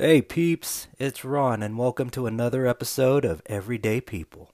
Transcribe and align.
Hey 0.00 0.22
peeps, 0.22 0.86
it's 1.00 1.24
Ron, 1.24 1.60
and 1.60 1.76
welcome 1.76 2.08
to 2.10 2.28
another 2.28 2.68
episode 2.68 3.24
of 3.24 3.42
Everyday 3.46 4.00
People. 4.00 4.52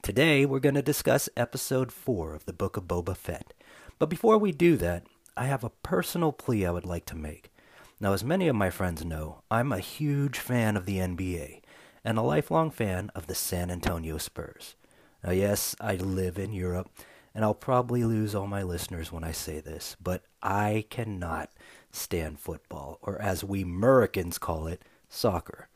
Today 0.00 0.46
we're 0.46 0.58
going 0.58 0.74
to 0.74 0.80
discuss 0.80 1.28
episode 1.36 1.92
4 1.92 2.34
of 2.34 2.46
the 2.46 2.54
Book 2.54 2.78
of 2.78 2.84
Boba 2.84 3.14
Fett. 3.14 3.52
But 3.98 4.08
before 4.08 4.38
we 4.38 4.52
do 4.52 4.78
that, 4.78 5.06
I 5.36 5.48
have 5.48 5.62
a 5.62 5.68
personal 5.68 6.32
plea 6.32 6.64
I 6.64 6.70
would 6.70 6.86
like 6.86 7.04
to 7.06 7.14
make. 7.14 7.52
Now, 8.00 8.14
as 8.14 8.24
many 8.24 8.48
of 8.48 8.56
my 8.56 8.70
friends 8.70 9.04
know, 9.04 9.42
I'm 9.50 9.70
a 9.70 9.80
huge 9.80 10.38
fan 10.38 10.78
of 10.78 10.86
the 10.86 10.96
NBA 10.96 11.60
and 12.02 12.16
a 12.16 12.22
lifelong 12.22 12.70
fan 12.70 13.10
of 13.14 13.26
the 13.26 13.34
San 13.34 13.70
Antonio 13.70 14.16
Spurs. 14.16 14.76
Now, 15.22 15.32
yes, 15.32 15.76
I 15.78 15.96
live 15.96 16.38
in 16.38 16.54
Europe, 16.54 16.88
and 17.34 17.44
I'll 17.44 17.52
probably 17.52 18.02
lose 18.02 18.34
all 18.34 18.46
my 18.46 18.62
listeners 18.62 19.12
when 19.12 19.24
I 19.24 19.32
say 19.32 19.60
this, 19.60 19.94
but 20.02 20.22
I 20.42 20.86
cannot 20.88 21.50
stand 21.96 22.38
football, 22.38 22.98
or 23.02 23.20
as 23.20 23.42
we 23.42 23.62
Americans 23.62 24.38
call 24.38 24.66
it, 24.66 24.82
soccer. 25.08 25.68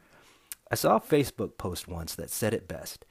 I 0.71 0.75
saw 0.75 0.97
a 0.97 1.01
Facebook 1.01 1.59
post 1.59 1.89
once 1.89 2.15
that 2.15 2.31
said 2.31 2.55
it 2.55 2.69
best. 2.69 3.05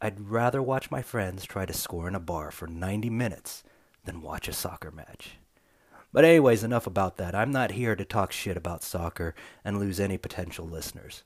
I'd 0.00 0.28
rather 0.28 0.62
watch 0.62 0.90
my 0.90 1.02
friends 1.02 1.44
try 1.44 1.66
to 1.66 1.72
score 1.72 2.06
in 2.06 2.14
a 2.14 2.20
bar 2.20 2.50
for 2.50 2.66
90 2.66 3.10
minutes 3.10 3.64
than 4.04 4.22
watch 4.22 4.48
a 4.48 4.52
soccer 4.52 4.90
match. 4.90 5.38
But, 6.12 6.24
anyways, 6.24 6.62
enough 6.62 6.86
about 6.86 7.16
that. 7.16 7.34
I'm 7.34 7.50
not 7.50 7.72
here 7.72 7.96
to 7.96 8.04
talk 8.04 8.30
shit 8.30 8.56
about 8.56 8.84
soccer 8.84 9.34
and 9.64 9.78
lose 9.78 9.98
any 9.98 10.16
potential 10.16 10.66
listeners. 10.66 11.24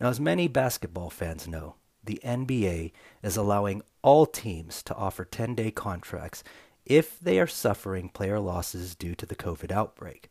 Now, 0.00 0.08
as 0.08 0.18
many 0.18 0.48
basketball 0.48 1.10
fans 1.10 1.46
know, 1.46 1.76
the 2.02 2.20
NBA 2.24 2.92
is 3.22 3.36
allowing 3.36 3.82
all 4.02 4.26
teams 4.26 4.82
to 4.84 4.94
offer 4.94 5.24
10 5.24 5.54
day 5.54 5.70
contracts 5.70 6.42
if 6.84 7.18
they 7.20 7.38
are 7.38 7.46
suffering 7.46 8.08
player 8.08 8.40
losses 8.40 8.94
due 8.94 9.14
to 9.14 9.24
the 9.24 9.36
COVID 9.36 9.70
outbreak. 9.70 10.28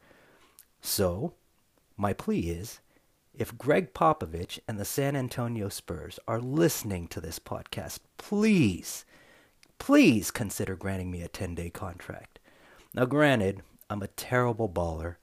So, 0.86 1.34
my 1.96 2.12
plea 2.12 2.50
is 2.50 2.82
if 3.34 3.58
Gregg 3.58 3.94
Popovich 3.94 4.60
and 4.68 4.78
the 4.78 4.86
San 4.86 5.16
Antonio 5.16 5.70
Spurs 5.70 6.20
are 6.28 6.42
listening 6.42 7.08
to 7.08 7.22
this 7.22 7.40
podcast, 7.40 8.00
please, 8.18 9.06
please 9.80 10.30
consider 10.30 10.76
granting 10.76 11.10
me 11.10 11.22
a 11.22 11.30
10 11.30 11.56
day 11.56 11.70
contract. 11.70 12.38
Now, 12.94 13.06
granted, 13.06 13.62
I'm 13.90 14.04
a 14.04 14.08
terrible 14.08 14.68
baller. 14.68 15.16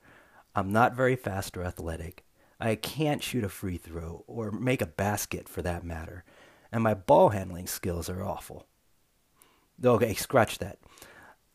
I'm 0.56 0.72
not 0.72 0.96
very 0.96 1.14
fast 1.14 1.56
or 1.58 1.62
athletic. 1.62 2.24
I 2.58 2.74
can't 2.74 3.22
shoot 3.22 3.44
a 3.44 3.48
free 3.50 3.76
throw 3.76 4.24
or 4.26 4.50
make 4.50 4.80
a 4.80 4.86
basket 4.86 5.46
for 5.46 5.60
that 5.60 5.84
matter. 5.84 6.24
And 6.72 6.82
my 6.82 6.94
ball 6.94 7.28
handling 7.28 7.66
skills 7.66 8.08
are 8.08 8.24
awful. 8.24 8.66
Okay, 9.84 10.14
scratch 10.14 10.58
that. 10.58 10.78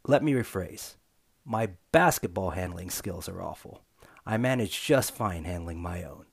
Let 0.08 0.23
me 0.23 0.33
rephrase. 0.33 0.95
My 1.44 1.70
basketball 1.92 2.52
handling 2.52 2.92
skills 2.92 3.28
are 3.28 3.42
awful. 3.42 3.84
I 4.26 4.38
manage 4.38 4.84
just 4.84 5.12
fine 5.12 5.44
handling 5.44 5.81
my 5.81 6.04
own. 6.04 6.26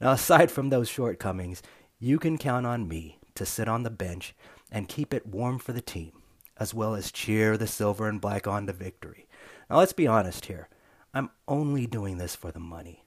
Now, 0.00 0.12
aside 0.12 0.50
from 0.50 0.70
those 0.70 0.88
shortcomings, 0.88 1.62
you 1.98 2.18
can 2.18 2.38
count 2.38 2.66
on 2.66 2.88
me 2.88 3.18
to 3.36 3.46
sit 3.46 3.68
on 3.68 3.84
the 3.84 3.90
bench 3.90 4.34
and 4.70 4.88
keep 4.88 5.14
it 5.14 5.26
warm 5.26 5.58
for 5.58 5.72
the 5.72 5.80
team, 5.80 6.12
as 6.56 6.74
well 6.74 6.94
as 6.94 7.12
cheer 7.12 7.56
the 7.56 7.66
silver 7.66 8.08
and 8.08 8.20
black 8.20 8.46
on 8.46 8.66
to 8.66 8.72
victory. 8.72 9.28
Now, 9.70 9.78
let's 9.78 9.92
be 9.92 10.06
honest 10.06 10.46
here. 10.46 10.68
I'm 11.12 11.30
only 11.46 11.86
doing 11.86 12.18
this 12.18 12.34
for 12.34 12.50
the 12.50 12.58
money. 12.58 13.04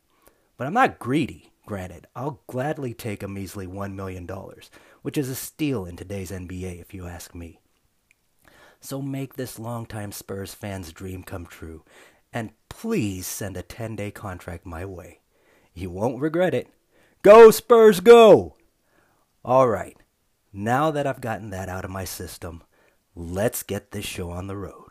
But 0.55 0.67
I'm 0.67 0.73
not 0.73 0.99
greedy, 0.99 1.52
granted. 1.66 2.08
I'll 2.16 2.42
gladly 2.47 2.94
take 2.94 3.21
a 3.21 3.27
measly 3.27 3.67
$1 3.67 3.94
million, 3.94 4.27
which 5.02 5.17
is 5.17 5.30
a 5.30 5.36
steal 5.36 5.86
in 5.86 5.97
today's 5.97 6.31
NBA, 6.31 6.80
if 6.80 6.94
you 6.94 7.05
ask 7.05 7.36
me. 7.36 7.59
So 8.80 9.02
make 9.02 9.33
this 9.33 9.59
longtime 9.59 10.14
Spurs 10.14 10.53
fan's 10.53 10.94
dream 10.94 11.23
come 11.23 11.45
true 11.45 11.83
and 12.38 12.52
please 12.69 13.25
send 13.25 13.57
a 13.57 13.63
10 13.63 13.95
day 13.95 14.11
contract 14.11 14.63
my 14.63 14.85
way. 14.85 15.21
You 15.73 15.89
won't 15.89 16.21
regret 16.21 16.53
it. 16.53 16.67
Go, 17.23 17.49
Spurs, 17.49 17.99
go! 17.99 18.55
All 19.43 19.67
right, 19.67 19.97
now 20.53 20.91
that 20.91 21.08
I've 21.08 21.21
gotten 21.21 21.49
that 21.49 21.67
out 21.67 21.83
of 21.83 21.89
my 21.89 22.05
system, 22.05 22.64
let's 23.15 23.64
get 23.64 23.89
this 23.92 24.05
show 24.05 24.30
on 24.30 24.45
the 24.45 24.55
road. 24.55 24.86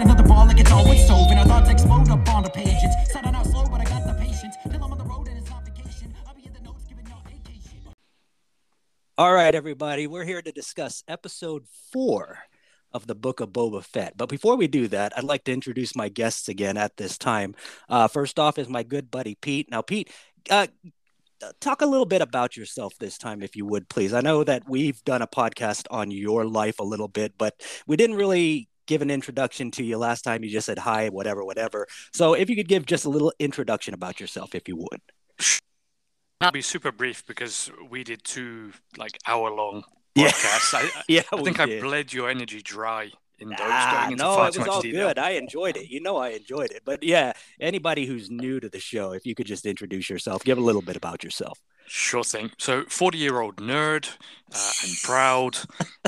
Another 0.00 0.22
ball 0.22 0.46
like 0.46 0.58
it's 0.60 0.70
always. 0.70 1.08
And 1.10 1.70
explode 1.70 2.08
up 2.10 2.28
on 2.28 2.42
the 2.42 2.50
slow, 3.44 3.66
but 3.66 3.80
I 3.80 3.84
got 3.84 4.06
the 4.06 4.14
patience. 4.14 4.56
Till 4.62 4.82
I'm 4.82 4.92
on 4.92 4.98
the 4.98 5.04
road 5.04 5.28
and 5.28 5.38
it's 5.38 5.50
not 5.50 5.64
vacation. 5.64 6.14
I'll 6.26 6.34
be 6.34 6.46
in 6.46 6.52
the 6.52 6.60
notes 6.60 6.84
giving 6.88 7.06
y'all 7.06 7.22
vacation. 7.24 7.78
All 9.18 9.32
right, 9.32 9.54
everybody. 9.54 10.06
We're 10.06 10.24
here 10.24 10.42
to 10.42 10.52
discuss 10.52 11.02
episode 11.08 11.66
four 11.92 12.38
of 12.92 13.06
the 13.06 13.14
book 13.14 13.40
of 13.40 13.50
Boba 13.50 13.82
Fett. 13.84 14.16
But 14.16 14.28
before 14.28 14.56
we 14.56 14.68
do 14.68 14.88
that, 14.88 15.12
I'd 15.16 15.24
like 15.24 15.44
to 15.44 15.52
introduce 15.52 15.96
my 15.96 16.08
guests 16.08 16.48
again 16.48 16.76
at 16.76 16.96
this 16.96 17.18
time. 17.18 17.54
Uh, 17.88 18.08
first 18.08 18.38
off 18.38 18.58
is 18.58 18.68
my 18.68 18.82
good 18.82 19.10
buddy 19.10 19.36
Pete. 19.40 19.70
Now, 19.70 19.82
Pete, 19.82 20.10
uh, 20.50 20.68
talk 21.60 21.82
a 21.82 21.86
little 21.86 22.06
bit 22.06 22.22
about 22.22 22.56
yourself 22.56 22.94
this 22.98 23.18
time, 23.18 23.42
if 23.42 23.56
you 23.56 23.66
would, 23.66 23.88
please. 23.88 24.14
I 24.14 24.20
know 24.20 24.44
that 24.44 24.68
we've 24.68 25.02
done 25.04 25.22
a 25.22 25.26
podcast 25.26 25.86
on 25.90 26.10
your 26.10 26.44
life 26.44 26.78
a 26.78 26.84
little 26.84 27.08
bit, 27.08 27.34
but 27.36 27.60
we 27.86 27.96
didn't 27.96 28.16
really 28.16 28.68
give 28.86 29.02
an 29.02 29.10
introduction 29.10 29.70
to 29.72 29.84
you 29.84 29.98
last 29.98 30.22
time. 30.22 30.44
You 30.44 30.50
just 30.50 30.66
said 30.66 30.78
hi, 30.78 31.08
whatever, 31.08 31.44
whatever. 31.44 31.86
So 32.12 32.34
if 32.34 32.50
you 32.50 32.56
could 32.56 32.68
give 32.68 32.86
just 32.86 33.04
a 33.04 33.10
little 33.10 33.32
introduction 33.38 33.94
about 33.94 34.20
yourself, 34.20 34.54
if 34.54 34.68
you 34.68 34.76
would. 34.76 35.00
I'll 36.40 36.52
be 36.52 36.62
super 36.62 36.92
brief 36.92 37.24
because 37.26 37.70
we 37.88 38.04
did 38.04 38.22
two 38.24 38.72
like 38.96 39.16
hour 39.26 39.50
long 39.50 39.82
podcasts. 39.82 39.92
Yeah. 40.18 40.78
I, 40.78 41.02
yeah, 41.08 41.22
I 41.32 41.42
think 41.42 41.60
I 41.60 41.80
bled 41.80 42.12
your 42.12 42.30
energy 42.30 42.62
dry 42.62 43.10
in 43.38 43.54
ah, 43.58 44.10
no, 44.12 44.44
it 44.44 44.58
was 44.58 44.68
all 44.68 44.82
good. 44.82 45.18
I 45.18 45.30
enjoyed 45.30 45.76
it. 45.76 45.88
You 45.88 46.00
know, 46.00 46.16
I 46.16 46.30
enjoyed 46.30 46.70
it. 46.70 46.82
But 46.84 47.02
yeah, 47.02 47.32
anybody 47.60 48.06
who's 48.06 48.30
new 48.30 48.60
to 48.60 48.68
the 48.68 48.80
show, 48.80 49.12
if 49.12 49.26
you 49.26 49.34
could 49.34 49.46
just 49.46 49.66
introduce 49.66 50.08
yourself, 50.08 50.44
give 50.44 50.58
a 50.58 50.60
little 50.60 50.82
bit 50.82 50.96
about 50.96 51.24
yourself. 51.24 51.60
Sure 51.86 52.24
thing. 52.24 52.50
So, 52.58 52.84
40 52.88 53.18
year 53.18 53.40
old 53.40 53.56
nerd 53.56 54.08
uh, 54.54 54.72
and 54.82 54.92
proud 55.02 55.58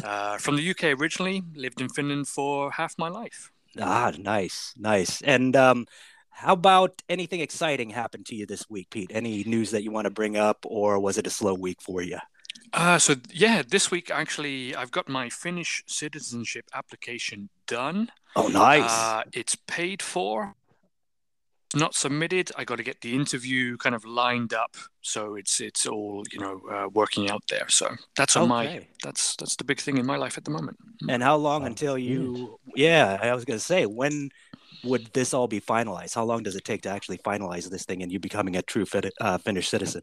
uh, 0.03 0.38
from 0.38 0.56
the 0.56 0.70
UK 0.70 0.98
originally, 0.98 1.42
lived 1.54 1.81
in 1.81 1.88
Finland 1.88 2.28
for 2.28 2.70
half 2.70 2.94
my 2.98 3.09
life. 3.09 3.50
Ah, 3.78 4.12
nice, 4.19 4.72
nice. 4.78 5.20
And 5.22 5.54
um, 5.54 5.87
how 6.31 6.54
about 6.54 7.03
anything 7.08 7.41
exciting 7.41 7.91
happened 7.91 8.26
to 8.26 8.34
you 8.34 8.47
this 8.47 8.69
week, 8.70 8.88
Pete? 8.91 9.10
Any 9.12 9.44
news 9.44 9.70
that 9.72 9.82
you 9.82 9.91
want 9.91 10.06
to 10.06 10.10
bring 10.10 10.37
up, 10.37 10.64
or 10.64 10.98
was 10.98 11.19
it 11.19 11.26
a 11.26 11.31
slow 11.31 11.54
week 11.54 11.82
for 11.82 12.00
you? 12.00 12.19
Uh, 12.72 12.99
so 12.99 13.16
yeah, 13.32 13.62
this 13.66 13.91
week 13.91 14.10
actually, 14.10 14.75
I've 14.75 14.91
got 14.91 15.09
my 15.09 15.28
Finnish 15.28 15.82
citizenship 15.87 16.65
application 16.75 17.49
done. 17.66 18.10
Oh, 18.34 18.49
nice! 18.49 18.91
Uh, 18.91 19.22
it's 19.32 19.56
paid 19.66 20.03
for. 20.03 20.54
It's 21.66 21.81
not 21.81 21.94
submitted. 21.94 22.53
I 22.56 22.65
got 22.65 22.76
to 22.76 22.84
get 22.84 23.00
the 23.00 23.15
interview 23.15 23.76
kind 23.76 23.94
of 23.94 24.05
lined 24.05 24.55
up, 24.55 24.76
so 25.00 25.34
it's 25.34 25.60
it's 25.60 25.87
all 25.87 26.22
you 26.32 26.38
know 26.38 26.60
uh, 26.71 26.88
working 26.93 27.31
out 27.31 27.43
there. 27.49 27.69
So 27.69 27.94
that's 28.16 28.37
on 28.37 28.50
okay. 28.53 28.78
my 28.78 28.87
that's 29.03 29.37
that's 29.37 29.56
the 29.56 29.65
big 29.65 29.81
thing 29.81 29.99
in 29.99 30.06
my 30.06 30.16
life 30.16 30.38
at 30.38 30.44
the 30.44 30.50
moment. 30.50 30.76
Mm. 31.03 31.15
And 31.15 31.22
how 31.22 31.37
long 31.37 31.66
until 31.66 31.99
you? 31.99 32.59
Yeah, 32.75 33.19
I 33.21 33.34
was 33.34 33.44
gonna 33.44 33.59
say 33.59 33.87
when 33.87 34.31
would 34.84 35.06
this 35.12 35.34
all 35.34 35.49
be 35.49 35.60
finalized? 35.60 36.15
How 36.15 36.25
long 36.25 36.43
does 36.43 36.56
it 36.56 36.65
take 36.65 36.82
to 36.82 36.91
actually 36.91 37.19
finalize 37.19 37.69
this 37.69 37.84
thing 37.84 38.03
and 38.03 38.12
you 38.12 38.19
becoming 38.19 38.56
a 38.56 38.62
true 38.62 38.87
uh, 39.21 39.38
Finnish 39.38 39.69
citizen? 39.69 40.03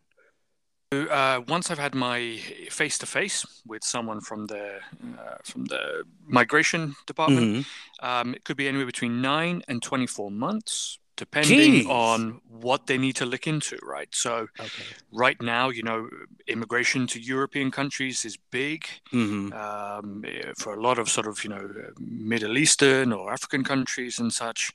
Uh, 1.09 1.41
once 1.47 1.69
I've 1.71 1.79
had 1.79 1.95
my 1.95 2.37
face 2.69 2.97
to 2.99 3.05
face 3.05 3.45
with 3.65 3.83
someone 3.83 4.21
from 4.21 4.47
the 4.47 4.79
uh, 5.19 5.37
from 5.43 5.65
the 5.65 6.03
migration 6.25 6.95
department, 7.05 7.47
mm-hmm. 7.47 8.05
um, 8.05 8.33
it 8.33 8.43
could 8.43 8.57
be 8.57 8.67
anywhere 8.67 8.85
between 8.85 9.21
nine 9.21 9.61
and 9.67 9.81
twenty 9.81 10.07
four 10.07 10.31
months, 10.31 10.99
depending 11.15 11.85
Jeez. 11.85 11.89
on 11.89 12.41
what 12.47 12.87
they 12.87 12.97
need 12.97 13.15
to 13.17 13.25
look 13.25 13.45
into. 13.47 13.77
Right. 13.83 14.09
So, 14.11 14.47
okay. 14.59 14.83
right 15.11 15.41
now, 15.41 15.69
you 15.69 15.83
know, 15.83 16.09
immigration 16.47 17.07
to 17.07 17.19
European 17.19 17.71
countries 17.71 18.25
is 18.25 18.37
big 18.51 18.85
mm-hmm. 19.11 19.53
um, 19.53 20.23
for 20.57 20.73
a 20.73 20.81
lot 20.81 20.97
of 20.99 21.09
sort 21.09 21.27
of 21.27 21.43
you 21.43 21.49
know 21.49 21.69
Middle 21.99 22.57
Eastern 22.57 23.13
or 23.13 23.31
African 23.31 23.63
countries 23.63 24.19
and 24.19 24.31
such. 24.33 24.71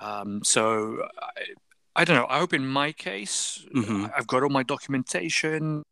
Um, 0.00 0.42
so, 0.44 1.06
I 1.94 2.04
don't 2.04 2.16
know. 2.16 2.26
I 2.28 2.38
hope 2.38 2.54
in 2.54 2.66
my 2.66 2.92
case, 2.92 3.64
mm-hmm. 3.74 4.06
I've 4.16 4.26
got 4.26 4.42
all 4.42 4.48
my 4.48 4.62
documentation, 4.62 5.82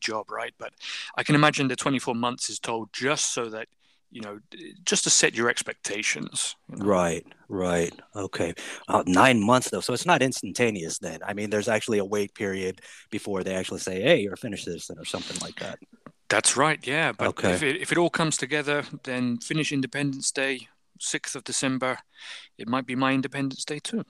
job 0.00 0.30
right, 0.30 0.52
but 0.58 0.72
I 1.16 1.22
can 1.22 1.34
imagine 1.34 1.68
the 1.68 1.76
24 1.76 2.14
months 2.14 2.50
is 2.50 2.58
told 2.58 2.92
just 2.92 3.32
so 3.32 3.48
that 3.50 3.68
you 4.14 4.20
know, 4.20 4.38
just 4.84 5.02
to 5.04 5.10
set 5.10 5.34
your 5.34 5.50
expectations. 5.50 6.54
You 6.70 6.76
know? 6.76 6.84
Right, 6.84 7.26
right, 7.48 7.92
okay. 8.14 8.54
Uh, 8.86 9.02
nine 9.06 9.44
months 9.44 9.70
though, 9.70 9.80
so 9.80 9.92
it's 9.92 10.06
not 10.06 10.22
instantaneous. 10.22 10.98
Then 10.98 11.18
I 11.26 11.34
mean, 11.34 11.50
there's 11.50 11.68
actually 11.68 11.98
a 11.98 12.04
wait 12.04 12.32
period 12.32 12.80
before 13.10 13.42
they 13.42 13.54
actually 13.56 13.80
say, 13.80 14.00
"Hey, 14.00 14.20
you're 14.20 14.34
a 14.34 14.36
Finnish 14.36 14.64
citizen" 14.64 14.98
or 15.00 15.04
something 15.04 15.36
like 15.40 15.56
that. 15.56 15.80
That's 16.28 16.56
right. 16.56 16.78
Yeah, 16.86 17.10
but 17.10 17.26
okay. 17.28 17.52
if 17.54 17.62
it 17.64 17.82
if 17.82 17.90
it 17.90 17.98
all 17.98 18.08
comes 18.08 18.36
together, 18.36 18.84
then 19.02 19.38
Finnish 19.38 19.72
Independence 19.72 20.30
Day 20.30 20.68
6th 21.00 21.34
of 21.34 21.42
December, 21.42 21.98
it 22.56 22.68
might 22.68 22.86
be 22.86 22.94
my 22.94 23.12
Independence 23.14 23.64
Day 23.64 23.80
too. 23.80 24.04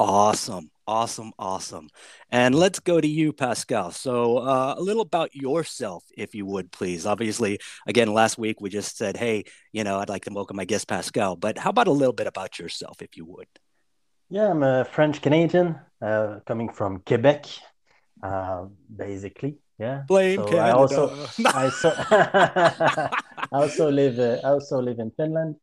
Awesome, 0.00 0.70
awesome, 0.86 1.30
awesome. 1.38 1.90
And 2.30 2.54
let's 2.54 2.78
go 2.78 3.02
to 3.02 3.06
you, 3.06 3.34
Pascal. 3.34 3.90
So, 3.90 4.38
uh, 4.38 4.74
a 4.78 4.80
little 4.80 5.02
about 5.02 5.34
yourself, 5.34 6.04
if 6.16 6.34
you 6.34 6.46
would, 6.46 6.72
please. 6.72 7.04
Obviously, 7.04 7.58
again, 7.86 8.10
last 8.14 8.38
week 8.38 8.62
we 8.62 8.70
just 8.70 8.96
said, 8.96 9.18
hey, 9.18 9.44
you 9.72 9.84
know, 9.84 9.98
I'd 9.98 10.08
like 10.08 10.24
to 10.24 10.32
welcome 10.32 10.56
my 10.56 10.64
guest, 10.64 10.88
Pascal. 10.88 11.36
But 11.36 11.58
how 11.58 11.68
about 11.68 11.86
a 11.86 11.92
little 11.92 12.14
bit 12.14 12.26
about 12.26 12.58
yourself, 12.58 13.02
if 13.02 13.14
you 13.14 13.26
would? 13.26 13.46
Yeah, 14.30 14.48
I'm 14.48 14.62
a 14.62 14.86
French 14.86 15.20
Canadian 15.20 15.78
uh, 16.00 16.38
coming 16.46 16.72
from 16.72 17.02
Quebec, 17.04 17.44
uh, 18.22 18.68
basically. 18.96 19.58
Yeah. 19.78 20.04
Blame 20.08 20.38
so 20.38 20.44
Canada. 20.46 20.62
I 20.62 20.70
also, 20.70 21.28
I, 21.44 21.68
so, 21.68 21.92
I 22.10 23.10
also 23.52 23.90
live, 23.90 24.18
uh, 24.18 24.38
I 24.42 24.48
also 24.48 24.80
live 24.80 24.98
in 24.98 25.10
Finland, 25.10 25.56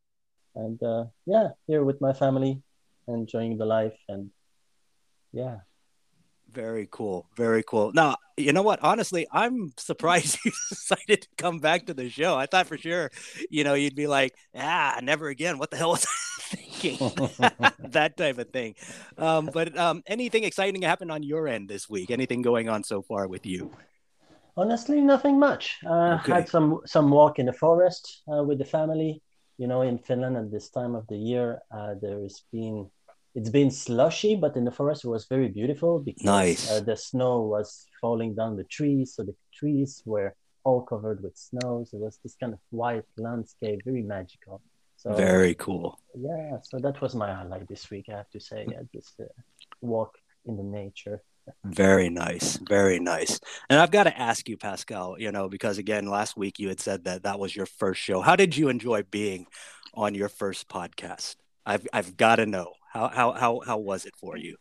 and 0.54 0.84
uh, 0.84 1.06
yeah, 1.26 1.50
here 1.66 1.84
with 1.84 2.00
my 2.02 2.14
family 2.14 2.62
enjoying 3.08 3.58
the 3.58 3.66
life 3.66 3.98
and 4.08 4.30
yeah. 5.32 5.58
Very 6.52 6.88
cool. 6.90 7.28
Very 7.36 7.62
cool. 7.62 7.92
Now 7.94 8.16
you 8.38 8.54
know 8.54 8.62
what? 8.62 8.80
Honestly 8.82 9.28
i'm 9.32 9.74
surprised 9.78 10.40
you 10.46 10.52
decided 10.70 11.22
to 11.24 11.28
come 11.38 11.60
back 11.60 11.86
to 11.88 11.94
the 11.94 12.10
show. 12.10 12.36
I 12.36 12.46
thought 12.46 12.68
for 12.68 12.78
sure 12.78 13.12
you 13.50 13.64
know 13.64 13.74
you'd 13.74 13.96
be 13.96 14.08
like 14.08 14.34
ah 14.56 15.00
never 15.04 15.28
again. 15.28 15.58
What 15.58 15.72
the 15.72 15.78
hell 15.78 15.90
was 15.90 16.06
i 16.06 16.56
thinking? 16.56 17.32
That 17.92 18.18
type 18.18 18.38
of 18.38 18.50
thing. 18.50 18.76
Um, 19.18 19.50
but 19.54 19.78
um, 19.78 20.04
anything 20.08 20.44
exciting 20.44 20.82
happened 20.82 21.12
on 21.12 21.24
your 21.24 21.48
end 21.48 21.70
this 21.70 21.90
week? 21.90 22.12
Anything 22.12 22.42
going 22.42 22.70
on 22.70 22.84
so 22.84 23.02
far 23.02 23.28
with 23.28 23.46
you? 23.46 23.72
Honestly 24.56 25.02
nothing 25.02 25.40
much. 25.40 25.78
Uh, 25.86 26.20
okay. 26.20 26.34
had 26.34 26.50
some 26.50 26.82
some 26.86 27.10
walk 27.10 27.40
in 27.40 27.46
the 27.46 27.54
forest 27.54 28.24
uh, 28.32 28.44
with 28.44 28.58
the 28.58 28.66
family 28.66 29.22
you 29.58 29.68
know, 29.68 29.82
in 29.82 29.98
Finland 29.98 30.38
at 30.38 30.52
this 30.52 30.70
time 30.70 30.96
of 30.96 31.08
the 31.08 31.18
year, 31.18 31.60
uh, 31.72 31.96
there's 32.02 32.44
been 32.52 32.90
it's 33.38 33.52
been 33.52 33.70
slushy, 33.70 34.36
but 34.36 34.58
in 34.58 34.66
the 34.66 34.72
forest 34.72 35.06
it 35.06 35.10
was 35.10 35.26
very 35.28 35.48
beautiful 35.48 36.00
because 36.00 36.26
nice. 36.26 36.72
uh, 36.72 36.80
the 36.80 36.98
snow 36.98 37.42
was 37.42 37.86
falling 38.02 38.34
down 38.34 38.58
the 38.58 38.64
trees, 38.64 39.14
so 39.14 39.22
the 39.22 39.36
trees 39.54 40.02
were 40.08 40.34
all 40.64 40.82
covered 40.82 41.22
with 41.22 41.38
snow. 41.38 41.86
So 41.88 41.98
it 41.98 42.02
was 42.02 42.18
this 42.24 42.36
kind 42.40 42.54
of 42.54 42.60
white 42.72 43.06
landscape, 43.16 43.82
very 43.86 44.02
magical. 44.02 44.60
So 44.96 45.14
very 45.14 45.54
cool. 45.54 46.00
Yeah, 46.16 46.58
so 46.64 46.80
that 46.80 47.00
was 47.00 47.14
my 47.14 47.32
highlight 47.32 47.68
this 47.68 47.92
week. 47.92 48.06
I 48.10 48.18
have 48.18 48.30
to 48.32 48.40
say, 48.40 48.66
yeah, 48.68 48.82
just 48.92 49.14
uh, 49.20 49.26
walk 49.82 50.18
in 50.48 50.58
the 50.58 50.64
nature. 50.64 51.22
Very 51.64 52.10
nice, 52.10 52.58
very 52.68 53.00
nice. 53.00 53.40
And 53.70 53.80
I've 53.80 53.92
got 53.92 54.06
to 54.06 54.20
ask 54.20 54.50
you, 54.50 54.58
Pascal, 54.58 55.16
you 55.20 55.32
know, 55.32 55.48
because 55.48 55.78
again, 55.78 56.08
last 56.08 56.36
week 56.36 56.58
you 56.58 56.70
had 56.70 56.80
said 56.80 57.04
that 57.04 57.22
that 57.22 57.38
was 57.38 57.56
your 57.56 57.68
first 57.68 58.02
show. 58.02 58.22
How 58.22 58.36
did 58.36 58.58
you 58.58 58.70
enjoy 58.70 59.04
being 59.04 59.46
on 59.94 60.16
your 60.16 60.28
first 60.28 60.68
podcast? 60.68 61.36
I've 61.68 61.88
I've 61.94 62.18
got 62.18 62.38
to 62.38 62.48
know 62.48 62.74
how 62.94 63.10
how 63.10 63.32
how 63.34 63.62
how 63.66 63.78
was 63.78 64.06
it 64.06 64.16
for 64.16 64.38
you? 64.38 64.58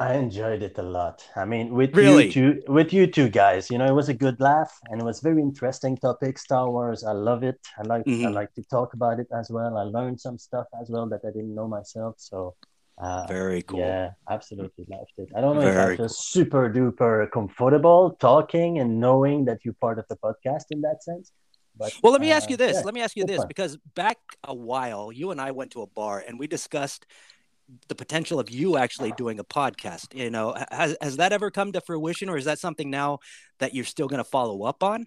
I 0.00 0.14
enjoyed 0.14 0.62
it 0.62 0.78
a 0.78 0.82
lot. 0.82 1.26
I 1.34 1.44
mean, 1.44 1.74
with 1.74 1.96
really? 1.96 2.26
you 2.26 2.32
two, 2.32 2.62
with 2.68 2.92
you 2.92 3.08
two 3.08 3.28
guys, 3.28 3.68
you 3.68 3.78
know, 3.78 3.86
it 3.86 3.94
was 3.94 4.08
a 4.08 4.14
good 4.14 4.38
laugh 4.38 4.78
and 4.88 5.00
it 5.00 5.04
was 5.04 5.18
very 5.18 5.42
interesting 5.42 5.96
topic. 5.96 6.38
Star 6.38 6.70
Wars, 6.70 7.02
I 7.02 7.10
love 7.10 7.42
it. 7.42 7.58
I 7.76 7.82
like 7.82 8.04
mm-hmm. 8.04 8.26
I 8.26 8.30
like 8.30 8.54
to 8.54 8.62
talk 8.62 8.94
about 8.94 9.18
it 9.18 9.26
as 9.34 9.50
well. 9.50 9.76
I 9.76 9.82
learned 9.82 10.20
some 10.20 10.38
stuff 10.38 10.66
as 10.80 10.88
well 10.88 11.08
that 11.08 11.22
I 11.24 11.30
didn't 11.30 11.52
know 11.52 11.66
myself. 11.66 12.14
So 12.18 12.54
uh, 13.00 13.26
Very 13.26 13.62
cool. 13.62 13.78
Yeah, 13.78 14.10
absolutely 14.28 14.84
loved 14.88 15.12
it. 15.18 15.28
I 15.36 15.40
don't 15.40 15.54
know 15.56 15.62
Very 15.62 15.94
if 15.94 16.00
I 16.00 16.02
feel 16.02 16.06
cool. 16.06 16.08
super 16.08 16.70
duper 16.70 17.30
comfortable 17.30 18.16
talking 18.18 18.78
and 18.78 19.00
knowing 19.00 19.44
that 19.44 19.58
you're 19.64 19.74
part 19.74 19.98
of 19.98 20.06
the 20.08 20.16
podcast 20.16 20.64
in 20.70 20.80
that 20.82 21.02
sense. 21.02 21.32
But, 21.76 21.94
well, 22.02 22.12
let 22.12 22.20
me 22.20 22.32
uh, 22.32 22.36
ask 22.36 22.50
you 22.50 22.56
this. 22.56 22.74
Yeah, 22.74 22.82
let 22.82 22.94
me 22.94 23.02
ask 23.02 23.16
you 23.16 23.24
this 23.24 23.38
fun. 23.38 23.46
because 23.46 23.78
back 23.94 24.18
a 24.42 24.54
while, 24.54 25.12
you 25.12 25.30
and 25.30 25.40
I 25.40 25.52
went 25.52 25.70
to 25.72 25.82
a 25.82 25.86
bar 25.86 26.24
and 26.26 26.38
we 26.38 26.48
discussed 26.48 27.06
the 27.88 27.94
potential 27.94 28.40
of 28.40 28.50
you 28.50 28.76
actually 28.76 29.12
doing 29.12 29.38
a 29.38 29.44
podcast. 29.44 30.14
You 30.14 30.30
know, 30.30 30.54
has 30.70 30.96
has 31.00 31.16
that 31.16 31.32
ever 31.32 31.50
come 31.50 31.72
to 31.72 31.80
fruition, 31.80 32.28
or 32.28 32.36
is 32.36 32.44
that 32.44 32.58
something 32.58 32.90
now 32.90 33.18
that 33.58 33.74
you're 33.74 33.84
still 33.84 34.08
going 34.08 34.18
to 34.18 34.30
follow 34.30 34.62
up 34.64 34.82
on? 34.82 35.06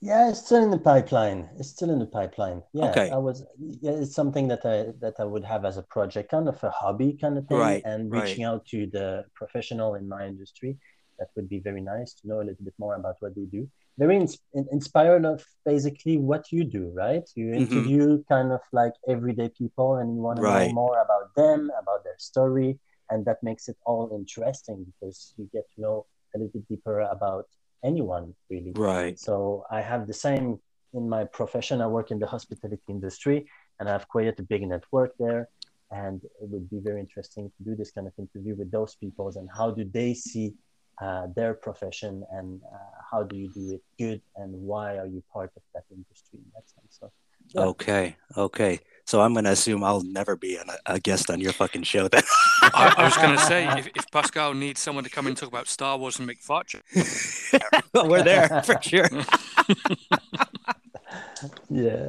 Yeah, 0.00 0.28
it's 0.28 0.44
still 0.44 0.62
in 0.62 0.70
the 0.70 0.78
pipeline. 0.78 1.48
It's 1.58 1.70
still 1.70 1.90
in 1.90 1.98
the 1.98 2.06
pipeline. 2.06 2.62
Yeah, 2.72 2.90
okay. 2.90 3.10
I 3.10 3.16
was. 3.16 3.44
Yeah, 3.58 3.92
it's 3.92 4.14
something 4.14 4.48
that 4.48 4.66
I 4.66 4.92
that 5.00 5.14
I 5.18 5.24
would 5.24 5.44
have 5.44 5.64
as 5.64 5.78
a 5.78 5.82
project, 5.82 6.30
kind 6.30 6.48
of 6.48 6.62
a 6.62 6.70
hobby 6.70 7.16
kind 7.18 7.38
of 7.38 7.46
thing, 7.46 7.56
right, 7.56 7.82
and 7.84 8.10
reaching 8.10 8.44
right. 8.44 8.50
out 8.50 8.66
to 8.66 8.86
the 8.86 9.24
professional 9.34 9.94
in 9.94 10.08
my 10.08 10.26
industry. 10.26 10.76
That 11.18 11.28
would 11.36 11.48
be 11.48 11.60
very 11.60 11.80
nice 11.80 12.12
to 12.14 12.28
know 12.28 12.38
a 12.40 12.46
little 12.48 12.64
bit 12.64 12.74
more 12.78 12.96
about 12.96 13.16
what 13.20 13.34
they 13.34 13.44
do. 13.44 13.68
Very 13.96 14.16
ins- 14.16 14.38
inspired 14.72 15.24
of 15.24 15.44
basically 15.64 16.16
what 16.18 16.50
you 16.50 16.64
do, 16.64 16.90
right? 16.94 17.22
You 17.34 17.46
mm-hmm. 17.46 17.62
interview 17.62 18.06
mm-hmm. 18.06 18.34
kind 18.34 18.52
of 18.52 18.60
like 18.72 18.94
everyday 19.08 19.50
people, 19.50 19.96
and 19.96 20.14
you 20.14 20.20
want 20.20 20.40
right. 20.40 20.64
to 20.64 20.68
know 20.68 20.74
more 20.74 21.00
about 21.00 21.34
them, 21.36 21.70
about 21.80 22.02
their 22.04 22.18
story, 22.18 22.78
and 23.10 23.24
that 23.26 23.42
makes 23.42 23.68
it 23.68 23.76
all 23.86 24.10
interesting 24.12 24.84
because 24.84 25.34
you 25.36 25.48
get 25.52 25.64
to 25.74 25.80
know 25.80 26.06
a 26.34 26.38
little 26.38 26.52
bit 26.52 26.68
deeper 26.68 27.00
about 27.00 27.46
anyone 27.84 28.34
really. 28.50 28.72
Right. 28.74 29.18
So 29.18 29.64
I 29.70 29.80
have 29.80 30.06
the 30.06 30.14
same 30.14 30.58
in 30.94 31.08
my 31.08 31.24
profession. 31.24 31.80
I 31.80 31.86
work 31.86 32.10
in 32.10 32.18
the 32.18 32.26
hospitality 32.26 32.82
industry 32.88 33.46
and 33.78 33.88
I 33.88 33.92
have 33.92 34.08
created 34.08 34.40
a 34.40 34.42
big 34.42 34.62
network 34.66 35.12
there. 35.18 35.48
And 35.90 36.24
it 36.24 36.48
would 36.48 36.68
be 36.70 36.80
very 36.80 37.00
interesting 37.00 37.52
to 37.56 37.64
do 37.64 37.76
this 37.76 37.90
kind 37.92 38.06
of 38.06 38.14
interview 38.18 38.56
with 38.56 38.70
those 38.70 38.96
people 38.96 39.30
and 39.36 39.48
how 39.54 39.70
do 39.70 39.84
they 39.84 40.14
see 40.14 40.54
uh, 41.00 41.26
their 41.34 41.54
profession 41.54 42.24
and 42.32 42.60
uh, 42.72 42.76
how 43.10 43.22
do 43.22 43.36
you 43.36 43.50
do 43.52 43.74
it 43.74 43.82
good 43.98 44.20
and 44.36 44.52
why 44.52 44.96
are 44.96 45.06
you 45.06 45.22
part 45.32 45.50
of 45.56 45.62
that 45.74 45.84
industry 45.90 46.38
in 46.38 46.50
that 46.54 46.68
sense. 46.68 46.98
So, 47.00 47.10
yeah. 47.54 47.62
Okay. 47.62 48.16
Okay. 48.36 48.80
So 49.06 49.20
I'm 49.20 49.34
going 49.34 49.44
to 49.44 49.50
assume 49.50 49.84
I'll 49.84 50.02
never 50.02 50.34
be 50.34 50.56
an, 50.56 50.68
a 50.86 50.98
guest 50.98 51.30
on 51.30 51.40
your 51.40 51.52
fucking 51.52 51.82
show 51.82 52.08
then. 52.08 52.22
I, 52.62 52.94
I, 52.96 53.04
was 53.04 53.16
going 53.16 53.36
to 53.36 53.44
say, 53.44 53.68
if, 53.78 53.86
if, 53.88 54.10
Pascal 54.10 54.54
needs 54.54 54.80
someone 54.80 55.04
to 55.04 55.10
come 55.10 55.26
and 55.26 55.36
talk 55.36 55.48
about 55.48 55.68
Star 55.68 55.98
Wars 55.98 56.18
and 56.18 56.26
make 56.26 56.40
fortune, 56.40 56.80
we're 57.94 58.22
there 58.22 58.62
for 58.62 58.80
sure. 58.80 59.08
yeah. 61.70 62.08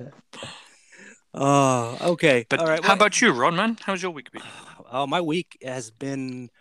Oh, 1.33 1.97
okay. 2.01 2.45
But 2.47 2.61
All 2.61 2.67
right. 2.67 2.81
How 2.81 2.89
well, 2.89 2.95
about 2.95 3.21
you, 3.21 3.31
Ron? 3.31 3.57
Man, 3.57 3.77
how's 3.81 4.01
your 4.01 4.11
week 4.11 4.31
been? 4.31 4.41
Oh, 4.91 5.07
my 5.07 5.19
week 5.19 5.57
has 5.63 5.89
been 5.89 6.51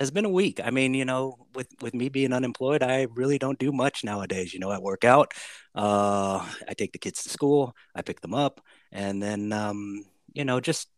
has 0.00 0.10
been 0.10 0.24
a 0.24 0.30
week. 0.30 0.60
I 0.62 0.70
mean, 0.70 0.94
you 0.94 1.04
know, 1.04 1.46
with 1.54 1.68
with 1.80 1.94
me 1.94 2.08
being 2.08 2.32
unemployed, 2.32 2.82
I 2.82 3.06
really 3.14 3.38
don't 3.38 3.58
do 3.58 3.72
much 3.72 4.04
nowadays. 4.04 4.52
You 4.52 4.60
know, 4.60 4.70
I 4.70 4.78
work 4.78 5.04
out, 5.04 5.32
uh, 5.74 6.46
I 6.68 6.74
take 6.76 6.92
the 6.92 6.98
kids 6.98 7.22
to 7.22 7.28
school, 7.30 7.74
I 7.94 8.02
pick 8.02 8.20
them 8.20 8.34
up, 8.34 8.60
and 8.92 9.22
then 9.22 9.52
um, 9.52 10.04
you 10.32 10.44
know, 10.44 10.60
just 10.60 10.88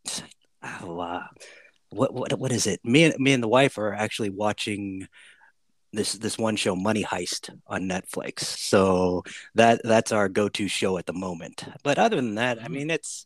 oh, 0.63 0.99
uh, 0.99 1.27
what 1.89 2.13
what 2.13 2.37
what 2.39 2.51
is 2.51 2.67
it? 2.67 2.79
Me 2.83 3.05
and 3.05 3.15
me 3.19 3.33
and 3.33 3.43
the 3.43 3.47
wife 3.47 3.77
are 3.77 3.93
actually 3.93 4.29
watching 4.29 5.07
this 5.93 6.13
this 6.13 6.37
one 6.37 6.55
show 6.55 6.75
money 6.75 7.03
heist 7.03 7.49
on 7.67 7.83
netflix 7.83 8.41
so 8.41 9.23
that 9.55 9.81
that's 9.83 10.11
our 10.11 10.27
go-to 10.27 10.67
show 10.67 10.97
at 10.97 11.05
the 11.05 11.13
moment 11.13 11.63
but 11.83 11.97
other 11.97 12.15
than 12.17 12.35
that 12.35 12.59
i 12.59 12.63
mm-hmm. 12.63 12.73
mean 12.73 12.89
it's 12.89 13.25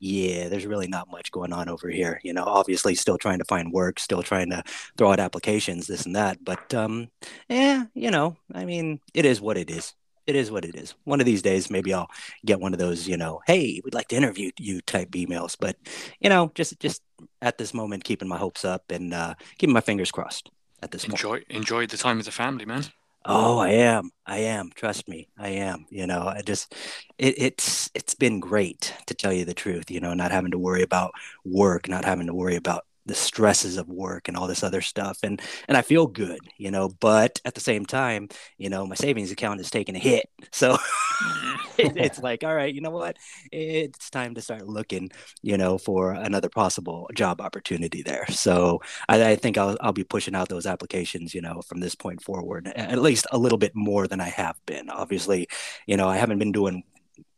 yeah, 0.00 0.48
there's 0.48 0.66
really 0.66 0.86
not 0.86 1.10
much 1.10 1.30
going 1.32 1.52
on 1.52 1.68
over 1.70 1.88
here. 1.88 2.20
You 2.22 2.34
know, 2.34 2.44
obviously 2.44 2.94
still 2.94 3.16
trying 3.16 3.38
to 3.38 3.44
find 3.46 3.72
work, 3.72 3.98
still 3.98 4.22
trying 4.22 4.50
to 4.50 4.62
throw 4.98 5.12
out 5.12 5.20
applications, 5.20 5.86
this 5.86 6.04
and 6.04 6.14
that. 6.14 6.44
But 6.44 6.74
um, 6.74 7.08
yeah, 7.48 7.84
you 7.94 8.10
know, 8.10 8.36
I 8.52 8.66
mean, 8.66 9.00
it 9.14 9.24
is 9.24 9.40
what 9.40 9.56
it 9.56 9.70
is. 9.70 9.94
It 10.26 10.36
is 10.36 10.50
what 10.50 10.64
it 10.64 10.74
is. 10.74 10.94
One 11.04 11.20
of 11.20 11.26
these 11.26 11.42
days, 11.42 11.70
maybe 11.70 11.92
I'll 11.94 12.10
get 12.44 12.60
one 12.60 12.72
of 12.72 12.78
those, 12.78 13.06
you 13.06 13.16
know, 13.16 13.40
hey, 13.46 13.80
we'd 13.84 13.94
like 13.94 14.08
to 14.08 14.16
interview 14.16 14.50
you 14.58 14.80
type 14.82 15.10
emails. 15.12 15.56
But 15.58 15.76
you 16.20 16.28
know, 16.28 16.50
just 16.54 16.78
just 16.80 17.02
at 17.40 17.56
this 17.56 17.72
moment, 17.72 18.04
keeping 18.04 18.28
my 18.28 18.38
hopes 18.38 18.64
up 18.64 18.90
and 18.90 19.14
uh, 19.14 19.34
keeping 19.58 19.74
my 19.74 19.80
fingers 19.80 20.10
crossed 20.10 20.50
at 20.84 20.90
this 20.90 21.04
enjoy, 21.04 21.38
point. 21.38 21.44
Enjoy 21.48 21.86
the 21.86 21.96
time 21.96 22.18
with 22.18 22.26
the 22.26 22.32
family, 22.32 22.64
man. 22.64 22.84
Oh, 23.24 23.58
I 23.58 23.70
am. 23.70 24.10
I 24.26 24.38
am. 24.38 24.70
Trust 24.74 25.08
me, 25.08 25.28
I 25.38 25.48
am. 25.48 25.86
You 25.88 26.06
know, 26.06 26.28
I 26.28 26.42
just 26.42 26.74
it, 27.18 27.34
it's 27.38 27.90
it's 27.94 28.14
been 28.14 28.38
great 28.38 28.94
to 29.06 29.14
tell 29.14 29.32
you 29.32 29.46
the 29.46 29.54
truth. 29.54 29.90
You 29.90 30.00
know, 30.00 30.12
not 30.12 30.30
having 30.30 30.50
to 30.50 30.58
worry 30.58 30.82
about 30.82 31.12
work, 31.44 31.88
not 31.88 32.04
having 32.04 32.26
to 32.26 32.34
worry 32.34 32.56
about 32.56 32.84
the 33.06 33.14
stresses 33.14 33.76
of 33.76 33.88
work 33.88 34.28
and 34.28 34.36
all 34.36 34.46
this 34.46 34.62
other 34.62 34.80
stuff 34.80 35.18
and 35.22 35.40
and 35.68 35.76
I 35.76 35.82
feel 35.82 36.06
good 36.06 36.40
you 36.56 36.70
know 36.70 36.90
but 37.00 37.40
at 37.44 37.54
the 37.54 37.60
same 37.60 37.84
time 37.86 38.28
you 38.58 38.68
know 38.70 38.86
my 38.86 38.94
savings 38.94 39.30
account 39.30 39.60
is 39.60 39.70
taking 39.70 39.96
a 39.96 39.98
hit 39.98 40.28
so 40.52 40.78
it, 41.78 41.96
it's 41.96 42.18
like 42.22 42.44
all 42.44 42.54
right 42.54 42.74
you 42.74 42.80
know 42.80 42.90
what? 42.90 43.16
It's 43.52 44.10
time 44.10 44.34
to 44.34 44.40
start 44.42 44.66
looking 44.66 45.10
you 45.42 45.56
know 45.56 45.78
for 45.78 46.12
another 46.12 46.48
possible 46.48 47.08
job 47.14 47.40
opportunity 47.40 48.02
there. 48.02 48.26
So 48.28 48.80
I, 49.08 49.32
I 49.32 49.36
think 49.36 49.58
I'll, 49.58 49.76
I'll 49.80 49.92
be 49.92 50.04
pushing 50.04 50.34
out 50.34 50.48
those 50.48 50.66
applications 50.66 51.34
you 51.34 51.40
know 51.40 51.62
from 51.62 51.80
this 51.80 51.94
point 51.94 52.22
forward 52.22 52.68
at 52.68 53.00
least 53.00 53.26
a 53.32 53.38
little 53.38 53.58
bit 53.58 53.72
more 53.74 54.06
than 54.06 54.20
I 54.20 54.28
have 54.28 54.56
been. 54.66 54.90
Obviously 54.90 55.48
you 55.86 55.96
know 55.96 56.08
I 56.08 56.16
haven't 56.16 56.38
been 56.38 56.52
doing 56.52 56.82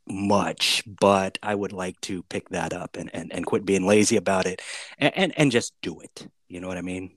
much, 0.09 0.83
but 0.87 1.39
I 1.43 1.55
would 1.55 1.73
like 1.73 2.01
to 2.03 2.23
pick 2.25 2.49
that 2.51 2.73
up 2.73 2.97
and, 2.97 3.11
and, 3.15 3.33
and 3.33 3.47
quit 3.47 3.65
being 3.65 3.87
lazy 3.87 4.17
about 4.17 4.47
it 4.47 4.63
and, 4.99 5.17
and, 5.17 5.39
and 5.39 5.53
just 5.53 5.73
do 5.83 6.01
it. 6.01 6.29
You 6.49 6.61
know 6.61 6.69
what 6.69 6.79
I 6.79 6.83
mean? 6.83 7.13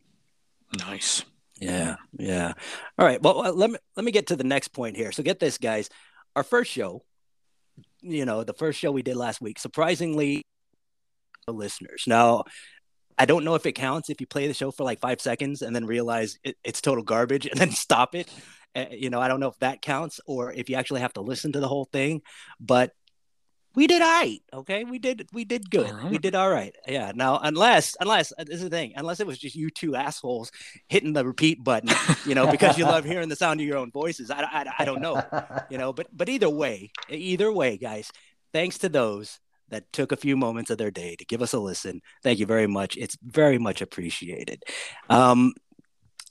Nice. 0.78 1.24
Yeah, 1.60 1.98
yeah. 2.18 2.54
All 2.98 3.06
right. 3.06 3.22
Well, 3.22 3.46
uh, 3.46 3.52
let 3.52 3.70
me 3.70 3.78
let 3.98 4.06
me 4.06 4.12
get 4.12 4.28
to 4.28 4.36
the 4.36 4.46
next 4.46 4.70
point 4.70 4.96
here. 4.96 5.12
So 5.12 5.24
get 5.24 5.40
this, 5.40 5.58
guys. 5.58 5.90
Our 6.36 6.44
first 6.44 6.72
show 6.72 7.04
you 8.02 8.26
know, 8.26 8.44
the 8.44 8.54
first 8.54 8.80
show 8.80 8.92
we 8.92 9.02
did 9.02 9.16
last 9.16 9.42
week, 9.42 9.60
surprisingly, 9.60 10.44
the 11.46 11.54
listeners. 11.54 12.04
Now, 12.08 12.44
I 13.18 13.26
don't 13.26 13.44
know 13.44 13.56
if 13.56 13.66
it 13.66 13.74
counts 13.74 14.10
if 14.10 14.22
you 14.22 14.28
play 14.28 14.48
the 14.48 14.54
show 14.54 14.72
for 14.72 14.84
like 14.84 15.00
five 15.00 15.20
seconds 15.20 15.62
and 15.62 15.76
then 15.76 15.86
realize 15.86 16.38
it, 16.44 16.56
it's 16.64 16.82
total 16.82 17.04
garbage 17.04 17.46
and 17.46 17.60
then 17.60 17.72
stop 17.72 18.16
it. 18.16 18.30
Uh, 18.76 18.86
you 18.92 19.10
know, 19.10 19.20
I 19.20 19.28
don't 19.28 19.40
know 19.40 19.50
if 19.50 19.60
that 19.60 19.82
counts 19.82 20.20
or 20.26 20.52
if 20.54 20.70
you 20.70 20.76
actually 20.76 21.02
have 21.02 21.14
to 21.14 21.22
listen 21.22 21.52
to 21.54 21.60
the 21.60 21.68
whole 21.68 21.86
thing. 21.86 22.22
But 22.60 22.94
we 23.76 23.88
did 23.88 24.02
all 24.02 24.08
right. 24.08 24.40
Okay, 24.54 24.84
we 24.84 25.00
did 25.00 25.30
we 25.32 25.46
did 25.46 25.70
good. 25.70 25.92
Right. 25.92 26.12
We 26.12 26.18
did 26.18 26.36
all 26.36 26.50
right. 26.50 26.76
Yeah. 26.88 27.12
Now, 27.16 27.40
unless 27.42 27.96
unless 28.00 28.34
uh, 28.38 28.44
this 28.44 28.58
is 28.58 28.64
the 28.64 28.70
thing, 28.70 28.94
unless 28.96 29.20
it 29.20 29.28
was 29.28 29.38
just 29.38 29.56
you 29.56 29.70
two 29.70 29.96
assholes 29.96 30.52
hitting 30.88 31.14
the 31.14 31.26
repeat 31.26 31.64
button, 31.64 31.90
you 32.26 32.36
know, 32.36 32.50
because 32.52 32.78
you 32.78 32.86
love 32.86 33.06
hearing 33.06 33.30
the 33.30 33.36
sound 33.36 33.60
of 33.60 33.66
your 33.66 33.78
own 33.78 33.92
voices. 33.92 34.32
I, 34.32 34.42
I, 34.42 34.66
I 34.80 34.86
don't 34.86 35.02
know, 35.02 35.22
you 35.70 35.78
know. 35.78 35.94
But 35.94 36.08
but 36.12 36.30
either 36.30 36.50
way, 36.50 36.92
either 37.10 37.52
way, 37.52 37.78
guys, 37.78 38.12
thanks 38.54 38.80
to 38.80 38.90
those 38.90 39.40
that 39.70 39.92
took 39.94 40.12
a 40.12 40.18
few 40.18 40.36
moments 40.36 40.72
of 40.72 40.80
their 40.80 40.92
day 40.92 41.16
to 41.16 41.26
give 41.26 41.42
us 41.44 41.54
a 41.54 41.60
listen. 41.60 42.02
Thank 42.24 42.40
you 42.40 42.48
very 42.48 42.68
much. 42.68 42.98
It's 42.98 43.18
very 43.22 43.60
much 43.60 43.82
appreciated. 43.82 44.64
Um, 45.10 45.54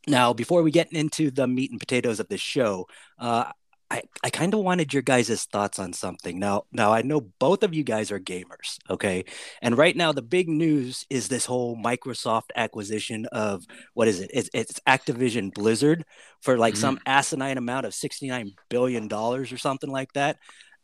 now, 0.08 0.32
before 0.32 0.62
we 0.62 0.70
get 0.70 0.92
into 0.92 1.30
the 1.30 1.46
meat 1.46 1.70
and 1.70 1.80
potatoes 1.80 2.20
of 2.20 2.28
this 2.28 2.40
show, 2.40 2.86
uh, 3.18 3.52
I, 3.90 4.02
I 4.22 4.28
kind 4.28 4.52
of 4.52 4.60
wanted 4.60 4.92
your 4.92 5.02
guys' 5.02 5.44
thoughts 5.44 5.78
on 5.78 5.94
something. 5.94 6.38
Now, 6.38 6.64
now 6.72 6.92
I 6.92 7.00
know 7.02 7.22
both 7.38 7.62
of 7.62 7.74
you 7.74 7.84
guys 7.84 8.12
are 8.12 8.20
gamers, 8.20 8.76
okay? 8.90 9.24
And 9.62 9.78
right 9.78 9.96
now, 9.96 10.12
the 10.12 10.20
big 10.20 10.48
news 10.48 11.06
is 11.08 11.28
this 11.28 11.46
whole 11.46 11.74
Microsoft 11.74 12.50
acquisition 12.54 13.24
of 13.32 13.64
what 13.94 14.08
is 14.08 14.20
it? 14.20 14.30
It's, 14.34 14.50
it's 14.52 14.80
Activision 14.86 15.54
Blizzard 15.54 16.04
for 16.42 16.58
like 16.58 16.74
mm-hmm. 16.74 16.80
some 16.80 17.00
asinine 17.06 17.56
amount 17.56 17.86
of 17.86 17.92
$69 17.92 18.50
billion 18.68 19.10
or 19.10 19.46
something 19.46 19.90
like 19.90 20.12
that 20.12 20.36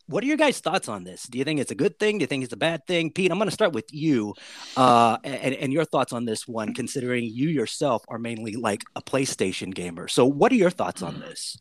what 0.06 0.22
are 0.22 0.26
your 0.26 0.36
guys' 0.36 0.60
thoughts 0.60 0.88
on 0.88 1.04
this? 1.04 1.24
Do 1.24 1.38
you 1.38 1.44
think 1.44 1.60
it's 1.60 1.70
a 1.70 1.74
good 1.74 1.98
thing? 1.98 2.18
Do 2.18 2.22
you 2.22 2.26
think 2.26 2.44
it's 2.44 2.52
a 2.52 2.58
bad 2.58 2.86
thing? 2.86 3.10
Pete, 3.10 3.30
I'm 3.30 3.38
going 3.38 3.48
to 3.48 3.54
start 3.54 3.72
with 3.72 3.92
you 3.92 4.34
uh, 4.76 5.18
and, 5.24 5.54
and 5.54 5.72
your 5.72 5.84
thoughts 5.84 6.12
on 6.12 6.24
this 6.24 6.46
one, 6.46 6.74
considering 6.74 7.24
you 7.24 7.48
yourself 7.48 8.04
are 8.08 8.18
mainly 8.18 8.54
like 8.54 8.82
a 8.96 9.02
PlayStation 9.02 9.74
gamer. 9.74 10.08
So, 10.08 10.26
what 10.26 10.52
are 10.52 10.56
your 10.56 10.70
thoughts 10.70 11.02
on 11.02 11.20
this? 11.20 11.58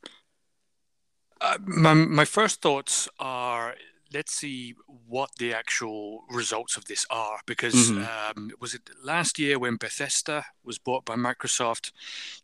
Uh, 1.40 1.58
my, 1.66 1.94
my 1.94 2.26
first 2.26 2.62
thoughts 2.62 3.10
are 3.20 3.76
let's 4.14 4.34
see 4.34 4.76
what 5.08 5.32
the 5.40 5.54
actual 5.54 6.24
results 6.30 6.78
of 6.78 6.86
this 6.86 7.06
are 7.10 7.40
because 7.48 7.74
mm-hmm. 7.74 8.38
um, 8.38 8.52
was 8.60 8.76
it 8.76 8.90
last 9.04 9.40
year 9.40 9.58
when 9.58 9.76
Bethesda 9.76 10.46
was 10.64 10.78
bought 10.78 11.04
by 11.04 11.16
Microsoft? 11.16 11.92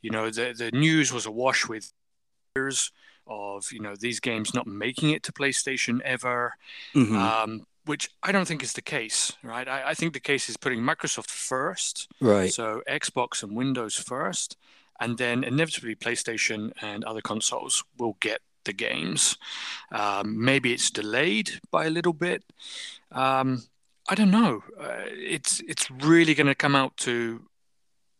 You 0.01 0.10
know, 0.10 0.29
the, 0.29 0.53
the 0.58 0.72
news 0.72 1.13
was 1.13 1.25
awash 1.25 1.68
with 1.68 1.94
of 3.28 3.72
you 3.72 3.80
know 3.80 3.96
these 3.96 4.20
games 4.20 4.54
not 4.54 4.68
making 4.68 5.12
it 5.12 5.24
to 5.24 5.32
PlayStation 5.32 6.02
ever, 6.02 6.56
mm-hmm. 6.94 7.16
um, 7.16 7.66
which 7.86 8.10
I 8.24 8.32
don't 8.32 8.48
think 8.48 8.64
is 8.64 8.74
the 8.74 8.82
case. 8.82 9.34
Right, 9.44 9.68
I, 9.68 9.90
I, 9.90 9.94
think 9.94 10.14
the 10.14 10.20
case 10.20 10.50
is 10.50 10.58
putting 10.58 10.82
Microsoft 10.82 11.30
first. 11.30 12.08
Right. 12.20 12.52
So 12.52 12.82
Xbox 12.90 13.44
and 13.44 13.56
Windows 13.56 13.96
first, 13.96 14.58
and 15.00 15.18
then 15.18 15.44
inevitably 15.44 15.96
PlayStation 15.96 16.72
and 16.82 17.04
other 17.04 17.22
consoles 17.22 17.84
will 17.98 18.18
get 18.20 18.42
the 18.66 18.74
games. 18.74 19.38
Um, 19.92 20.44
maybe 20.44 20.74
it's 20.74 20.92
delayed 20.92 21.60
by 21.72 21.86
a 21.86 21.90
little 21.90 22.14
bit. 22.14 22.44
Um, 23.12 23.64
I 24.10 24.16
don't 24.16 24.32
know. 24.32 24.64
Uh, 24.80 25.06
it's 25.08 25.60
it's 25.62 25.90
really 25.92 26.34
going 26.34 26.48
to 26.48 26.56
come 26.56 26.76
out 26.76 26.98
to 26.98 27.42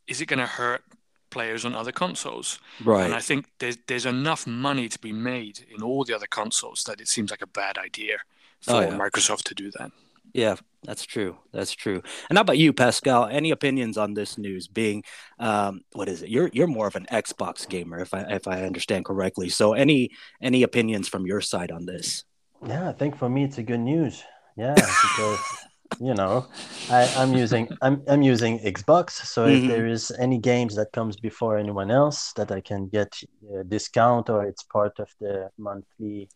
is 0.08 0.22
it 0.22 0.27
going 0.27 0.39
to 0.39 0.46
hurt 0.46 0.84
players 1.29 1.65
on 1.65 1.75
other 1.75 1.91
consoles. 1.91 2.59
Right. 2.83 3.05
And 3.05 3.13
I 3.13 3.19
think 3.19 3.48
there's 3.59 3.77
there's 3.88 4.05
enough 4.05 4.48
money 4.48 4.89
to 4.89 5.00
be 5.00 5.12
made 5.12 5.65
in 5.74 5.81
all 5.81 6.03
the 6.03 6.13
other 6.13 6.27
consoles 6.27 6.83
that 6.86 7.01
it 7.01 7.07
seems 7.07 7.31
like 7.31 7.41
a 7.41 7.48
bad 7.48 7.77
idea 7.77 8.17
for 8.62 8.74
oh, 8.74 8.79
yeah. 8.81 8.98
Microsoft 8.98 9.43
to 9.43 9.55
do 9.55 9.71
that. 9.71 9.91
Yeah, 10.33 10.55
that's 10.83 11.03
true. 11.05 11.38
That's 11.51 11.71
true. 11.71 12.01
And 12.29 12.38
how 12.38 12.41
about 12.41 12.57
you, 12.57 12.71
Pascal? 12.74 13.25
Any 13.25 13.51
opinions 13.51 13.98
on 13.98 14.13
this 14.13 14.38
news? 14.38 14.67
Being, 14.67 15.03
um, 15.39 15.81
what 15.93 16.07
is 16.07 16.21
it? 16.21 16.29
You're 16.29 16.50
you're 16.53 16.67
more 16.67 16.88
of 16.88 16.95
an 16.95 17.07
Xbox 17.12 17.67
gamer, 17.67 18.00
if 18.00 18.13
I 18.13 18.21
if 18.21 18.48
I 18.48 18.63
understand 18.63 19.05
correctly. 19.05 19.50
So 19.50 19.74
any 19.74 20.12
any 20.41 20.63
opinions 20.63 21.07
from 21.07 21.25
your 21.25 21.41
side 21.41 21.71
on 21.71 21.86
this? 21.86 22.25
Yeah, 22.65 22.89
I 22.89 22.93
think 22.93 23.17
for 23.17 23.29
me 23.29 23.43
it's 23.43 23.57
a 23.57 23.63
good 23.63 23.79
news. 23.79 24.24
Yeah, 24.55 24.75
because 24.75 25.39
you 26.00 26.13
know 26.13 26.48
I, 26.89 27.03
am 27.24 27.34
using 27.34 27.67
I'm, 27.81 28.01
I'm 28.08 28.22
using 28.22 28.60
xbox 28.60 29.12
so 29.12 29.46
mm-hmm. 29.46 29.63
if 29.63 29.69
there 29.69 29.88
is 29.88 30.12
any 30.19 30.38
games 30.38 30.75
that 30.75 30.91
comes 30.91 31.15
before 31.17 31.58
anyone 31.58 31.91
else 31.91 32.34
that 32.34 32.51
i 32.51 32.62
can 32.62 32.88
get 32.88 33.12
a 33.60 33.63
discount 33.63 34.29
or 34.29 34.46
it's 34.46 34.63
part 34.63 35.00
of 35.00 35.10
the 35.19 35.50
monthly 35.58 36.29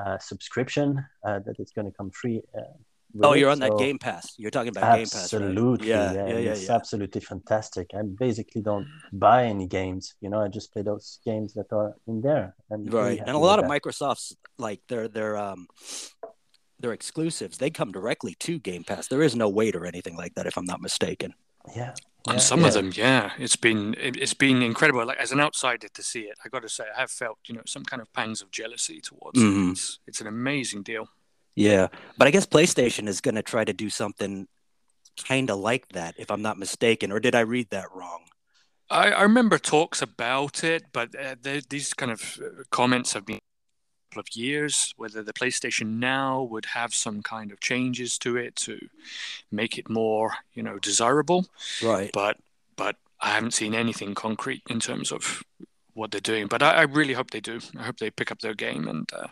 uh, 0.00 0.18
subscription 0.18 1.04
uh, 1.26 1.38
that 1.40 1.56
it's 1.58 1.72
going 1.72 1.86
to 1.90 1.96
come 1.96 2.10
free 2.10 2.42
uh, 2.56 2.60
oh 3.22 3.32
you're 3.32 3.48
on 3.48 3.58
so 3.58 3.68
that 3.68 3.78
game 3.78 3.98
pass 3.98 4.34
you're 4.36 4.50
talking 4.50 4.68
about 4.68 4.96
game 4.96 5.06
pass 5.06 5.24
absolutely 5.32 5.90
right? 5.90 6.12
yeah, 6.12 6.12
yeah, 6.12 6.28
yeah, 6.28 6.38
yeah, 6.38 6.50
it's 6.50 6.68
yeah. 6.68 6.74
absolutely 6.74 7.20
fantastic 7.20 7.88
i 7.94 8.02
basically 8.02 8.60
don't 8.60 8.86
buy 9.12 9.44
any 9.44 9.66
games 9.66 10.14
you 10.20 10.28
know 10.28 10.40
i 10.40 10.48
just 10.48 10.72
play 10.72 10.82
those 10.82 11.18
games 11.24 11.54
that 11.54 11.72
are 11.72 11.94
in 12.06 12.20
there 12.20 12.54
and 12.70 12.92
right 12.92 13.20
and 13.20 13.30
a 13.30 13.38
lot 13.38 13.58
of 13.58 13.64
microsoft's 13.64 14.36
like 14.58 14.80
their 14.88 15.08
their 15.08 15.36
um 15.38 15.66
their 16.80 16.92
exclusives, 16.92 17.58
they 17.58 17.70
come 17.70 17.92
directly 17.92 18.34
to 18.40 18.58
Game 18.58 18.84
Pass. 18.84 19.08
There 19.08 19.22
is 19.22 19.34
no 19.34 19.48
wait 19.48 19.74
or 19.74 19.86
anything 19.86 20.16
like 20.16 20.34
that, 20.34 20.46
if 20.46 20.56
I'm 20.56 20.64
not 20.64 20.80
mistaken. 20.80 21.34
Yeah. 21.74 21.94
On 22.28 22.34
yeah, 22.34 22.40
some 22.40 22.60
yeah. 22.60 22.66
of 22.66 22.74
them, 22.74 22.92
yeah, 22.94 23.30
it's 23.38 23.54
been 23.54 23.94
it's 23.98 24.34
been 24.34 24.60
incredible. 24.60 25.06
Like 25.06 25.18
as 25.18 25.30
an 25.30 25.38
outsider 25.38 25.86
to 25.86 26.02
see 26.02 26.22
it, 26.22 26.36
I 26.44 26.48
got 26.48 26.62
to 26.62 26.68
say, 26.68 26.84
I 26.96 27.00
have 27.00 27.10
felt 27.10 27.38
you 27.46 27.54
know 27.54 27.62
some 27.66 27.84
kind 27.84 28.02
of 28.02 28.12
pangs 28.12 28.42
of 28.42 28.50
jealousy 28.50 29.00
towards 29.00 29.38
mm-hmm. 29.38 29.68
it. 29.68 29.72
It's, 29.72 29.98
it's 30.08 30.20
an 30.20 30.26
amazing 30.26 30.82
deal. 30.82 31.08
Yeah, 31.54 31.86
but 32.18 32.26
I 32.26 32.32
guess 32.32 32.44
PlayStation 32.44 33.06
is 33.06 33.20
going 33.20 33.36
to 33.36 33.42
try 33.42 33.64
to 33.64 33.72
do 33.72 33.90
something 33.90 34.48
kind 35.24 35.50
of 35.50 35.60
like 35.60 35.88
that, 35.90 36.16
if 36.18 36.32
I'm 36.32 36.42
not 36.42 36.58
mistaken. 36.58 37.12
Or 37.12 37.20
did 37.20 37.36
I 37.36 37.40
read 37.40 37.70
that 37.70 37.92
wrong? 37.94 38.24
I, 38.90 39.12
I 39.12 39.22
remember 39.22 39.58
talks 39.58 40.02
about 40.02 40.64
it, 40.64 40.84
but 40.92 41.14
uh, 41.18 41.36
these 41.70 41.94
kind 41.94 42.10
of 42.10 42.40
uh, 42.42 42.62
comments 42.70 43.12
have 43.12 43.24
been 43.24 43.38
couple 43.38 43.55
of 44.14 44.34
years, 44.34 44.94
whether 44.96 45.22
the 45.22 45.32
PlayStation 45.32 45.98
Now 45.98 46.42
would 46.42 46.66
have 46.66 46.94
some 46.94 47.22
kind 47.22 47.52
of 47.52 47.60
changes 47.60 48.18
to 48.18 48.36
it 48.36 48.56
to 48.56 48.78
make 49.50 49.78
it 49.78 49.90
more, 49.90 50.32
you 50.54 50.62
know, 50.62 50.78
desirable. 50.78 51.46
Right. 51.82 52.10
But 52.12 52.36
but 52.76 52.96
I 53.20 53.30
haven't 53.30 53.54
seen 53.54 53.74
anything 53.74 54.14
concrete 54.14 54.62
in 54.68 54.80
terms 54.80 55.12
of 55.12 55.42
what 55.94 56.10
they're 56.10 56.20
doing. 56.20 56.46
But 56.46 56.62
I, 56.62 56.70
I 56.70 56.82
really 56.82 57.14
hope 57.14 57.30
they 57.30 57.40
do. 57.40 57.60
I 57.78 57.82
hope 57.82 57.98
they 57.98 58.10
pick 58.10 58.30
up 58.30 58.40
their 58.40 58.54
game 58.54 58.88
and 58.88 59.10
uh, 59.12 59.28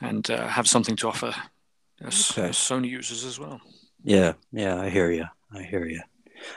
and 0.00 0.30
uh, 0.30 0.48
have 0.48 0.68
something 0.68 0.96
to 0.96 1.08
offer 1.08 1.34
okay. 2.02 2.50
Sony 2.50 2.88
users 2.88 3.24
as 3.24 3.38
well. 3.38 3.60
Yeah, 4.02 4.34
yeah, 4.52 4.80
I 4.80 4.90
hear 4.90 5.10
you. 5.10 5.24
I 5.52 5.62
hear 5.62 5.86
you. 5.86 6.00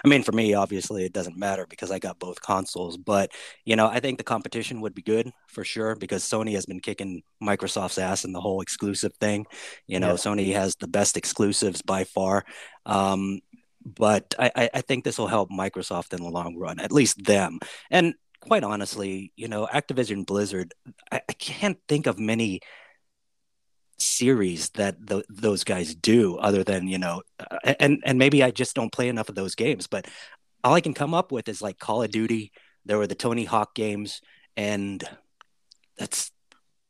I 0.04 0.08
mean, 0.08 0.24
for 0.24 0.32
me, 0.32 0.54
obviously, 0.54 1.06
it 1.06 1.14
doesn't 1.14 1.38
matter 1.38 1.66
because 1.68 1.92
I 1.92 2.00
got 2.00 2.20
both 2.20 2.42
consoles. 2.42 2.98
But 2.98 3.32
you 3.66 3.76
know, 3.76 3.88
I 3.88 4.00
think 4.00 4.18
the 4.18 4.24
competition 4.24 4.82
would 4.82 4.94
be 4.94 5.02
good 5.02 5.32
for 5.48 5.64
sure 5.64 5.96
because 5.96 6.24
Sony 6.24 6.54
has 6.54 6.66
been 6.66 6.80
kicking 6.80 7.24
Microsoft's 7.42 7.98
ass 7.98 8.26
in 8.26 8.34
the 8.34 8.42
whole 8.42 8.62
exclusive 8.62 9.14
thing. 9.16 9.46
You 9.88 10.00
know, 10.00 10.10
yeah. 10.10 10.14
Sony 10.14 10.54
has 10.54 10.76
the 10.76 10.88
best 10.88 11.18
exclusives 11.18 11.82
by 11.82 12.04
far. 12.04 12.46
Um, 12.86 13.42
but 13.86 14.36
I, 14.38 14.70
I 14.74 14.82
think 14.82 15.04
this 15.04 15.18
will 15.18 15.28
help 15.28 15.50
Microsoft 15.50 16.14
in 16.14 16.22
the 16.22 16.30
long 16.30 16.58
run, 16.58 16.80
at 16.80 16.92
least 16.92 17.24
them. 17.24 17.60
And 17.90 18.16
quite 18.42 18.64
honestly, 18.64 19.32
you 19.36 19.48
know, 19.48 19.68
Activision 19.72 20.26
Blizzard, 20.26 20.74
I, 21.12 21.22
I 21.30 21.34
can't 21.34 21.78
think 21.88 22.08
of 22.08 22.20
many 22.20 22.60
series 24.00 24.70
that 24.72 24.96
the, 25.06 25.24
those 25.30 25.64
guys 25.64 25.96
do 25.96 26.38
other 26.38 26.64
than 26.64 26.88
you 26.88 26.98
know 26.98 27.22
uh, 27.40 27.74
and 27.80 28.00
and 28.06 28.20
maybe 28.20 28.44
i 28.44 28.52
just 28.52 28.76
don't 28.76 28.92
play 28.92 29.10
enough 29.10 29.28
of 29.28 29.36
those 29.36 29.56
games 29.56 29.88
but 29.88 30.08
all 30.64 30.76
i 30.76 30.82
can 30.82 30.94
come 30.94 31.16
up 31.16 31.32
with 31.32 31.50
is 31.50 31.64
like 31.64 31.80
call 31.80 32.04
of 32.04 32.12
duty 32.12 32.52
there 32.86 33.00
were 33.00 33.08
the 33.08 33.16
tony 33.16 33.44
hawk 33.44 33.74
games 33.74 34.22
and 34.56 35.04
that's 35.98 36.32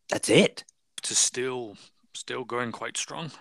that's 0.09 0.29
it. 0.29 0.63
It's 0.97 1.17
still 1.17 1.77
still 2.13 2.43
going 2.43 2.71
quite 2.71 2.97
strong. 2.97 3.31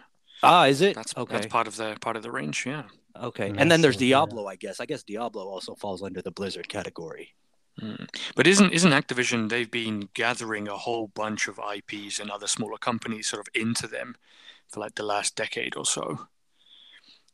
Ah 0.43 0.67
is 0.67 0.81
it? 0.81 0.95
That's 0.95 1.17
okay. 1.17 1.35
that's 1.35 1.47
part 1.47 1.67
of 1.67 1.77
the 1.77 1.97
part 2.01 2.17
of 2.17 2.23
the 2.23 2.31
range 2.31 2.65
yeah. 2.67 2.85
Okay. 3.21 3.53
And 3.57 3.71
then 3.71 3.81
there's 3.81 3.97
diablo 3.97 4.47
i 4.47 4.57
guess. 4.57 4.81
I 4.81 4.87
guess 4.87 5.03
diablo 5.03 5.45
also 5.49 5.75
falls 5.75 6.03
under 6.03 6.23
the 6.23 6.31
blizzard 6.31 6.69
category 6.69 7.35
Mm. 7.81 8.09
But 8.35 8.47
isn't 8.47 8.73
isn't 8.73 8.93
Activision? 8.93 9.49
They've 9.49 9.71
been 9.71 10.09
gathering 10.15 10.67
a 10.67 10.77
whole 10.77 11.09
bunch 11.09 11.47
of 11.47 11.61
IPs 11.61 12.19
and 12.19 12.31
other 12.31 12.47
smaller 12.47 12.79
companies 12.79 13.29
sort 13.29 13.47
of 13.47 13.49
into 13.55 13.87
them 13.87 14.17
for 14.69 14.81
like 14.81 14.95
the 14.95 15.03
last 15.03 15.37
decade 15.37 15.77
or 15.77 15.85
so. 15.85 16.27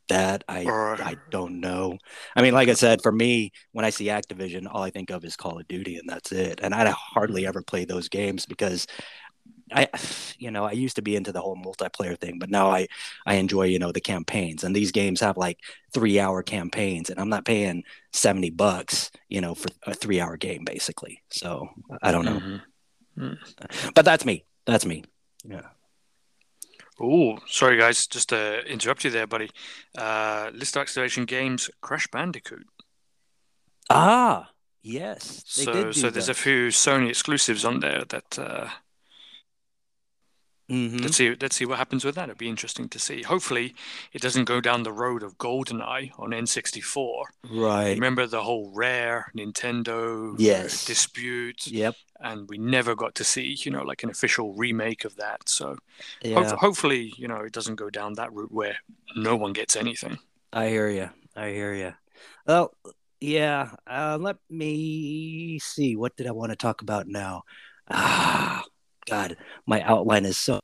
That 0.09 0.43
I 0.49 0.65
or, 0.65 1.01
I 1.01 1.15
don't 1.29 1.61
know. 1.61 1.97
I 2.35 2.41
mean, 2.41 2.53
like 2.53 2.67
I 2.67 2.73
said, 2.73 3.01
for 3.01 3.11
me, 3.11 3.53
when 3.71 3.85
I 3.85 3.89
see 3.89 4.07
Activision, 4.07 4.67
all 4.69 4.83
I 4.83 4.89
think 4.89 5.11
of 5.11 5.23
is 5.23 5.37
Call 5.37 5.59
of 5.59 5.67
Duty, 5.69 5.95
and 5.95 6.09
that's 6.09 6.33
it. 6.33 6.59
And 6.61 6.75
I 6.75 6.89
hardly 6.89 7.47
ever 7.47 7.61
play 7.61 7.85
those 7.85 8.09
games 8.09 8.45
because 8.45 8.85
I, 9.71 9.87
you 10.37 10.51
know, 10.51 10.65
I 10.65 10.71
used 10.71 10.97
to 10.97 11.01
be 11.01 11.15
into 11.15 11.31
the 11.31 11.41
whole 11.41 11.55
multiplayer 11.55 12.17
thing, 12.19 12.39
but 12.39 12.49
now 12.49 12.69
I, 12.69 12.87
I 13.25 13.35
enjoy, 13.35 13.63
you 13.63 13.79
know, 13.79 13.91
the 13.91 14.01
campaigns. 14.01 14.63
And 14.63 14.75
these 14.75 14.91
games 14.91 15.21
have 15.21 15.37
like 15.37 15.59
three 15.93 16.19
hour 16.19 16.43
campaigns, 16.43 17.09
and 17.09 17.19
I'm 17.19 17.29
not 17.29 17.45
paying 17.45 17.83
seventy 18.11 18.49
bucks, 18.49 19.11
you 19.29 19.41
know, 19.41 19.55
for 19.55 19.69
a 19.83 19.93
three 19.93 20.19
hour 20.19 20.37
game, 20.37 20.63
basically. 20.65 21.21
So 21.29 21.69
I 22.01 22.11
don't 22.11 22.25
know, 22.25 22.39
mm-hmm. 22.39 23.23
Mm. 23.23 23.93
but 23.93 24.05
that's 24.05 24.25
me. 24.25 24.45
That's 24.65 24.85
me. 24.85 25.03
Yeah. 25.45 25.67
Oh, 27.01 27.37
sorry 27.47 27.77
guys, 27.77 28.07
just 28.07 28.29
to 28.29 28.61
interrupt 28.65 29.03
you 29.03 29.09
there, 29.09 29.27
buddy. 29.27 29.49
Uh, 29.97 30.51
list 30.53 30.75
of 30.75 30.85
Activision 30.85 31.25
Games, 31.25 31.69
Crash 31.81 32.07
Bandicoot. 32.07 32.67
Ah, 33.89 34.49
yes. 34.81 35.43
so, 35.45 35.91
so 35.91 36.09
there's 36.09 36.29
a 36.29 36.33
few 36.33 36.67
Sony 36.67 37.09
exclusives 37.09 37.65
on 37.65 37.79
there 37.79 38.03
that 38.09 38.39
uh, 38.39 38.69
Mm-hmm. 40.73 40.97
Let's 40.97 41.17
see. 41.17 41.35
Let's 41.39 41.55
see 41.55 41.65
what 41.65 41.77
happens 41.77 42.03
with 42.03 42.15
that. 42.15 42.29
It'll 42.29 42.37
be 42.37 42.49
interesting 42.49 42.89
to 42.89 42.97
see. 42.97 43.21
Hopefully, 43.21 43.75
it 44.11 44.23
doesn't 44.23 44.45
go 44.45 44.59
down 44.59 44.81
the 44.81 44.91
road 44.91 45.21
of 45.21 45.37
GoldenEye 45.37 46.11
on 46.17 46.31
N64. 46.31 47.23
Right. 47.51 47.91
Remember 47.91 48.25
the 48.25 48.41
whole 48.41 48.71
Rare 48.73 49.31
Nintendo 49.37 50.33
yes. 50.39 50.83
dispute. 50.83 51.67
Yep. 51.67 51.93
And 52.21 52.49
we 52.49 52.57
never 52.57 52.95
got 52.95 53.13
to 53.15 53.23
see, 53.23 53.55
you 53.59 53.71
know, 53.71 53.83
like 53.83 54.01
an 54.01 54.09
official 54.09 54.55
remake 54.55 55.05
of 55.05 55.15
that. 55.17 55.47
So, 55.47 55.77
yeah. 56.23 56.43
ho- 56.43 56.55
hopefully, 56.55 57.13
you 57.17 57.27
know, 57.27 57.41
it 57.41 57.53
doesn't 57.53 57.75
go 57.75 57.91
down 57.91 58.13
that 58.13 58.33
route 58.33 58.51
where 58.51 58.77
no 59.15 59.35
one 59.35 59.53
gets 59.53 59.75
anything. 59.75 60.17
I 60.51 60.69
hear 60.69 60.89
you. 60.89 61.09
I 61.35 61.49
hear 61.49 61.73
you. 61.75 61.93
Well, 62.47 62.73
yeah. 63.19 63.75
Uh, 63.85 64.17
let 64.19 64.37
me 64.49 65.59
see. 65.59 65.95
What 65.95 66.15
did 66.15 66.25
I 66.25 66.31
want 66.31 66.51
to 66.51 66.55
talk 66.55 66.81
about 66.81 67.07
now? 67.07 67.43
Ah 67.91 68.63
God, 69.05 69.37
my 69.65 69.81
outline 69.81 70.25
is 70.25 70.37
so 70.37 70.59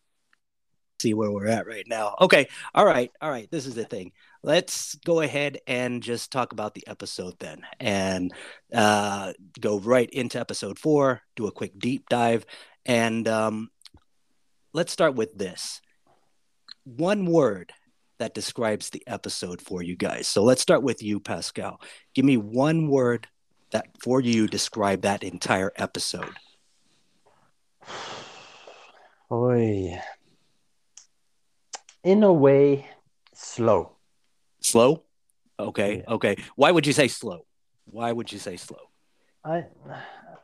see 1.00 1.14
where 1.14 1.32
we're 1.32 1.48
at 1.48 1.68
right 1.68 1.86
now. 1.88 2.16
Okay. 2.22 2.48
All 2.74 2.86
right. 2.86 3.12
All 3.22 3.30
right. 3.30 3.50
This 3.52 3.66
is 3.66 3.76
the 3.76 3.86
thing. 3.86 4.12
Let's 4.44 4.96
go 4.96 5.22
ahead 5.22 5.60
and 5.68 6.02
just 6.02 6.32
talk 6.32 6.54
about 6.54 6.74
the 6.74 6.88
episode 6.88 7.36
then 7.40 7.62
and 7.80 8.34
uh, 8.74 9.34
go 9.60 9.80
right 9.80 10.10
into 10.10 10.40
episode 10.40 10.80
four, 10.80 11.22
do 11.36 11.48
a 11.48 11.52
quick 11.52 11.78
deep 11.78 12.08
dive. 12.10 12.46
And 12.86 13.28
um, 13.28 13.70
let's 14.74 14.92
start 14.92 15.16
with 15.16 15.38
this 15.38 15.82
one 16.86 17.26
word 17.26 17.74
that 18.20 18.34
describes 18.34 18.90
the 18.90 19.04
episode 19.08 19.62
for 19.62 19.82
you 19.82 19.96
guys. 19.96 20.28
So 20.28 20.44
let's 20.44 20.62
start 20.62 20.84
with 20.84 21.02
you, 21.02 21.20
Pascal. 21.20 21.82
Give 22.14 22.26
me 22.26 22.38
one 22.38 22.90
word 22.90 23.28
that 23.72 23.88
for 24.02 24.20
you 24.20 24.48
describe 24.48 25.02
that 25.02 25.24
entire 25.24 25.72
episode. 25.78 26.36
Oy. 29.32 30.02
In 32.04 32.24
a 32.24 32.32
way, 32.32 32.88
slow. 33.34 33.98
Slow? 34.62 35.04
Okay. 35.60 35.98
Yeah. 35.98 36.14
Okay. 36.14 36.36
Why 36.56 36.72
would 36.72 36.88
you 36.88 36.94
say 36.94 37.08
slow? 37.08 37.46
Why 37.86 38.12
would 38.12 38.32
you 38.32 38.40
say 38.40 38.56
slow? 38.56 38.90
I 39.44 39.66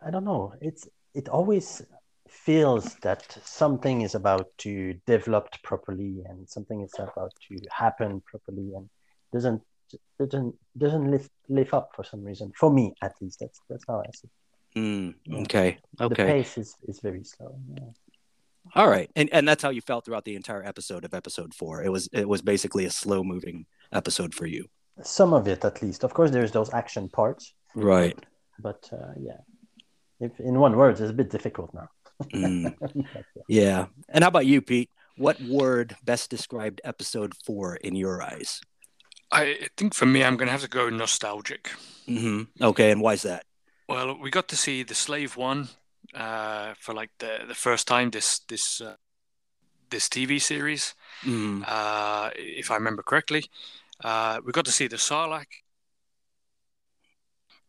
I 0.06 0.12
don't 0.12 0.26
know. 0.26 0.54
It's 0.62 0.88
it 1.14 1.30
always 1.30 1.82
feels 2.28 2.96
that 2.96 3.38
something 3.44 4.02
is 4.02 4.16
about 4.16 4.48
to 4.58 4.94
develop 5.06 5.50
properly 5.64 6.24
and 6.28 6.50
something 6.50 6.82
is 6.82 6.94
about 7.00 7.32
to 7.48 7.58
happen 7.72 8.22
properly 8.26 8.74
and 8.76 8.90
doesn't 9.32 9.62
doesn't 10.20 10.56
doesn't 10.78 11.12
lift 11.12 11.32
lift 11.48 11.74
up 11.74 11.92
for 11.96 12.04
some 12.04 12.24
reason. 12.24 12.52
For 12.56 12.72
me, 12.72 12.94
at 13.02 13.14
least, 13.22 13.40
that's 13.40 13.60
that's 13.70 13.86
how 13.88 14.00
I 14.00 14.12
see. 14.14 14.30
Mm, 14.76 15.14
okay. 15.44 15.78
Okay. 16.02 16.10
The 16.10 16.16
pace 16.16 16.58
is, 16.58 16.76
is 16.88 17.00
very 17.00 17.24
slow. 17.24 17.58
Yeah. 17.74 17.80
All 18.74 18.90
right, 18.90 19.10
and 19.16 19.30
and 19.32 19.48
that's 19.48 19.64
how 19.64 19.70
you 19.70 19.82
felt 19.82 20.06
throughout 20.06 20.26
the 20.26 20.36
entire 20.36 20.64
episode 20.64 21.06
of 21.06 21.14
episode 21.14 21.54
four. 21.54 21.84
It 21.84 21.90
was 21.90 22.10
it 22.12 22.28
was 22.28 22.42
basically 22.42 22.86
a 22.86 22.92
slow 22.92 23.24
moving 23.24 23.66
episode 23.92 24.34
for 24.34 24.46
you. 24.46 24.66
Some 25.04 25.34
of 25.34 25.48
it, 25.48 25.64
at 25.64 25.82
least. 25.82 26.04
Of 26.04 26.14
course, 26.14 26.32
there's 26.32 26.52
those 26.52 26.74
action 26.74 27.10
parts. 27.10 27.54
Right. 27.76 28.18
But 28.60 28.90
uh, 28.92 29.14
yeah, 29.20 29.40
if 30.20 30.40
in 30.40 30.60
one 30.60 30.76
word, 30.76 30.92
it's 30.92 31.02
a 31.02 31.14
bit 31.14 31.30
difficult 31.30 31.74
now. 31.74 31.90
mm. 32.34 32.74
yeah. 33.50 33.88
And 34.10 34.24
how 34.24 34.30
about 34.30 34.46
you, 34.46 34.62
Pete? 34.62 34.90
What 35.18 35.42
word 35.42 35.96
best 36.04 36.30
described 36.30 36.82
episode 36.84 37.34
four 37.46 37.76
in 37.76 37.96
your 37.96 38.22
eyes? 38.22 38.62
I 39.32 39.68
think 39.78 39.94
for 39.94 40.06
me, 40.06 40.24
I'm 40.24 40.38
going 40.38 40.48
to 40.48 40.52
have 40.52 40.62
to 40.62 40.70
go 40.70 40.90
nostalgic. 40.90 41.72
Mm-hmm. 42.08 42.64
Okay, 42.64 42.92
and 42.92 43.01
why 43.01 43.14
is 43.14 43.24
that? 43.24 43.46
Well, 43.88 44.18
we 44.20 44.30
got 44.30 44.48
to 44.50 44.56
see 44.56 44.84
the 44.84 44.96
slave 44.96 45.36
one 45.38 45.70
uh, 46.16 46.74
for 46.80 46.94
like 46.94 47.12
the 47.20 47.40
the 47.48 47.56
first 47.56 47.88
time 47.88 48.10
this 48.10 48.40
this 48.48 48.82
uh, 48.82 48.96
this 49.90 50.10
TV 50.10 50.42
series, 50.42 50.96
mm. 51.24 51.64
uh, 51.68 52.30
if 52.36 52.72
I 52.72 52.75
remember 52.75 53.04
correctly. 53.04 53.46
Uh, 54.04 54.40
we 54.46 54.51
got 54.51 54.66
to 54.66 54.72
see 54.72 54.88
the 54.88 54.98
Sarlacc. 54.98 55.48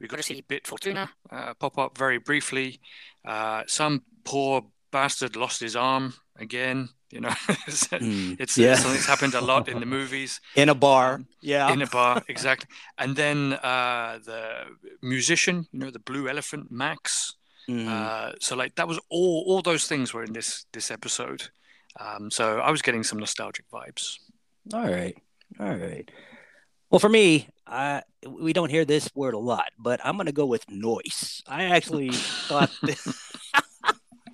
We 0.01 0.09
got 0.09 0.17
to 0.17 0.23
see 0.23 0.45
Bib 0.47 0.67
Fortuna 0.67 1.11
uh, 1.31 1.55
pop 1.55 1.79
up 1.79 1.97
very 1.97 2.19
briefly. 2.19 2.81
Uh, 3.25 3.63
some 3.67 4.03
poor 4.25 4.67
bastard 4.91 5.37
lost 5.37 5.61
his 5.61 5.77
arm 5.77 6.15
again. 6.37 6.89
You 7.11 7.21
know, 7.21 7.29
it's, 7.67 7.87
mm, 7.87 8.39
it's 8.41 8.59
yeah. 8.59 8.75
something 8.75 8.95
that's 8.95 9.07
happened 9.07 9.35
a 9.35 9.41
lot 9.41 9.69
in 9.69 9.81
the 9.81 9.87
movies. 9.99 10.41
In 10.55 10.69
a 10.69 10.75
bar, 10.75 11.23
yeah. 11.41 11.73
In 11.73 11.81
a 11.81 11.87
bar, 11.87 12.23
exactly. 12.29 12.69
And 12.99 13.17
then 13.17 13.55
uh, 13.55 14.19
the 14.25 14.65
musician, 15.03 15.67
you 15.73 15.79
know, 15.79 15.91
the 15.91 16.01
blue 16.01 16.29
elephant, 16.29 16.71
Max. 16.71 17.35
Mm. 17.69 17.89
Uh, 17.89 18.33
so 18.41 18.57
like 18.57 18.75
that 18.77 18.89
was 18.89 18.99
all 19.11 19.45
all 19.47 19.63
those 19.63 19.87
things 19.87 20.15
were 20.15 20.25
in 20.25 20.33
this 20.33 20.67
this 20.73 20.91
episode. 20.91 21.49
Um, 21.99 22.31
so 22.31 22.61
I 22.61 22.71
was 22.71 22.83
getting 22.83 23.03
some 23.03 23.19
nostalgic 23.19 23.65
vibes. 23.73 24.19
All 24.73 24.89
right, 24.89 25.17
all 25.59 25.75
right. 25.75 26.11
Well, 26.91 27.01
for 27.01 27.09
me, 27.09 27.49
uh, 27.67 28.03
we 28.27 28.53
don't 28.53 28.71
hear 28.71 28.85
this 28.85 29.09
word 29.15 29.35
a 29.35 29.39
lot, 29.39 29.71
but 29.79 30.01
I'm 30.05 30.17
going 30.17 30.27
to 30.27 30.33
go 30.33 30.47
with 30.47 30.65
noise. 30.71 31.43
I 31.47 31.65
actually 31.65 32.11
thought. 32.13 32.71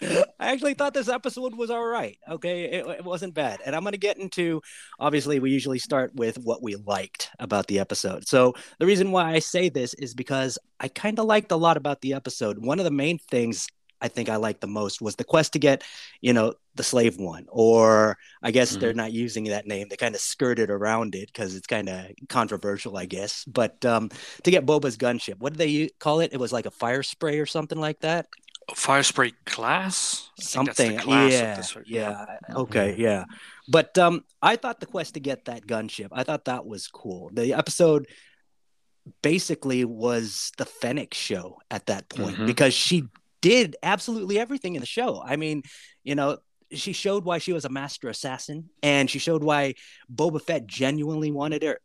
I 0.02 0.52
actually 0.52 0.74
thought 0.74 0.94
this 0.94 1.08
episode 1.08 1.54
was 1.54 1.70
all 1.70 1.84
right. 1.84 2.18
Okay, 2.28 2.64
it, 2.64 2.86
it 2.86 3.04
wasn't 3.04 3.34
bad, 3.34 3.60
and 3.64 3.74
I'm 3.74 3.82
going 3.82 3.92
to 3.92 3.98
get 3.98 4.18
into. 4.18 4.60
Obviously, 4.98 5.38
we 5.38 5.50
usually 5.50 5.78
start 5.78 6.14
with 6.14 6.38
what 6.38 6.62
we 6.62 6.76
liked 6.76 7.30
about 7.38 7.66
the 7.66 7.78
episode. 7.78 8.26
So 8.26 8.54
the 8.78 8.86
reason 8.86 9.12
why 9.12 9.32
I 9.32 9.38
say 9.38 9.68
this 9.68 9.94
is 9.94 10.14
because 10.14 10.58
I 10.80 10.88
kind 10.88 11.18
of 11.18 11.26
liked 11.26 11.52
a 11.52 11.56
lot 11.56 11.76
about 11.76 12.00
the 12.00 12.14
episode. 12.14 12.58
One 12.58 12.78
of 12.78 12.84
the 12.84 12.90
main 12.90 13.18
things 13.18 13.66
I 14.02 14.08
think 14.08 14.28
I 14.28 14.36
liked 14.36 14.60
the 14.60 14.66
most 14.66 15.00
was 15.00 15.14
the 15.14 15.24
quest 15.24 15.52
to 15.52 15.60
get, 15.60 15.84
you 16.20 16.32
know, 16.32 16.54
the 16.74 16.82
slave 16.82 17.18
one, 17.18 17.46
or 17.48 18.18
I 18.42 18.50
guess 18.50 18.72
mm-hmm. 18.72 18.80
they're 18.80 18.94
not 18.94 19.12
using 19.12 19.44
that 19.44 19.66
name. 19.66 19.86
They 19.88 19.96
kind 19.96 20.16
of 20.16 20.20
skirted 20.20 20.70
around 20.70 21.14
it 21.14 21.30
because 21.32 21.54
it's 21.54 21.68
kind 21.68 21.88
of 21.88 22.06
controversial, 22.28 22.96
I 22.96 23.06
guess. 23.06 23.44
But 23.44 23.84
um, 23.84 24.10
to 24.42 24.50
get 24.50 24.66
Boba's 24.66 24.96
gunship, 24.96 25.38
what 25.38 25.52
did 25.52 25.58
they 25.58 25.90
call 26.00 26.20
it? 26.20 26.32
It 26.32 26.40
was 26.40 26.52
like 26.52 26.66
a 26.66 26.70
fire 26.72 27.04
spray 27.04 27.38
or 27.38 27.46
something 27.46 27.78
like 27.78 28.00
that. 28.00 28.26
Fire 28.74 29.02
spray 29.02 29.32
class, 29.44 30.30
something. 30.38 30.98
Class 30.98 31.32
yeah, 31.32 31.62
yeah, 31.86 32.26
yeah. 32.48 32.54
Okay, 32.56 32.94
yeah. 32.98 33.24
But 33.68 33.96
um, 33.98 34.24
I 34.40 34.56
thought 34.56 34.80
the 34.80 34.86
quest 34.86 35.14
to 35.14 35.20
get 35.20 35.46
that 35.46 35.66
gunship, 35.66 36.08
I 36.12 36.24
thought 36.24 36.46
that 36.46 36.66
was 36.66 36.86
cool. 36.88 37.30
The 37.32 37.54
episode 37.54 38.06
basically 39.22 39.84
was 39.84 40.52
the 40.58 40.64
Fennec 40.64 41.14
show 41.14 41.58
at 41.70 41.86
that 41.86 42.08
point 42.08 42.36
mm-hmm. 42.36 42.46
because 42.46 42.74
she 42.74 43.04
did 43.40 43.76
absolutely 43.82 44.38
everything 44.38 44.74
in 44.74 44.80
the 44.80 44.86
show. 44.86 45.22
I 45.24 45.36
mean, 45.36 45.62
you 46.04 46.14
know, 46.14 46.38
she 46.72 46.92
showed 46.92 47.24
why 47.24 47.38
she 47.38 47.52
was 47.52 47.64
a 47.64 47.68
master 47.68 48.08
assassin 48.08 48.70
and 48.82 49.10
she 49.10 49.18
showed 49.18 49.44
why 49.44 49.74
Boba 50.12 50.40
Fett 50.40 50.66
genuinely 50.66 51.30
wanted 51.30 51.62
her, 51.62 51.80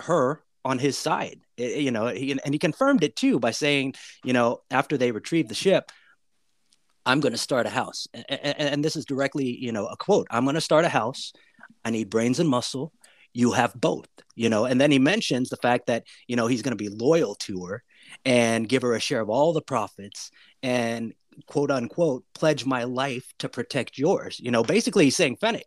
her 0.00 0.42
on 0.64 0.78
his 0.78 0.98
side. 0.98 1.40
It, 1.56 1.80
you 1.82 1.90
know, 1.90 2.08
he, 2.08 2.32
and 2.32 2.54
he 2.54 2.58
confirmed 2.58 3.04
it 3.04 3.16
too 3.16 3.38
by 3.38 3.52
saying, 3.52 3.94
you 4.24 4.32
know, 4.32 4.62
after 4.70 4.96
they 4.96 5.12
retrieved 5.12 5.50
the 5.50 5.54
ship, 5.54 5.92
I'm 7.06 7.20
going 7.20 7.32
to 7.32 7.38
start 7.38 7.66
a 7.66 7.70
house. 7.70 8.06
And, 8.14 8.24
and, 8.28 8.58
and, 8.58 8.84
this 8.84 8.96
is 8.96 9.04
directly, 9.04 9.46
you 9.46 9.72
know, 9.72 9.86
a 9.86 9.96
quote. 9.96 10.26
I'm 10.30 10.44
going 10.44 10.54
to 10.54 10.60
start 10.60 10.84
a 10.84 10.88
house. 10.88 11.32
I 11.84 11.90
need 11.90 12.10
brains 12.10 12.40
and 12.40 12.48
muscle. 12.48 12.92
You 13.32 13.52
have 13.52 13.74
both, 13.74 14.08
you 14.36 14.48
know. 14.48 14.64
And 14.64 14.80
then 14.80 14.90
he 14.90 14.98
mentions 14.98 15.48
the 15.48 15.56
fact 15.56 15.86
that, 15.86 16.04
you 16.28 16.36
know, 16.36 16.46
he's 16.46 16.62
going 16.62 16.76
to 16.76 16.82
be 16.82 16.88
loyal 16.88 17.34
to 17.36 17.66
her 17.66 17.82
and 18.24 18.68
give 18.68 18.82
her 18.82 18.94
a 18.94 19.00
share 19.00 19.20
of 19.20 19.28
all 19.28 19.52
the 19.52 19.62
profits 19.62 20.30
and 20.62 21.12
quote 21.46 21.70
unquote 21.70 22.24
pledge 22.34 22.64
my 22.64 22.84
life 22.84 23.26
to 23.40 23.48
protect 23.48 23.98
yours. 23.98 24.38
You 24.40 24.50
know, 24.50 24.62
basically 24.62 25.04
he's 25.04 25.16
saying, 25.16 25.36
Fennec, 25.40 25.66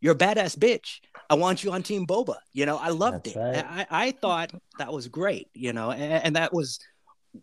you're 0.00 0.14
a 0.14 0.18
badass 0.18 0.56
bitch. 0.56 1.00
I 1.30 1.34
want 1.34 1.64
you 1.64 1.72
on 1.72 1.82
Team 1.82 2.06
Boba. 2.06 2.36
You 2.52 2.66
know, 2.66 2.76
I 2.76 2.88
loved 2.88 3.24
That's 3.24 3.36
it. 3.36 3.38
Right. 3.38 3.64
I, 3.66 3.86
I 3.90 4.10
thought 4.12 4.50
that 4.78 4.92
was 4.92 5.08
great, 5.08 5.48
you 5.54 5.72
know, 5.72 5.90
and, 5.90 6.24
and 6.24 6.36
that 6.36 6.52
was 6.52 6.78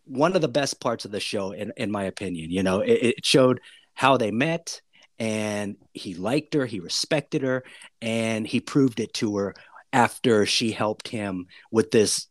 one 0.05 0.35
of 0.35 0.41
the 0.41 0.47
best 0.47 0.79
parts 0.79 1.05
of 1.05 1.11
the 1.11 1.19
show, 1.19 1.51
in, 1.51 1.71
in 1.77 1.91
my 1.91 2.03
opinion. 2.03 2.51
You 2.51 2.63
know, 2.63 2.81
it, 2.81 3.17
it 3.17 3.25
showed 3.25 3.61
how 3.93 4.17
they 4.17 4.31
met 4.31 4.81
and 5.19 5.75
he 5.93 6.15
liked 6.15 6.55
her, 6.55 6.65
he 6.65 6.79
respected 6.79 7.43
her, 7.43 7.63
and 8.01 8.47
he 8.47 8.59
proved 8.59 8.99
it 8.99 9.13
to 9.13 9.37
her 9.37 9.53
after 9.93 10.47
she 10.47 10.71
helped 10.71 11.07
him 11.07 11.45
with 11.69 11.91
this 11.91 12.27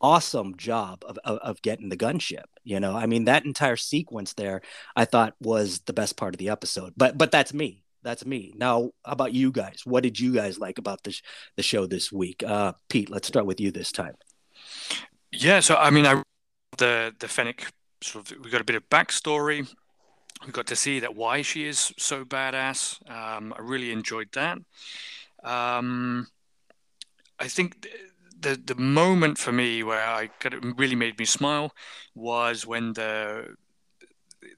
awesome 0.00 0.56
job 0.56 1.04
of, 1.06 1.18
of, 1.24 1.38
of, 1.38 1.62
getting 1.62 1.88
the 1.88 1.96
gunship 1.96 2.44
you 2.62 2.78
know? 2.78 2.94
I 2.94 3.06
mean 3.06 3.24
that 3.24 3.44
entire 3.44 3.76
sequence 3.76 4.34
there 4.34 4.62
i 4.94 5.04
thought 5.04 5.34
was 5.40 5.80
the 5.80 5.92
best 5.92 6.16
part 6.16 6.34
of 6.34 6.38
the 6.38 6.50
episode 6.50 6.92
but 6.96 7.18
but 7.18 7.32
that's 7.32 7.52
me. 7.52 7.82
That's 8.04 8.24
me. 8.24 8.54
Now 8.56 8.92
how 9.04 9.12
about 9.12 9.34
you 9.34 9.50
guys? 9.50 9.82
What 9.84 10.04
did 10.04 10.20
you 10.20 10.32
guys 10.32 10.56
like 10.56 10.78
about 10.78 11.02
the, 11.02 11.20
the 11.56 11.64
show 11.64 11.86
this 11.86 12.12
week? 12.12 12.44
Uh 12.46 12.74
pete 12.88 13.10
let's 13.10 13.26
start 13.26 13.44
with 13.44 13.58
you 13.60 13.72
this 13.72 13.90
time. 13.90 14.14
Yeah 15.32 15.58
so 15.58 15.74
i 15.74 15.90
mean 15.90 16.06
i 16.06 16.22
the 16.76 17.14
the 17.18 17.28
Fennec 17.28 17.72
sort 18.02 18.30
of 18.30 18.44
we 18.44 18.50
got 18.50 18.60
a 18.60 18.64
bit 18.64 18.76
of 18.76 18.88
backstory. 18.90 19.66
we 20.46 20.52
got 20.52 20.66
to 20.68 20.76
see 20.76 21.00
that 21.00 21.16
why 21.16 21.42
she 21.42 21.66
is 21.66 21.92
so 21.98 22.24
badass. 22.24 23.00
Um, 23.10 23.52
I 23.56 23.60
really 23.62 23.90
enjoyed 23.92 24.28
that. 24.32 24.58
Um, 25.42 26.28
I 27.38 27.48
think 27.48 27.86
the 28.40 28.60
the 28.62 28.74
moment 28.76 29.38
for 29.38 29.52
me 29.52 29.82
where 29.82 30.02
I 30.04 30.30
got 30.40 30.54
it 30.54 30.64
really 30.76 30.96
made 30.96 31.18
me 31.18 31.24
smile 31.24 31.72
was 32.14 32.66
when 32.66 32.92
the 32.92 33.56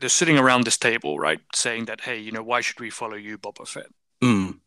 they're 0.01 0.09
sitting 0.09 0.39
around 0.39 0.65
this 0.65 0.79
table, 0.79 1.19
right, 1.19 1.41
saying 1.55 1.87
that, 1.87 2.03
hey, 2.03 2.19
you 2.19 2.33
know, 2.33 2.43
why 2.43 2.61
should 2.63 2.81
we 2.81 2.91
follow 2.91 3.17
you, 3.17 3.37
Boba 3.39 3.67
Fett? 3.67 3.87
Mm. 4.23 4.59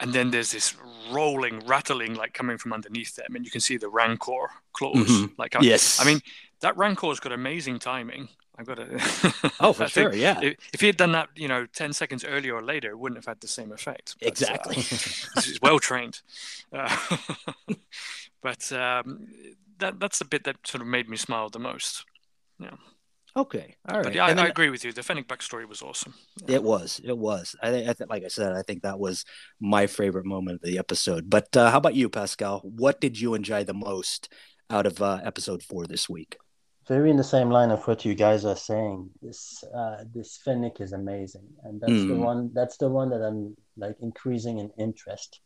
And 0.00 0.12
then 0.12 0.30
there's 0.30 0.50
this 0.50 0.74
rolling, 1.12 1.60
rattling, 1.66 2.14
like 2.14 2.32
coming 2.34 2.58
from 2.58 2.72
underneath 2.72 3.14
them, 3.14 3.36
and 3.36 3.44
you 3.44 3.50
can 3.50 3.60
see 3.60 3.76
the 3.76 3.88
Rancor 3.88 4.50
claws. 4.72 5.08
Mhm. 5.08 5.32
Like, 5.38 5.54
I, 5.54 5.60
Yes. 5.60 6.00
I 6.00 6.04
mean, 6.04 6.20
that 6.62 6.76
Rancor's 6.76 7.20
got 7.20 7.32
amazing 7.32 7.78
timing. 7.78 8.28
I've 8.58 8.66
got 8.66 8.76
to. 8.76 9.50
Oh, 9.60 9.72
for 9.72 9.86
sure, 9.88 10.12
yeah. 10.14 10.40
If, 10.42 10.56
if 10.74 10.80
he 10.80 10.86
had 10.88 10.96
done 10.96 11.12
that, 11.12 11.28
you 11.36 11.46
know, 11.48 11.66
ten 11.66 11.92
seconds 11.92 12.24
earlier 12.24 12.54
or 12.56 12.62
later, 12.62 12.90
it 12.90 12.98
wouldn't 12.98 13.16
have 13.18 13.26
had 13.26 13.40
the 13.40 13.46
same 13.48 13.70
effect. 13.72 14.16
But, 14.18 14.26
uh, 14.26 14.28
Exactly. 14.28 14.74
he's 15.44 15.58
well 15.62 15.78
trained. 15.78 16.20
Uh, 16.72 16.96
but 18.42 18.72
um, 18.72 19.26
that 19.78 20.00
that's 20.00 20.18
the 20.18 20.24
bit 20.24 20.44
that 20.44 20.56
sort 20.66 20.80
of 20.82 20.88
made 20.88 21.08
me 21.08 21.16
smile 21.16 21.48
the 21.48 21.58
most. 21.58 22.04
Yeah. 22.58 22.70
Okay. 23.36 23.76
All 23.88 23.96
right. 23.96 24.04
But 24.04 24.14
yeah, 24.14 24.24
I, 24.26 24.34
then- 24.34 24.44
I 24.46 24.48
agree 24.48 24.70
with 24.70 24.84
you. 24.84 24.92
The 24.92 25.02
Fennec 25.02 25.26
backstory 25.28 25.66
was 25.68 25.80
awesome. 25.82 26.14
It 26.48 26.62
was. 26.62 27.00
It 27.04 27.16
was. 27.16 27.56
I, 27.62 27.70
think- 27.70 27.88
I 27.88 27.92
th- 27.94 28.10
like 28.10 28.24
I 28.24 28.28
said, 28.28 28.52
I 28.52 28.62
think 28.62 28.82
that 28.82 28.98
was 28.98 29.24
my 29.60 29.86
favorite 29.86 30.26
moment 30.26 30.60
of 30.62 30.68
the 30.70 30.78
episode. 30.78 31.30
But 31.30 31.56
uh, 31.56 31.70
how 31.70 31.78
about 31.78 31.94
you, 31.94 32.08
Pascal? 32.08 32.60
What 32.64 33.00
did 33.00 33.18
you 33.20 33.34
enjoy 33.34 33.64
the 33.64 33.74
most 33.74 34.28
out 34.70 34.86
of 34.86 35.00
uh, 35.00 35.20
episode 35.24 35.62
four 35.62 35.86
this 35.86 36.08
week? 36.08 36.36
Very 36.88 37.10
in 37.10 37.16
the 37.16 37.24
same 37.36 37.50
line 37.50 37.70
of 37.70 37.86
what 37.86 38.04
you 38.04 38.14
guys 38.14 38.44
are 38.44 38.56
saying. 38.56 39.10
This 39.22 39.62
uh, 39.74 40.04
this 40.14 40.38
Fennec 40.44 40.80
is 40.80 40.92
amazing, 40.92 41.46
and 41.64 41.80
that's 41.80 42.04
the 42.10 42.14
Mm. 42.14 42.24
one. 42.30 42.50
That's 42.54 42.76
the 42.76 42.90
one 42.90 43.10
that 43.10 43.22
I'm 43.22 43.56
like 43.76 43.96
increasing 44.00 44.58
in 44.58 44.70
interest. 44.78 45.40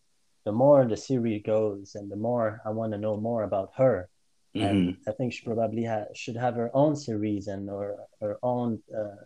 The 0.45 0.53
more 0.53 0.87
the 0.87 0.97
series 0.97 1.43
goes, 1.43 1.95
and 1.95 2.11
the 2.11 2.17
more 2.29 2.61
I 2.65 2.71
want 2.71 2.93
to 2.93 2.99
know 2.99 3.17
more 3.17 3.43
about 3.43 3.71
her. 3.77 4.09
Mhm. 4.55 4.63
And 4.69 4.97
I 5.07 5.13
think 5.13 5.33
she 5.33 5.45
probably 5.45 5.85
ha- 5.85 6.13
should 6.15 6.37
have 6.37 6.55
her 6.55 6.71
own 6.75 6.97
series 6.97 7.47
and 7.49 7.69
or 7.69 8.07
her 8.21 8.39
own 8.43 8.83
uh, 9.01 9.25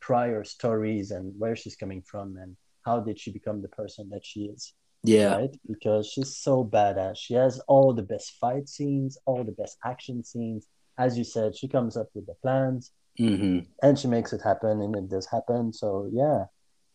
prior 0.00 0.44
stories 0.44 1.10
and 1.10 1.38
where 1.38 1.56
she's 1.56 1.76
coming 1.76 2.02
from 2.02 2.36
and 2.36 2.56
how 2.86 3.00
did 3.00 3.18
she 3.18 3.30
become 3.32 3.60
the 3.62 3.68
person 3.80 4.08
that 4.10 4.24
she 4.24 4.40
is 4.54 4.74
Yeah. 5.02 5.34
right? 5.36 5.54
Because 5.66 6.06
she's 6.12 6.36
so 6.36 6.64
badass. 6.64 7.16
She 7.18 7.34
has 7.34 7.58
all 7.72 7.92
the 7.92 8.02
best 8.02 8.32
fight 8.40 8.68
scenes, 8.68 9.18
all 9.26 9.42
the 9.44 9.52
best 9.62 9.76
action 9.84 10.22
scenes. 10.24 10.66
As 10.98 11.18
you 11.18 11.24
said, 11.24 11.56
she 11.56 11.68
comes 11.68 11.96
up 11.96 12.08
with 12.14 12.26
the 12.26 12.34
plans 12.42 12.92
hmm 13.18 13.60
and 13.82 13.98
she 13.98 14.08
makes 14.08 14.32
it 14.32 14.42
happen, 14.42 14.80
and 14.80 14.96
it 14.96 15.08
does 15.08 15.26
happen. 15.26 15.72
So 15.72 16.08
yeah, 16.12 16.46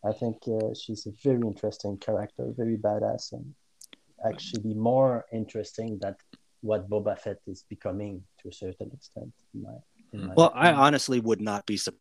I 0.04 0.12
think 0.12 0.36
uh, 0.48 0.74
she's 0.74 1.06
a 1.06 1.12
very 1.22 1.40
interesting 1.40 1.98
character, 1.98 2.52
very 2.56 2.76
badass, 2.76 3.32
and 3.32 3.54
actually 4.26 4.74
more 4.74 5.24
interesting 5.32 5.98
than 6.00 6.16
what 6.62 6.88
Boba 6.90 7.18
Fett 7.18 7.38
is 7.46 7.64
becoming 7.68 8.22
to 8.42 8.48
a 8.48 8.52
certain 8.52 8.90
extent. 8.92 9.32
In 9.54 9.62
my, 9.62 9.76
in 10.12 10.26
my 10.26 10.34
Well, 10.36 10.52
I 10.54 10.72
honestly 10.72 11.20
would 11.20 11.40
not 11.40 11.66
be 11.66 11.76
surprised 11.76 12.00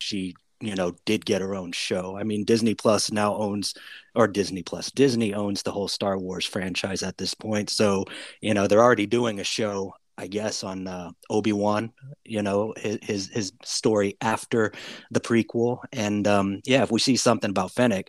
she, 0.00 0.34
you 0.60 0.74
know, 0.74 0.94
did 1.06 1.24
get 1.26 1.42
her 1.42 1.54
own 1.54 1.72
show. 1.72 2.16
I 2.16 2.24
mean, 2.24 2.44
Disney 2.44 2.74
Plus 2.74 3.12
now 3.12 3.34
owns, 3.36 3.74
or 4.14 4.28
Disney 4.28 4.62
Plus, 4.62 4.90
Disney 4.90 5.34
owns 5.34 5.62
the 5.62 5.72
whole 5.72 5.88
Star 5.88 6.18
Wars 6.18 6.46
franchise 6.46 7.02
at 7.02 7.18
this 7.18 7.34
point. 7.34 7.70
So, 7.70 8.06
you 8.40 8.54
know, 8.54 8.66
they're 8.66 8.82
already 8.82 9.06
doing 9.06 9.40
a 9.40 9.44
show, 9.44 9.94
I 10.20 10.26
guess, 10.28 10.62
on 10.62 10.86
uh, 10.86 11.10
Obi 11.28 11.52
Wan. 11.52 11.92
You 12.24 12.42
know, 12.42 12.74
his, 12.76 13.28
his 13.32 13.52
story 13.64 14.16
after 14.20 14.72
the 15.10 15.20
prequel, 15.20 15.78
and 15.92 16.28
um, 16.28 16.60
yeah, 16.64 16.82
if 16.82 16.90
we 16.90 17.00
see 17.00 17.16
something 17.16 17.50
about 17.50 17.72
Fennec. 17.72 18.08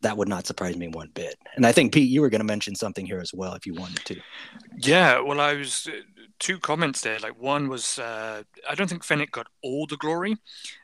That 0.00 0.18
would 0.18 0.28
not 0.28 0.46
surprise 0.46 0.76
me 0.76 0.88
one 0.88 1.08
bit. 1.14 1.36
And 1.56 1.64
I 1.64 1.72
think 1.72 1.94
Pete, 1.94 2.10
you 2.10 2.20
were 2.20 2.28
going 2.28 2.46
to 2.46 2.52
mention 2.54 2.74
something 2.74 3.06
here 3.06 3.20
as 3.20 3.32
well, 3.32 3.54
if 3.54 3.64
you 3.64 3.72
wanted 3.72 4.04
to. 4.04 4.20
Yeah, 4.76 5.20
well, 5.20 5.40
I 5.40 5.54
was 5.54 5.88
uh, 5.90 6.00
two 6.38 6.58
comments 6.58 7.00
there. 7.00 7.18
Like 7.20 7.40
one 7.40 7.70
was, 7.70 7.98
uh, 7.98 8.42
I 8.68 8.74
don't 8.74 8.90
think 8.90 9.02
Fennec 9.02 9.30
got 9.30 9.46
all 9.62 9.86
the 9.86 9.96
glory, 9.96 10.36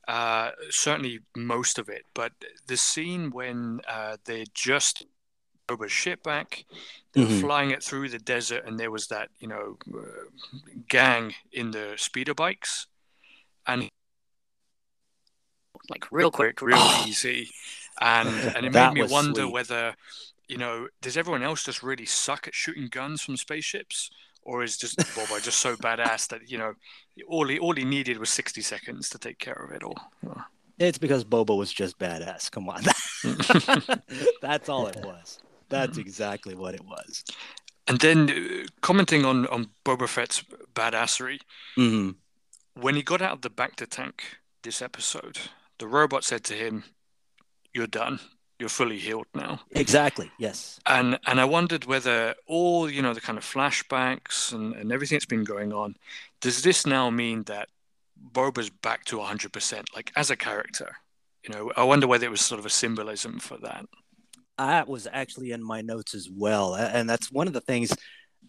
uh, 0.08 0.52
certainly 0.70 1.20
most 1.36 1.78
of 1.78 1.90
it. 1.90 2.04
But 2.14 2.32
the 2.66 2.78
scene 2.78 3.30
when 3.30 3.82
uh, 3.86 4.16
they 4.24 4.46
just 4.54 5.04
Boba's 5.76 5.92
ship 5.92 6.22
back, 6.22 6.64
they 7.12 7.20
were 7.22 7.26
Mhm. 7.28 7.40
flying 7.40 7.70
it 7.70 7.82
through 7.82 8.08
the 8.08 8.18
desert, 8.18 8.64
and 8.66 8.78
there 8.78 8.90
was 8.90 9.06
that 9.08 9.30
you 9.38 9.48
know 9.48 9.78
uh, 9.94 10.24
gang 10.88 11.34
in 11.52 11.70
the 11.70 11.94
speeder 11.96 12.34
bikes, 12.34 12.86
and 13.66 13.88
like 15.88 16.10
real 16.10 16.30
quick, 16.30 16.60
real 16.62 16.78
easy, 17.06 17.50
and 18.00 18.26
and 18.56 18.66
it 18.66 18.72
made 18.72 18.92
me 18.92 19.02
wonder 19.02 19.42
sweet. 19.42 19.52
whether 19.52 19.94
you 20.48 20.58
know 20.58 20.88
does 21.00 21.16
everyone 21.16 21.42
else 21.42 21.64
just 21.64 21.82
really 21.82 22.06
suck 22.06 22.46
at 22.48 22.54
shooting 22.54 22.88
guns 22.88 23.22
from 23.22 23.36
spaceships, 23.36 24.10
or 24.42 24.62
is 24.62 24.76
just 24.76 24.98
Boba 24.98 25.42
just 25.42 25.60
so 25.60 25.76
badass 25.86 26.28
that 26.28 26.50
you 26.50 26.58
know 26.58 26.74
all 27.28 27.46
he 27.48 27.58
all 27.58 27.74
he 27.74 27.84
needed 27.84 28.18
was 28.18 28.30
sixty 28.30 28.60
seconds 28.62 29.08
to 29.10 29.18
take 29.18 29.38
care 29.38 29.54
of 29.64 29.70
it 29.72 29.82
all. 29.82 29.98
It's 30.78 30.98
because 30.98 31.24
Boba 31.24 31.56
was 31.56 31.70
just 31.72 31.98
badass. 31.98 32.50
Come 32.50 32.68
on. 32.70 32.82
That's 34.40 34.68
all 34.70 34.86
it 34.86 34.96
was. 34.96 35.38
That's 35.70 35.98
exactly 35.98 36.54
what 36.54 36.74
it 36.74 36.84
was. 36.84 37.24
And 37.86 37.98
then 38.00 38.30
uh, 38.30 38.66
commenting 38.82 39.24
on 39.24 39.46
on 39.46 39.70
Boba 39.84 40.08
Fett's 40.08 40.44
badassery, 40.74 41.40
hmm 41.76 42.10
when 42.74 42.94
he 42.94 43.02
got 43.02 43.20
out 43.20 43.32
of 43.32 43.42
the 43.42 43.50
Bacta 43.50 43.86
tank 43.88 44.38
this 44.62 44.80
episode, 44.82 45.38
the 45.78 45.86
robot 45.86 46.24
said 46.24 46.44
to 46.44 46.54
him, 46.54 46.84
"You're 47.74 47.86
done. 47.86 48.20
You're 48.58 48.68
fully 48.68 48.98
healed 48.98 49.26
now." 49.34 49.60
Exactly. 49.70 50.30
Yes. 50.38 50.78
And 50.86 51.18
and 51.26 51.40
I 51.40 51.44
wondered 51.44 51.84
whether 51.86 52.34
all 52.46 52.90
you 52.90 53.02
know 53.02 53.14
the 53.14 53.20
kind 53.20 53.38
of 53.38 53.44
flashbacks 53.44 54.52
and, 54.52 54.74
and 54.74 54.92
everything 54.92 55.16
that's 55.16 55.26
been 55.26 55.44
going 55.44 55.72
on, 55.72 55.96
does 56.40 56.62
this 56.62 56.86
now 56.86 57.10
mean 57.10 57.44
that 57.44 57.68
Boba's 58.32 58.70
back 58.70 59.04
to 59.06 59.18
100%, 59.20 59.84
like 59.94 60.12
as 60.16 60.30
a 60.30 60.36
character? 60.36 60.96
You 61.44 61.54
know, 61.54 61.72
I 61.76 61.84
wonder 61.84 62.06
whether 62.06 62.26
it 62.26 62.30
was 62.30 62.42
sort 62.42 62.58
of 62.58 62.66
a 62.66 62.70
symbolism 62.70 63.38
for 63.40 63.56
that. 63.58 63.86
That 64.66 64.88
was 64.88 65.08
actually 65.10 65.52
in 65.52 65.62
my 65.62 65.80
notes 65.80 66.14
as 66.14 66.28
well. 66.30 66.74
And 66.74 67.08
that's 67.08 67.32
one 67.32 67.46
of 67.46 67.54
the 67.54 67.60
things 67.62 67.92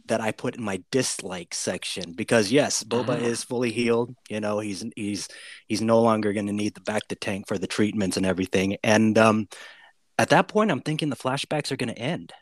that 0.07 0.19
I 0.19 0.31
put 0.31 0.55
in 0.55 0.63
my 0.63 0.83
dislike 0.91 1.53
section 1.53 2.13
because 2.13 2.51
yes, 2.51 2.83
Boba 2.83 3.17
Mhm. 3.17 3.21
is 3.21 3.43
fully 3.43 3.71
healed. 3.71 4.15
You 4.29 4.39
know, 4.41 4.59
he's 4.59 4.83
he's 4.95 5.27
he's 5.67 5.81
no 5.81 6.01
longer 6.01 6.33
going 6.33 6.47
to 6.47 6.53
need 6.53 6.75
the 6.75 6.81
Bacta 6.81 7.17
tank 7.19 7.47
for 7.47 7.57
the 7.57 7.67
treatments 7.67 8.17
and 8.17 8.25
everything. 8.25 8.77
And 8.83 9.17
um, 9.17 9.47
at 10.17 10.29
that 10.29 10.47
point, 10.49 10.71
I'm 10.71 10.81
thinking 10.81 11.09
the 11.09 11.15
flashbacks 11.15 11.71
are 11.71 11.77
going 11.77 11.93
to 11.93 11.99
end. 11.99 12.33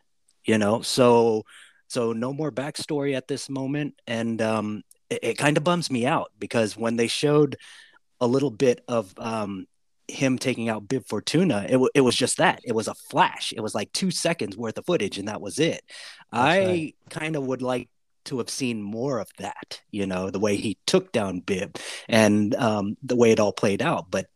You 0.46 0.58
know, 0.58 0.82
so 0.82 1.44
so 1.88 2.14
no 2.14 2.34
more 2.34 2.52
backstory 2.52 3.16
at 3.16 3.28
this 3.28 3.50
moment, 3.50 3.96
and 4.08 4.42
um, 4.42 4.84
it, 5.10 5.20
it 5.24 5.38
kind 5.38 5.58
of 5.58 5.64
bums 5.64 5.92
me 5.92 6.06
out 6.08 6.32
because 6.40 6.76
when 6.78 6.96
they 6.96 7.08
showed 7.08 7.58
a 8.20 8.28
little 8.28 8.52
bit 8.52 8.84
of 8.88 9.14
um, 9.20 9.68
him 10.10 10.38
taking 10.38 10.70
out 10.70 10.88
Bib 10.88 11.06
Fortuna, 11.08 11.66
it, 11.68 11.74
w- 11.74 11.90
it 11.94 12.02
was 12.02 12.16
just 12.16 12.38
that. 12.38 12.62
It 12.64 12.74
was 12.74 12.88
a 12.88 12.96
flash. 12.96 13.54
It 13.56 13.62
was 13.62 13.76
like 13.76 13.92
two 13.94 14.12
seconds 14.12 14.58
worth 14.58 14.78
of 14.78 14.86
footage, 14.86 15.18
and 15.18 15.28
that 15.28 15.42
was 15.42 15.60
it. 15.60 15.82
I 16.32 16.60
right. 16.60 16.96
kind 17.10 17.36
of 17.36 17.46
would 17.46 17.62
like 17.62 17.90
to 18.26 18.38
have 18.38 18.50
seen 18.50 18.82
more 18.82 19.20
of 19.20 19.30
that, 19.38 19.82
you 19.92 20.06
know, 20.06 20.30
the 20.30 20.40
way 20.40 20.56
he 20.56 20.78
took 20.86 21.12
down 21.12 21.40
Bib 21.40 21.78
and 22.08 22.54
um, 22.56 22.98
the 23.04 23.16
way 23.16 23.32
it 23.32 23.40
all 23.40 23.54
played 23.54 23.82
out. 23.82 24.12
But 24.12 24.28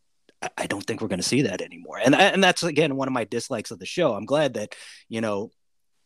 I, 0.41 0.49
I 0.57 0.67
don't 0.67 0.85
think 0.85 1.01
we're 1.01 1.07
going 1.09 1.19
to 1.19 1.27
see 1.27 1.43
that 1.43 1.61
anymore. 1.61 1.99
And 2.03 2.15
and 2.15 2.43
that's 2.43 2.63
again 2.63 2.95
one 2.95 3.07
of 3.07 3.13
my 3.13 3.23
dislikes 3.25 3.71
of 3.71 3.79
the 3.79 3.85
show. 3.85 4.13
I'm 4.13 4.25
glad 4.25 4.55
that 4.55 4.75
you 5.09 5.21
know 5.21 5.51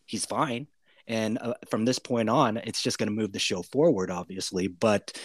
he's 0.05 0.25
fine. 0.25 0.67
And 1.07 1.37
uh, 1.39 1.53
from 1.69 1.85
this 1.85 1.99
point 1.99 2.29
on, 2.29 2.57
it's 2.57 2.81
just 2.81 2.97
going 2.97 3.07
to 3.07 3.15
move 3.15 3.31
the 3.31 3.39
show 3.39 3.61
forward, 3.61 4.11
obviously. 4.11 4.67
But 4.67 5.17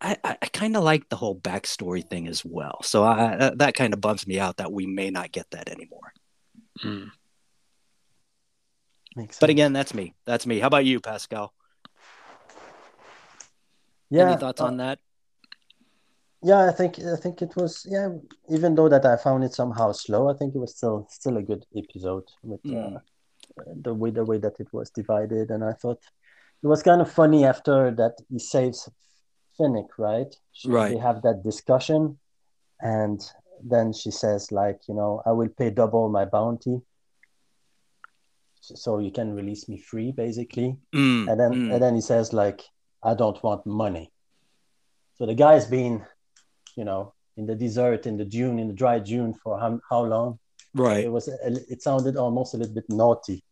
I, 0.00 0.16
I, 0.22 0.36
I 0.42 0.46
kind 0.46 0.76
of 0.76 0.84
like 0.84 1.08
the 1.08 1.16
whole 1.16 1.38
backstory 1.38 2.06
thing 2.06 2.28
as 2.28 2.44
well. 2.44 2.82
So 2.82 3.02
I, 3.02 3.34
uh, 3.34 3.50
that 3.56 3.74
kind 3.74 3.92
of 3.92 4.00
bums 4.00 4.26
me 4.26 4.38
out 4.38 4.58
that 4.58 4.72
we 4.72 4.86
may 4.86 5.10
not 5.10 5.32
get 5.32 5.50
that 5.50 5.68
anymore. 5.68 6.12
Mm. 6.84 7.10
Makes 9.16 9.38
But 9.38 9.50
again, 9.50 9.72
that's 9.72 9.94
me. 9.94 10.14
That's 10.24 10.46
me. 10.46 10.60
How 10.60 10.68
about 10.68 10.84
you, 10.84 11.00
Pascal? 11.00 11.52
yeah, 14.10 14.30
Any 14.30 14.36
thoughts 14.40 14.60
uh, 14.60 14.66
on 14.66 14.76
that? 14.76 15.00
Yeah, 16.42 16.68
I 16.68 16.70
think 16.70 17.00
I 17.00 17.16
think 17.16 17.42
it 17.42 17.56
was 17.56 17.84
yeah. 17.88 18.10
Even 18.48 18.76
though 18.76 18.88
that 18.88 19.04
I 19.04 19.16
found 19.16 19.42
it 19.42 19.54
somehow 19.54 19.90
slow, 19.90 20.30
I 20.30 20.34
think 20.34 20.54
it 20.54 20.58
was 20.58 20.76
still 20.76 21.08
still 21.10 21.36
a 21.36 21.42
good 21.42 21.66
episode 21.76 22.28
with 22.44 22.62
Mm. 22.62 22.96
uh, 22.96 23.00
the 23.82 23.92
way 23.92 24.10
the 24.10 24.24
way 24.24 24.38
that 24.38 24.60
it 24.60 24.72
was 24.72 24.90
divided, 24.90 25.50
and 25.50 25.64
I 25.64 25.72
thought 25.72 26.00
it 26.62 26.66
was 26.68 26.84
kind 26.84 27.00
of 27.00 27.10
funny 27.10 27.44
after 27.44 27.90
that 27.96 28.14
he 28.30 28.38
saves 28.38 28.88
Fennec, 29.58 29.98
right? 29.98 30.34
She- 30.52 30.70
Right. 30.70 30.92
They 30.92 30.98
have 30.98 31.20
that 31.22 31.42
discussion, 31.42 32.18
and 32.80 33.20
then 33.62 33.92
she 33.92 34.10
says 34.10 34.52
like, 34.52 34.80
you 34.88 34.94
know, 34.94 35.20
I 35.26 35.32
will 35.32 35.48
pay 35.48 35.70
double 35.70 36.08
my 36.08 36.24
bounty, 36.24 36.80
so 38.60 38.98
you 38.98 39.10
can 39.10 39.34
release 39.34 39.68
me 39.68 39.78
free, 39.78 40.12
basically. 40.12 40.76
Mm, 40.94 41.30
And 41.30 41.40
then 41.40 41.52
mm. 41.52 41.72
and 41.72 41.82
then 41.82 41.94
he 41.94 42.00
says 42.00 42.32
like, 42.32 42.62
I 43.02 43.14
don't 43.14 43.42
want 43.42 43.66
money. 43.66 44.10
So 45.16 45.26
the 45.26 45.34
guy's 45.34 45.66
been, 45.66 46.04
you 46.76 46.84
know, 46.84 47.14
in 47.36 47.46
the 47.46 47.54
desert, 47.54 48.06
in 48.06 48.16
the 48.16 48.24
dune, 48.24 48.58
in 48.58 48.68
the 48.68 48.74
dry 48.74 48.98
dune 48.98 49.34
for 49.34 49.58
how, 49.58 49.80
how 49.90 50.04
long? 50.04 50.38
Right. 50.74 51.04
It 51.04 51.08
was. 51.10 51.28
It 51.28 51.82
sounded 51.82 52.16
almost 52.16 52.54
a 52.54 52.58
little 52.58 52.74
bit 52.74 52.88
naughty, 52.88 53.42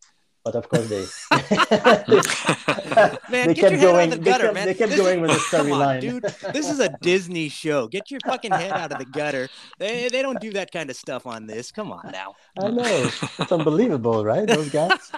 but 0.47 0.55
of 0.55 0.69
course 0.69 0.89
they. 0.89 1.03
man, 3.31 3.49
they 3.49 3.55
get 3.55 3.57
kept 3.57 3.73
your 3.73 3.81
going. 3.81 3.83
head 3.83 3.97
out 3.97 4.03
of 4.05 4.11
the 4.11 4.17
they 4.19 4.31
gutter, 4.31 4.45
kept, 4.45 4.55
man. 4.55 4.67
They 4.67 4.75
kept 4.75 4.91
This 4.91 5.01
is- 5.01 5.05
going 5.05 5.21
with 5.21 5.31
the 5.33 5.37
storyline, 5.57 6.01
dude. 6.01 6.23
This 6.55 6.71
is 6.71 6.79
a 6.79 6.89
Disney 7.03 7.49
show. 7.49 7.89
Get 7.89 8.11
your 8.13 8.21
fucking 8.25 8.53
head 8.53 8.71
out 8.71 8.93
of 8.93 8.99
the 8.99 9.05
gutter. 9.07 9.49
They 9.79 10.09
they 10.09 10.23
don't 10.23 10.41
do 10.41 10.53
that 10.53 10.71
kind 10.71 10.89
of 10.89 10.95
stuff 10.97 11.27
on 11.27 11.47
this. 11.49 11.73
Come 11.73 11.91
on 11.91 12.11
now. 12.13 12.37
I 12.59 12.69
know 12.71 12.85
it's 12.85 13.51
unbelievable, 13.53 14.25
right? 14.25 14.47
Those 14.47 14.71
guys. 14.71 15.11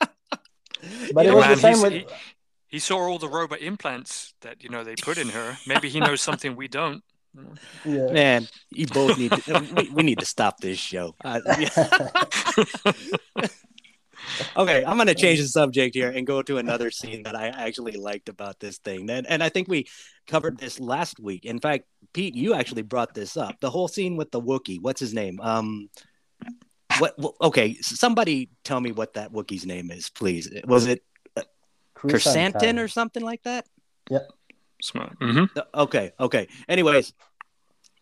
But 0.00 0.10
You 0.80 1.20
it 1.20 1.26
know 1.26 1.36
was 1.36 1.46
what? 1.46 1.54
the 1.54 1.56
same 1.56 1.70
he's- 1.76 1.82
with. 1.82 1.92
he, 1.92 2.06
he 2.68 2.78
saw 2.80 2.98
all 2.98 3.18
the 3.20 3.28
robot 3.28 3.60
implants 3.60 4.34
that 4.40 4.64
you 4.64 4.70
know 4.70 4.82
they 4.82 4.96
put 4.96 5.18
in 5.18 5.28
her. 5.28 5.56
Maybe 5.68 5.88
he 5.88 6.00
knows 6.00 6.20
something 6.20 6.56
we 6.56 6.66
don't. 6.66 7.04
Yeah. 7.84 8.12
Man, 8.12 8.46
you 8.70 8.86
both 8.86 9.18
need 9.18 9.32
to. 9.32 9.66
we, 9.76 9.88
we 9.90 10.02
need 10.04 10.20
to 10.20 10.26
stop 10.26 10.58
this 10.60 10.78
show. 10.78 11.16
Uh, 11.24 11.40
okay, 14.56 14.84
I'm 14.84 14.96
going 14.96 15.08
to 15.08 15.14
change 15.14 15.40
the 15.40 15.48
subject 15.48 15.94
here 15.94 16.10
and 16.10 16.26
go 16.26 16.42
to 16.42 16.58
another 16.58 16.90
scene 16.90 17.22
that 17.24 17.34
I 17.34 17.48
actually 17.48 17.92
liked 17.92 18.28
about 18.28 18.60
this 18.60 18.78
thing. 18.78 19.10
And, 19.10 19.26
and 19.26 19.42
I 19.42 19.48
think 19.48 19.68
we 19.68 19.86
covered 20.26 20.58
this 20.58 20.80
last 20.80 21.20
week. 21.20 21.44
In 21.44 21.60
fact, 21.60 21.84
Pete, 22.12 22.34
you 22.34 22.54
actually 22.54 22.82
brought 22.82 23.14
this 23.14 23.36
up. 23.36 23.60
The 23.60 23.70
whole 23.70 23.88
scene 23.88 24.16
with 24.16 24.30
the 24.30 24.40
Wookiee. 24.40 24.80
What's 24.80 25.00
his 25.00 25.14
name? 25.14 25.40
Um, 25.40 25.88
what? 26.98 27.18
what 27.18 27.34
okay, 27.40 27.74
somebody 27.80 28.50
tell 28.62 28.80
me 28.80 28.92
what 28.92 29.14
that 29.14 29.32
Wookiee's 29.32 29.66
name 29.66 29.90
is, 29.90 30.10
please. 30.10 30.48
Was 30.66 30.86
it 30.86 31.02
Krrsantan 31.96 32.82
or 32.82 32.88
something 32.88 33.22
like 33.22 33.42
that? 33.44 33.66
Yep. 34.10 34.28
Smart. 34.82 35.16
hmm 35.18 35.44
Okay, 35.74 36.12
okay. 36.20 36.46
Anyways, 36.68 37.14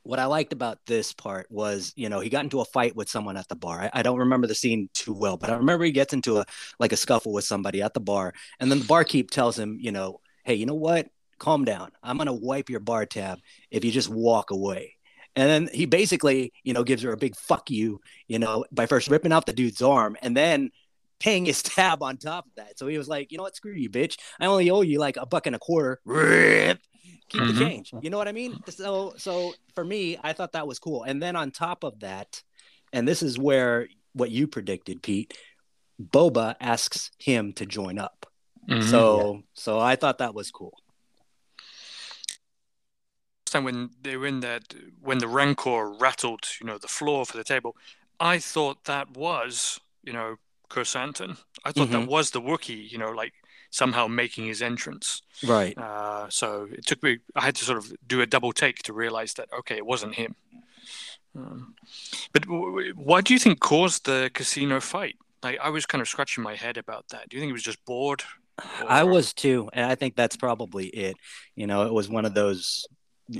what 0.02 0.18
I 0.18 0.26
liked 0.26 0.52
about 0.52 0.78
this 0.86 1.12
part 1.12 1.46
was, 1.50 1.92
you 1.96 2.08
know, 2.08 2.20
he 2.20 2.28
got 2.28 2.44
into 2.44 2.60
a 2.60 2.64
fight 2.64 2.96
with 2.96 3.08
someone 3.08 3.36
at 3.36 3.48
the 3.48 3.54
bar. 3.54 3.82
I, 3.82 3.90
I 4.00 4.02
don't 4.02 4.18
remember 4.18 4.46
the 4.46 4.54
scene 4.54 4.88
too 4.94 5.14
well, 5.14 5.36
but 5.36 5.50
I 5.50 5.54
remember 5.54 5.84
he 5.84 5.92
gets 5.92 6.12
into 6.12 6.38
a 6.38 6.44
like 6.78 6.92
a 6.92 6.96
scuffle 6.96 7.32
with 7.32 7.44
somebody 7.44 7.82
at 7.82 7.94
the 7.94 8.00
bar, 8.00 8.34
and 8.60 8.70
then 8.70 8.80
the 8.80 8.86
barkeep 8.86 9.30
tells 9.30 9.58
him, 9.58 9.78
you 9.80 9.92
know, 9.92 10.20
hey, 10.44 10.54
you 10.54 10.66
know 10.66 10.74
what? 10.74 11.08
Calm 11.38 11.64
down. 11.64 11.92
I'm 12.02 12.18
gonna 12.18 12.32
wipe 12.32 12.70
your 12.70 12.80
bar 12.80 13.06
tab 13.06 13.38
if 13.70 13.84
you 13.84 13.90
just 13.90 14.08
walk 14.08 14.50
away. 14.50 14.96
And 15.34 15.48
then 15.48 15.70
he 15.72 15.86
basically, 15.86 16.52
you 16.62 16.74
know, 16.74 16.84
gives 16.84 17.02
her 17.02 17.12
a 17.12 17.16
big 17.16 17.36
fuck 17.36 17.70
you, 17.70 18.00
you 18.28 18.38
know, 18.38 18.66
by 18.70 18.86
first 18.86 19.08
ripping 19.08 19.32
off 19.32 19.46
the 19.46 19.52
dude's 19.52 19.80
arm 19.80 20.16
and 20.20 20.36
then 20.36 20.70
paying 21.22 21.46
his 21.46 21.62
tab 21.62 22.02
on 22.02 22.16
top 22.16 22.46
of 22.46 22.52
that. 22.56 22.78
So 22.78 22.86
he 22.88 22.98
was 22.98 23.08
like, 23.08 23.30
you 23.30 23.38
know 23.38 23.44
what, 23.44 23.56
screw 23.56 23.72
you, 23.72 23.88
bitch. 23.88 24.18
I 24.40 24.46
only 24.46 24.70
owe 24.70 24.82
you 24.82 24.98
like 24.98 25.16
a 25.16 25.26
buck 25.26 25.46
and 25.46 25.56
a 25.56 25.58
quarter. 25.58 26.00
Rip. 26.04 26.80
Keep 27.28 27.42
Mhm. 27.42 27.46
the 27.46 27.58
change. 27.58 27.92
You 28.00 28.10
know 28.10 28.18
what 28.18 28.28
I 28.28 28.32
mean? 28.32 28.58
So 28.68 29.14
so 29.16 29.54
for 29.74 29.84
me, 29.84 30.18
I 30.22 30.32
thought 30.32 30.52
that 30.52 30.66
was 30.66 30.78
cool. 30.78 31.02
And 31.04 31.22
then 31.22 31.36
on 31.36 31.50
top 31.50 31.84
of 31.84 32.00
that, 32.00 32.42
and 32.92 33.08
this 33.08 33.22
is 33.22 33.38
where 33.38 33.88
what 34.12 34.30
you 34.30 34.46
predicted, 34.46 35.02
Pete, 35.02 35.36
Boba 36.00 36.56
asks 36.60 37.10
him 37.18 37.52
to 37.54 37.64
join 37.64 37.98
up. 37.98 38.26
Mhm. 38.68 38.82
So 38.82 39.42
so 39.54 39.78
I 39.78 39.96
thought 39.96 40.18
that 40.18 40.34
was 40.34 40.50
cool. 40.50 40.74
time 43.44 43.64
when 43.64 43.90
they 44.00 44.16
were 44.16 44.26
in 44.26 44.40
that 44.40 44.74
when 45.02 45.18
the 45.18 45.28
rancor 45.28 45.90
rattled 45.90 46.46
you 46.58 46.66
know 46.66 46.78
the 46.78 46.88
floor 46.88 47.26
for 47.26 47.36
the 47.36 47.44
table 47.44 47.76
i 48.18 48.38
thought 48.38 48.84
that 48.84 49.10
was 49.14 49.78
you 50.02 50.12
know 50.12 50.36
Krrsantan. 50.72 51.32
i 51.66 51.70
thought 51.72 51.88
Mhm. 51.88 51.96
that 51.96 52.08
was 52.16 52.26
the 52.30 52.40
Wookiee, 52.48 52.90
you 52.92 52.98
know 53.02 53.12
like 53.22 53.34
somehow 53.80 54.06
making 54.22 54.44
his 54.52 54.60
entrance 54.72 55.06
Right. 55.54 55.74
uh, 55.86 56.24
so 56.40 56.46
it 56.78 56.84
took 56.88 57.00
me 57.06 57.10
i 57.40 57.42
had 57.48 57.54
to 57.60 57.64
sort 57.68 57.78
of 57.82 57.84
do 58.12 58.20
a 58.20 58.26
double 58.34 58.52
take 58.62 58.78
to 58.86 58.92
realize 59.04 59.32
that 59.38 59.48
okay 59.60 59.76
it 59.82 59.86
wasn't 59.92 60.14
him 60.22 60.32
um, 61.38 61.74
but 62.32 62.42
w- 62.42 62.70
w- 62.74 62.94
what 63.08 63.24
do 63.24 63.30
you 63.34 63.40
think 63.44 63.60
caused 63.60 64.00
the 64.10 64.30
casino 64.38 64.80
fight 64.80 65.16
like 65.46 65.58
i 65.66 65.70
was 65.76 65.84
kind 65.86 66.02
of 66.02 66.08
scratching 66.08 66.44
my 66.50 66.56
head 66.64 66.76
about 66.84 67.04
that 67.12 67.28
do 67.28 67.32
you 67.36 67.40
think 67.40 67.48
he 67.52 67.58
was 67.60 67.68
just 67.72 67.82
bored 67.84 68.22
I 69.00 69.02
was 69.04 69.32
too, 69.32 69.70
and 69.72 69.84
I 69.92 69.94
think 70.00 70.14
that's 70.14 70.36
probably 70.36 70.86
it. 71.06 71.16
You 71.56 71.66
know, 71.66 71.86
it 71.88 71.92
was 71.92 72.06
one 72.10 72.26
of 72.26 72.34
those 72.34 72.86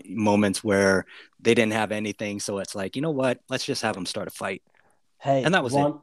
moments 0.08 0.64
where 0.64 1.04
they 1.38 1.54
didn't 1.54 1.74
have 1.74 1.92
anything, 1.92 2.40
so 2.40 2.58
it's 2.58 2.74
like, 2.74 2.96
you 2.96 3.02
know 3.02 3.10
what? 3.22 3.38
Let's 3.50 3.66
just 3.66 3.82
have 3.82 3.94
them 3.94 4.06
start 4.06 4.26
a 4.26 4.30
fight. 4.30 4.62
Hey, 5.20 5.44
And 5.44 5.52
that 5.54 5.62
was 5.62 5.74
it. 5.74 5.94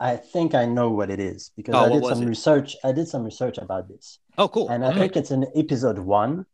One, 0.00 0.10
I 0.10 0.16
think 0.16 0.54
I 0.54 0.66
know 0.66 0.90
what 0.90 1.10
it 1.10 1.20
is 1.20 1.50
because 1.56 1.74
Oh, 1.74 1.84
I 1.84 1.90
did 1.90 2.04
some 2.06 2.22
it? 2.22 2.28
research. 2.28 2.76
I 2.84 2.92
did 2.92 3.08
some 3.08 3.24
research 3.24 3.58
about 3.58 3.88
this, 3.88 4.18
Oh, 4.38 4.48
cool. 4.48 4.68
and 4.68 4.84
I 4.84 4.88
Okay. 4.90 5.00
think 5.00 5.16
it's 5.16 5.30
in 5.30 5.46
episode 5.54 5.98
one 5.98 6.46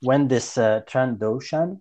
when 0.00 0.28
this 0.28 0.58
uh, 0.58 0.80
Trandoshan 0.86 1.80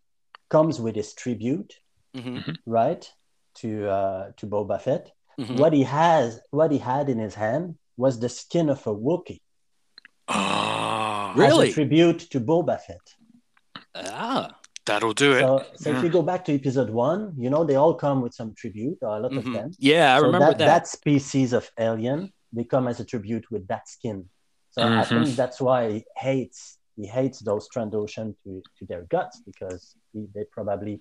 comes 0.49 0.79
with 0.79 0.95
his 0.95 1.13
tribute, 1.13 1.73
hmm 2.15 2.39
right, 2.65 3.09
to 3.55 3.87
uh, 3.89 4.31
to 4.37 4.47
Boba 4.47 4.81
Fett. 4.81 5.11
hmm 5.37 5.55
What 5.57 5.73
he 5.73 5.83
has, 5.83 6.41
what 6.51 6.71
he 6.71 6.77
had 6.79 7.09
in 7.09 7.19
his 7.19 7.35
hand, 7.35 7.77
was 7.97 8.19
the 8.19 8.29
skin 8.29 8.69
of 8.69 8.87
a 8.87 8.93
Wookiee 8.95 9.41
ah 10.27 11.33
Really? 11.35 11.67
as 11.67 11.71
a 11.71 11.73
tribute 11.73 12.19
to 12.31 12.39
Boba 12.39 12.79
Fett. 12.81 13.15
Ah, 13.95 14.58
that'll 14.89 15.17
do 15.25 15.31
it 15.37 15.41
So, 15.45 15.51
so 15.81 15.85
Yeah. 15.89 15.97
if 15.97 16.03
you 16.05 16.09
go 16.19 16.23
back 16.31 16.41
to 16.47 16.51
episode 16.61 16.89
one, 17.09 17.21
you 17.43 17.49
know 17.53 17.61
they 17.69 17.77
all 17.83 17.95
come 18.05 18.17
with 18.25 18.33
some 18.39 18.49
tribute, 18.61 18.97
or 19.05 19.11
a 19.17 19.19
lot 19.25 19.31
mhm. 19.33 19.41
of 19.41 19.45
them. 19.57 19.67
yeah, 19.91 20.05
I 20.15 20.17
So 20.19 20.25
remember 20.27 20.47
that, 20.51 20.57
that. 20.59 20.71
that 20.73 20.87
species 20.99 21.49
of 21.59 21.63
alien 21.89 22.19
they 22.57 22.63
come 22.75 22.85
as 22.91 22.97
a 23.03 23.05
tribute 23.11 23.45
with 23.53 23.63
that 23.71 23.85
skin 23.95 24.17
so 24.73 24.79
i 24.81 25.03
Mhm. 25.03 25.09
think 25.15 25.27
that's 25.41 25.59
why 25.67 25.79
he 25.93 25.99
hates 26.27 26.59
he 26.99 27.05
hates 27.17 27.37
those 27.49 27.63
trandoshan 27.73 28.27
to, 28.43 28.51
to 28.77 28.81
their 28.91 29.03
guts 29.15 29.35
because 29.49 29.81
he, 30.13 30.19
they 30.35 30.45
probably 30.57 30.95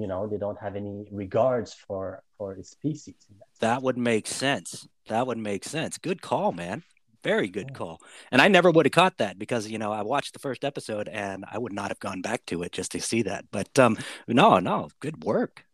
you 0.00 0.06
know 0.10 0.20
they 0.30 0.40
don't 0.44 0.60
have 0.66 0.74
any 0.82 0.96
regards 1.24 1.70
for 1.84 2.02
for 2.38 2.48
his 2.58 2.68
species 2.76 3.18
that. 3.28 3.46
That 3.66 3.78
would 3.84 3.98
make 4.12 4.26
sense. 4.44 4.70
That 5.12 5.24
would 5.28 5.42
make 5.50 5.62
sense. 5.76 5.92
Good 6.08 6.20
call, 6.30 6.50
man. 6.64 6.78
Very 7.24 7.48
good 7.48 7.74
call. 7.74 8.00
And 8.30 8.40
I 8.42 8.48
never 8.48 8.70
would 8.70 8.86
have 8.86 8.92
caught 8.92 9.16
that 9.16 9.38
because 9.38 9.68
you 9.68 9.78
know 9.78 9.90
I 9.90 10.02
watched 10.02 10.34
the 10.34 10.38
first 10.38 10.64
episode 10.64 11.08
and 11.08 11.44
I 11.50 11.58
would 11.58 11.72
not 11.72 11.88
have 11.88 11.98
gone 11.98 12.20
back 12.20 12.44
to 12.46 12.62
it 12.62 12.70
just 12.72 12.92
to 12.92 13.00
see 13.00 13.22
that. 13.22 13.46
But 13.50 13.76
um, 13.78 13.96
no, 14.28 14.58
no, 14.60 14.90
good 15.00 15.24
work. 15.24 15.64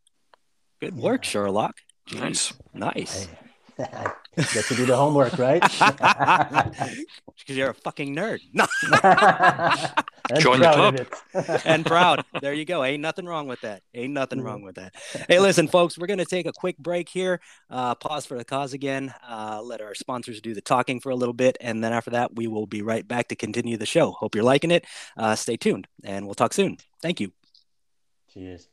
Good 0.80 0.96
work, 0.96 1.24
Yeah. 1.24 1.30
Sherlock. 1.30 1.74
nice 2.14 2.52
Nice. 2.72 3.24
Hey, 3.26 3.38
get 4.36 4.64
to 4.66 4.74
do 4.74 4.86
the 4.86 4.96
homework 4.96 5.36
right 5.38 5.60
Because 7.38 7.56
you're 7.56 7.70
a 7.70 7.74
fucking 7.74 8.14
nerd. 8.14 8.40
No, 8.52 8.66
And 10.30 10.40
Join 10.40 10.60
the 10.60 10.66
proud 10.66 10.94
of 10.94 11.00
it. 11.00 11.62
and 11.66 11.84
proud. 11.84 12.24
There 12.40 12.52
you 12.52 12.64
go. 12.64 12.84
Ain't 12.84 13.00
nothing 13.02 13.24
wrong 13.26 13.48
with 13.48 13.62
that. 13.62 13.82
Ain't 13.94 14.12
nothing 14.12 14.40
wrong 14.40 14.62
with 14.62 14.76
that. 14.76 14.94
Hey, 15.28 15.40
listen, 15.40 15.66
folks, 15.66 15.98
we're 15.98 16.06
going 16.06 16.18
to 16.18 16.24
take 16.24 16.46
a 16.46 16.52
quick 16.52 16.78
break 16.78 17.08
here. 17.08 17.40
Uh, 17.68 17.94
pause 17.96 18.26
for 18.26 18.38
the 18.38 18.44
cause 18.44 18.72
again. 18.72 19.12
Uh, 19.28 19.60
let 19.62 19.80
our 19.80 19.94
sponsors 19.94 20.40
do 20.40 20.54
the 20.54 20.60
talking 20.60 21.00
for 21.00 21.10
a 21.10 21.16
little 21.16 21.32
bit. 21.32 21.56
And 21.60 21.82
then 21.82 21.92
after 21.92 22.10
that, 22.10 22.36
we 22.36 22.46
will 22.46 22.66
be 22.66 22.82
right 22.82 23.06
back 23.06 23.28
to 23.28 23.36
continue 23.36 23.76
the 23.76 23.86
show. 23.86 24.12
Hope 24.12 24.34
you're 24.36 24.44
liking 24.44 24.70
it. 24.70 24.86
Uh, 25.16 25.34
stay 25.34 25.56
tuned 25.56 25.88
and 26.04 26.26
we'll 26.26 26.34
talk 26.36 26.52
soon. 26.52 26.76
Thank 27.02 27.20
you. 27.20 27.32
cheers 28.32 28.68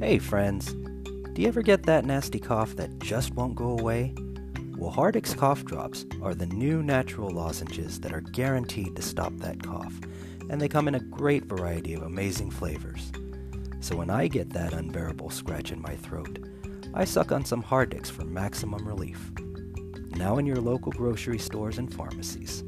Hey, 0.00 0.18
friends. 0.18 0.72
Do 0.72 1.42
you 1.42 1.48
ever 1.48 1.60
get 1.60 1.82
that 1.82 2.06
nasty 2.06 2.38
cough 2.38 2.74
that 2.76 3.00
just 3.00 3.34
won't 3.34 3.54
go 3.54 3.78
away? 3.78 4.14
Well, 4.78 4.90
Hardix 4.90 5.36
cough 5.36 5.62
drops 5.66 6.06
are 6.22 6.34
the 6.34 6.46
new 6.46 6.82
natural 6.82 7.28
lozenges 7.28 8.00
that 8.00 8.14
are 8.14 8.22
guaranteed 8.22 8.96
to 8.96 9.02
stop 9.02 9.36
that 9.36 9.62
cough, 9.62 9.92
and 10.48 10.58
they 10.58 10.68
come 10.68 10.88
in 10.88 10.94
a 10.94 11.00
great 11.00 11.44
variety 11.44 11.92
of 11.92 12.00
amazing 12.00 12.50
flavors. 12.50 13.12
So 13.80 13.94
when 13.94 14.08
I 14.08 14.26
get 14.26 14.48
that 14.54 14.72
unbearable 14.72 15.28
scratch 15.28 15.70
in 15.70 15.82
my 15.82 15.96
throat, 15.96 16.38
I 16.94 17.04
suck 17.04 17.30
on 17.30 17.44
some 17.44 17.62
Hardix 17.62 18.10
for 18.10 18.24
maximum 18.24 18.88
relief. 18.88 19.30
Now 20.16 20.38
in 20.38 20.46
your 20.46 20.62
local 20.62 20.92
grocery 20.92 21.38
stores 21.38 21.76
and 21.76 21.92
pharmacies. 21.92 22.64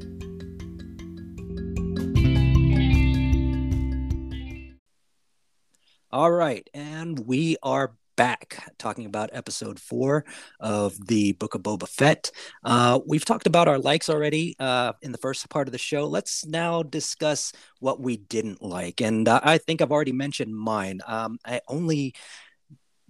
All 6.13 6.31
right, 6.31 6.69
and 6.75 7.17
we 7.25 7.57
are 7.63 7.95
back 8.17 8.71
talking 8.77 9.07
about 9.07 9.31
episode 9.33 9.79
four 9.79 10.25
of 10.59 11.07
the 11.07 11.31
Book 11.31 11.55
of 11.55 11.63
Boba 11.63 11.87
Fett. 11.87 12.29
Uh, 12.63 12.99
we've 13.07 13.25
talked 13.25 13.47
about 13.47 13.67
our 13.67 13.79
likes 13.79 14.11
already 14.11 14.55
uh, 14.59 14.93
in 15.01 15.11
the 15.11 15.17
first 15.17 15.49
part 15.49 15.67
of 15.67 15.71
the 15.71 15.79
show. 15.79 16.05
Let's 16.05 16.45
now 16.45 16.83
discuss 16.83 17.51
what 17.79 17.99
we 17.99 18.17
didn't 18.17 18.61
like, 18.61 19.01
and 19.01 19.27
uh, 19.27 19.41
I 19.43 19.57
think 19.57 19.81
I've 19.81 19.91
already 19.91 20.11
mentioned 20.11 20.55
mine. 20.55 21.01
Um, 21.07 21.39
I 21.47 21.61
only 21.67 22.13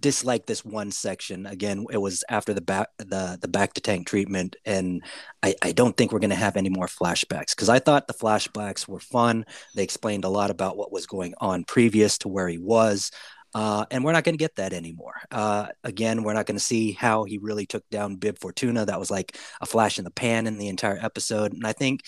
dislike 0.04 0.44
this 0.44 0.62
one 0.62 0.90
section. 0.90 1.46
Again, 1.46 1.86
it 1.90 1.96
was 1.96 2.22
after 2.28 2.52
the 2.52 2.60
back 2.60 2.88
the 2.98 3.38
the 3.40 3.48
Bacta 3.48 3.80
tank 3.82 4.06
treatment, 4.06 4.54
and 4.66 5.02
I, 5.42 5.54
I 5.62 5.72
don't 5.72 5.96
think 5.96 6.12
we're 6.12 6.18
going 6.18 6.28
to 6.28 6.36
have 6.36 6.58
any 6.58 6.68
more 6.68 6.88
flashbacks 6.88 7.56
because 7.56 7.70
I 7.70 7.78
thought 7.78 8.06
the 8.06 8.12
flashbacks 8.12 8.86
were 8.86 9.00
fun. 9.00 9.46
They 9.74 9.82
explained 9.82 10.26
a 10.26 10.28
lot 10.28 10.50
about 10.50 10.76
what 10.76 10.92
was 10.92 11.06
going 11.06 11.32
on 11.40 11.64
previous 11.64 12.18
to 12.18 12.28
where 12.28 12.48
he 12.48 12.58
was. 12.58 13.10
Uh, 13.54 13.86
and 13.90 14.04
we're 14.04 14.12
not 14.12 14.24
going 14.24 14.34
to 14.34 14.44
get 14.44 14.56
that 14.56 14.74
anymore. 14.74 15.14
Uh, 15.30 15.68
again, 15.84 16.22
we're 16.22 16.34
not 16.34 16.44
going 16.44 16.58
to 16.58 16.64
see 16.64 16.92
how 16.92 17.24
he 17.24 17.38
really 17.38 17.64
took 17.64 17.88
down 17.88 18.16
Bib 18.16 18.38
Fortuna. 18.40 18.84
That 18.84 18.98
was 19.00 19.10
like 19.10 19.38
a 19.62 19.66
flash 19.66 19.96
in 19.96 20.04
the 20.04 20.10
pan 20.10 20.46
in 20.46 20.58
the 20.58 20.68
entire 20.68 20.98
episode. 21.00 21.54
And 21.54 21.66
I 21.66 21.72
think 21.72 22.02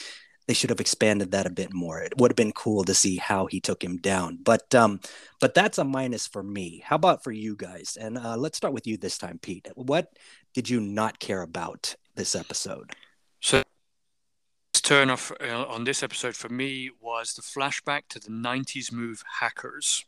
they 0.47 0.55
should 0.55 0.71
have 0.71 0.81
expanded 0.81 1.33
that 1.33 1.47
a 1.47 1.51
bit 1.51 1.73
more. 1.73 2.01
It 2.01 2.19
would 2.19 2.31
have 2.31 2.37
been 2.37 2.53
cool 2.53 2.85
to 2.85 2.95
see 2.95 3.17
how 3.17 3.47
he 3.47 3.61
took 3.61 3.83
him 3.83 3.97
down. 3.97 4.39
But 4.43 4.75
um, 4.75 5.01
but 5.41 5.55
that's 5.55 5.79
a 5.79 5.85
minus 5.85 6.27
for 6.27 6.43
me. 6.43 6.83
How 6.85 6.97
about 6.97 7.25
for 7.25 7.33
you 7.33 7.57
guys? 7.57 7.97
And 8.01 8.17
uh, 8.17 8.37
let's 8.37 8.57
start 8.57 8.75
with 8.75 8.87
you 8.87 8.97
this 8.97 9.19
time, 9.19 9.39
Pete. 9.41 9.69
What 9.75 10.13
did 10.55 10.71
you 10.71 10.81
not 10.81 11.19
care 11.19 11.43
about 11.43 11.97
this 12.15 12.35
episode? 12.35 12.93
So 13.41 13.63
turn 14.73 15.11
off 15.11 15.33
uh, 15.41 15.65
on 15.65 15.83
this 15.83 16.05
episode 16.05 16.37
for 16.37 16.49
me 16.49 16.91
was 17.01 17.35
the 17.35 17.43
flashback 17.43 18.03
to 18.09 18.21
the 18.21 18.31
90s 18.31 18.93
move 18.93 19.25
Hackers, 19.41 20.05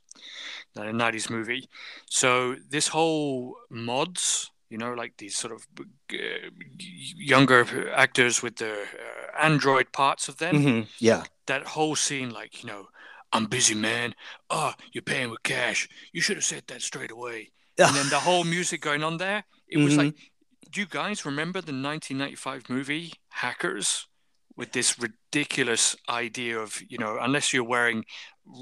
the 0.74 0.82
90s 0.82 1.28
movie. 1.28 1.68
So 2.08 2.54
this 2.70 2.88
whole 2.88 3.56
mods, 3.70 4.52
you 4.70 4.78
know, 4.78 4.92
like 4.92 5.16
these 5.16 5.36
sort 5.36 5.52
of 5.52 5.66
uh, 6.12 6.16
younger 7.16 7.90
actors 7.92 8.42
with 8.42 8.56
the 8.56 8.72
uh, 8.72 9.40
android 9.40 9.92
parts 9.92 10.28
of 10.28 10.38
them. 10.38 10.56
Mm-hmm. 10.56 10.88
Yeah. 10.98 11.24
That 11.46 11.66
whole 11.66 11.96
scene, 11.96 12.30
like, 12.30 12.62
you 12.62 12.68
know, 12.68 12.88
I'm 13.32 13.46
busy, 13.46 13.74
man. 13.74 14.14
Oh, 14.50 14.72
you're 14.92 15.02
paying 15.02 15.30
with 15.30 15.42
cash. 15.42 15.88
You 16.12 16.20
should 16.20 16.36
have 16.36 16.44
said 16.44 16.64
that 16.68 16.82
straight 16.82 17.10
away. 17.10 17.50
and 17.78 17.94
then 17.94 18.08
the 18.08 18.20
whole 18.20 18.44
music 18.44 18.80
going 18.80 19.04
on 19.04 19.18
there, 19.18 19.44
it 19.68 19.78
was 19.78 19.92
mm-hmm. 19.92 20.06
like, 20.06 20.16
do 20.70 20.80
you 20.80 20.86
guys 20.86 21.24
remember 21.24 21.60
the 21.60 21.72
1995 21.72 22.68
movie 22.68 23.12
Hackers? 23.30 24.06
with 24.58 24.72
this 24.72 24.98
ridiculous 24.98 25.96
idea 26.10 26.58
of 26.58 26.82
you 26.88 26.98
know 26.98 27.16
unless 27.20 27.52
you're 27.52 27.62
wearing 27.62 28.04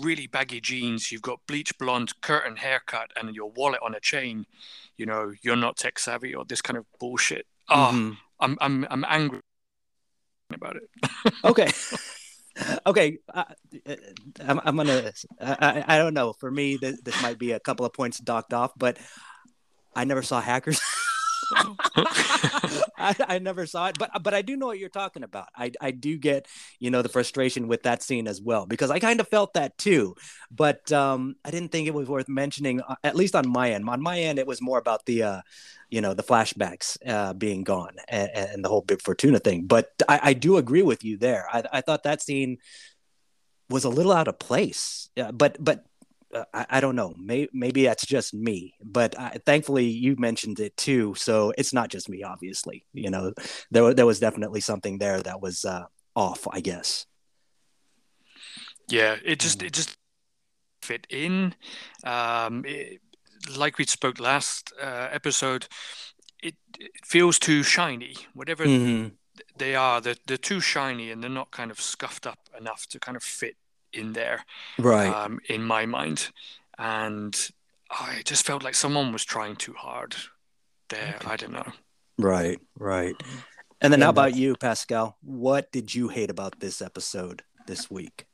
really 0.03 0.27
baggy 0.27 0.61
jeans 0.61 1.12
you've 1.12 1.22
got 1.22 1.38
bleach 1.46 1.77
blonde 1.79 2.12
curtain 2.20 2.57
haircut 2.57 3.11
and 3.16 3.35
your 3.35 3.51
wallet 3.51 3.81
on 3.83 3.94
a 3.94 4.01
chain 4.01 4.44
you 4.96 5.07
know 5.07 5.33
you're 5.42 5.57
not 5.57 5.77
tech 5.77 5.99
savvy 5.99 6.35
or 6.35 6.44
this 6.44 6.62
kind 6.62 6.77
of 6.77 6.85
bullshit. 6.99 7.46
Oh 7.68 7.90
mm-hmm. 7.92 8.12
i'm 8.40 8.59
i'm 8.61 8.87
i'm 8.90 9.05
angry 9.09 9.40
about 10.53 10.77
it. 10.77 11.33
Okay. 11.44 11.68
Okay 12.87 13.18
uh, 13.35 13.44
I'm, 14.40 14.61
I'm 14.64 14.77
gonna 14.77 15.12
I, 15.40 15.85
I 15.87 15.99
don't 15.99 16.14
know. 16.14 16.33
For 16.33 16.51
me 16.51 16.77
this, 16.77 17.01
this 17.03 17.20
might 17.22 17.38
be 17.38 17.53
a 17.53 17.61
couple 17.61 17.85
of 17.85 17.92
points 17.92 18.18
docked 18.18 18.55
off 18.55 18.72
but 18.79 18.96
i 19.94 20.05
never 20.05 20.22
saw 20.22 20.40
hackers 20.40 20.81
I, 22.99 23.14
I, 23.29 23.38
never 23.38 23.66
saw 23.66 23.88
it, 23.88 23.96
but 23.99 24.11
but 24.22 24.35
I 24.35 24.42
do 24.42 24.57
know 24.57 24.66
what 24.66 24.79
you're 24.79 24.88
talking 24.88 25.22
about. 25.22 25.49
I 25.57 25.72
I 25.81 25.90
do 25.90 26.18
get 26.18 26.46
you 26.81 26.90
know 26.90 27.03
the 27.03 27.09
frustration 27.09 27.68
with 27.68 27.85
that 27.85 28.03
scene 28.03 28.27
as 28.27 28.40
well 28.40 28.66
because 28.66 28.90
I 28.90 28.99
kind 28.99 29.20
of 29.20 29.29
felt 29.29 29.55
that 29.55 29.79
too, 29.79 30.14
but 30.51 30.90
um, 30.92 31.37
I 31.44 31.51
didn't 31.51 31.72
think 31.72 31.87
it 31.87 31.94
was 31.94 32.09
worth 32.09 32.29
mentioning. 32.29 32.81
Uh, 32.81 32.96
at 33.05 33.16
least 33.16 33.37
on 33.37 33.49
my 33.49 33.72
end, 33.72 33.88
on 33.88 34.03
my 34.03 34.18
end, 34.18 34.38
it 34.38 34.46
was 34.46 34.61
more 34.61 34.79
about 34.79 35.07
the 35.07 35.22
uh, 35.22 35.40
you 35.90 36.01
know 36.01 36.14
the 36.14 36.22
flashbacks 36.22 36.96
uh, 37.07 37.33
being 37.33 37.64
gone 37.64 37.96
and, 38.09 38.31
and, 38.35 38.64
the 38.64 38.68
whole 38.68 38.83
Bib 38.83 39.01
Fortuna 39.03 39.38
thing. 39.38 39.66
But 39.66 39.90
I, 40.09 40.20
I 40.22 40.33
do 40.33 40.57
agree 40.57 40.83
with 40.83 41.05
you 41.05 41.16
there. 41.16 41.46
I, 41.53 41.62
I 41.72 41.81
thought 41.81 42.03
that 42.03 42.22
scene 42.22 42.59
was 43.70 43.85
a 43.85 43.88
little 43.88 44.12
out 44.12 44.29
of 44.29 44.38
place. 44.38 45.11
Yeah, 45.16 45.31
but 45.31 45.57
but 45.61 45.86
uh, 46.37 46.44
I, 46.53 46.66
I, 46.70 46.81
don't 46.81 46.96
know. 46.96 47.14
Maybe, 47.18 47.49
maybe 47.53 47.85
that's 47.85 48.07
just 48.07 48.35
me, 48.35 48.75
but 48.83 49.18
I, 49.18 49.38
thankfully 49.44 49.87
you 49.87 50.16
mentioned 50.16 50.61
it 50.61 50.77
too. 50.77 51.14
So 51.16 51.53
it's 51.57 51.72
not 51.72 51.88
just 51.88 52.09
me, 52.09 52.22
obviously. 52.22 52.87
You 52.92 53.11
know, 53.11 53.33
there 53.70 53.94
there 53.94 54.07
was 54.07 54.20
definitely 54.20 54.61
something 54.61 54.99
there 54.99 55.20
that 55.20 55.40
was 55.40 55.64
uh, 55.64 55.85
off, 56.14 56.46
I 56.51 56.61
guess. 56.61 57.07
Yeah, 58.88 59.16
it 59.25 59.40
just 59.40 59.62
it 59.62 59.72
just 59.72 59.96
fit 60.83 61.07
in. 61.11 61.55
Um, 62.05 62.64
it, 62.66 63.01
like 63.57 63.79
we 63.79 63.85
spoke 63.85 64.18
last 64.20 64.72
uh, 64.83 65.09
episode, 65.12 65.66
it, 66.42 66.55
it, 66.79 66.90
feels 67.05 67.38
too 67.38 67.62
shiny. 67.62 68.16
Whatever 68.35 68.66
mm-hmm. 68.66 69.09
they 69.57 69.75
are, 69.75 70.01
they're, 70.01 70.16
they're 70.27 70.37
too 70.37 70.61
shiny 70.61 71.11
and 71.11 71.22
they're 71.22 71.31
not 71.31 71.51
kind 71.51 71.70
of 71.70 71.81
scuffed 71.81 72.27
up 72.27 72.38
enough 72.59 72.87
to 72.88 72.99
kind 72.99 73.16
of 73.16 73.22
fit 73.22 73.57
in 73.92 74.12
there, 74.12 74.44
right? 74.79 75.09
Um, 75.09 75.40
in 75.49 75.62
my 75.62 75.87
mind, 75.87 76.31
and 76.79 77.35
I 77.90 78.22
just 78.25 78.46
felt 78.46 78.62
like 78.62 78.75
someone 78.75 79.12
was 79.12 79.25
trying 79.25 79.57
too 79.57 79.75
hard 79.75 80.16
there. 80.88 81.16
Okay. 81.16 81.29
I 81.29 81.37
don't 81.37 81.53
know. 81.53 81.72
Right, 82.18 82.59
right. 82.79 83.14
And 83.81 83.92
then, 83.92 84.01
how 84.01 84.11
about 84.11 84.35
you, 84.35 84.57
Pascal? 84.57 85.18
What 85.22 85.70
did 85.70 85.94
you 85.94 86.09
hate 86.09 86.31
about 86.31 86.61
this 86.61 86.81
episode 86.81 87.42
this 87.66 87.90
week? 87.90 88.27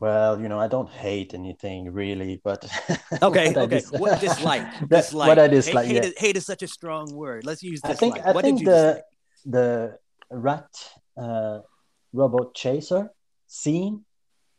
Well, 0.00 0.40
you 0.40 0.48
know, 0.48 0.58
I 0.58 0.68
don't 0.68 0.90
hate 0.90 1.32
anything 1.32 1.90
really, 1.90 2.40
but 2.44 2.68
okay, 3.22 3.48
what 3.48 3.56
okay. 3.56 3.78
Dis- 3.78 3.90
what 3.92 4.20
dislike? 4.20 4.66
dislike. 4.88 5.28
What 5.28 5.38
I 5.38 5.48
dislike. 5.48 5.86
Hate, 5.86 5.94
yeah. 5.94 6.00
hate, 6.02 6.08
is, 6.08 6.18
hate, 6.18 6.36
is, 6.36 6.46
such 6.46 6.62
a 6.62 6.68
strong 6.68 7.14
word. 7.14 7.46
Let's 7.46 7.62
use 7.62 7.80
dislike. 7.80 7.96
I 7.96 7.98
think, 7.98 8.26
I 8.26 8.32
what 8.32 8.44
think 8.44 8.58
the 8.58 8.64
dislike? 8.64 9.02
the 9.46 9.98
rat 10.30 10.68
uh, 11.16 11.60
robot 12.12 12.54
chaser 12.54 13.10
scene 13.46 14.04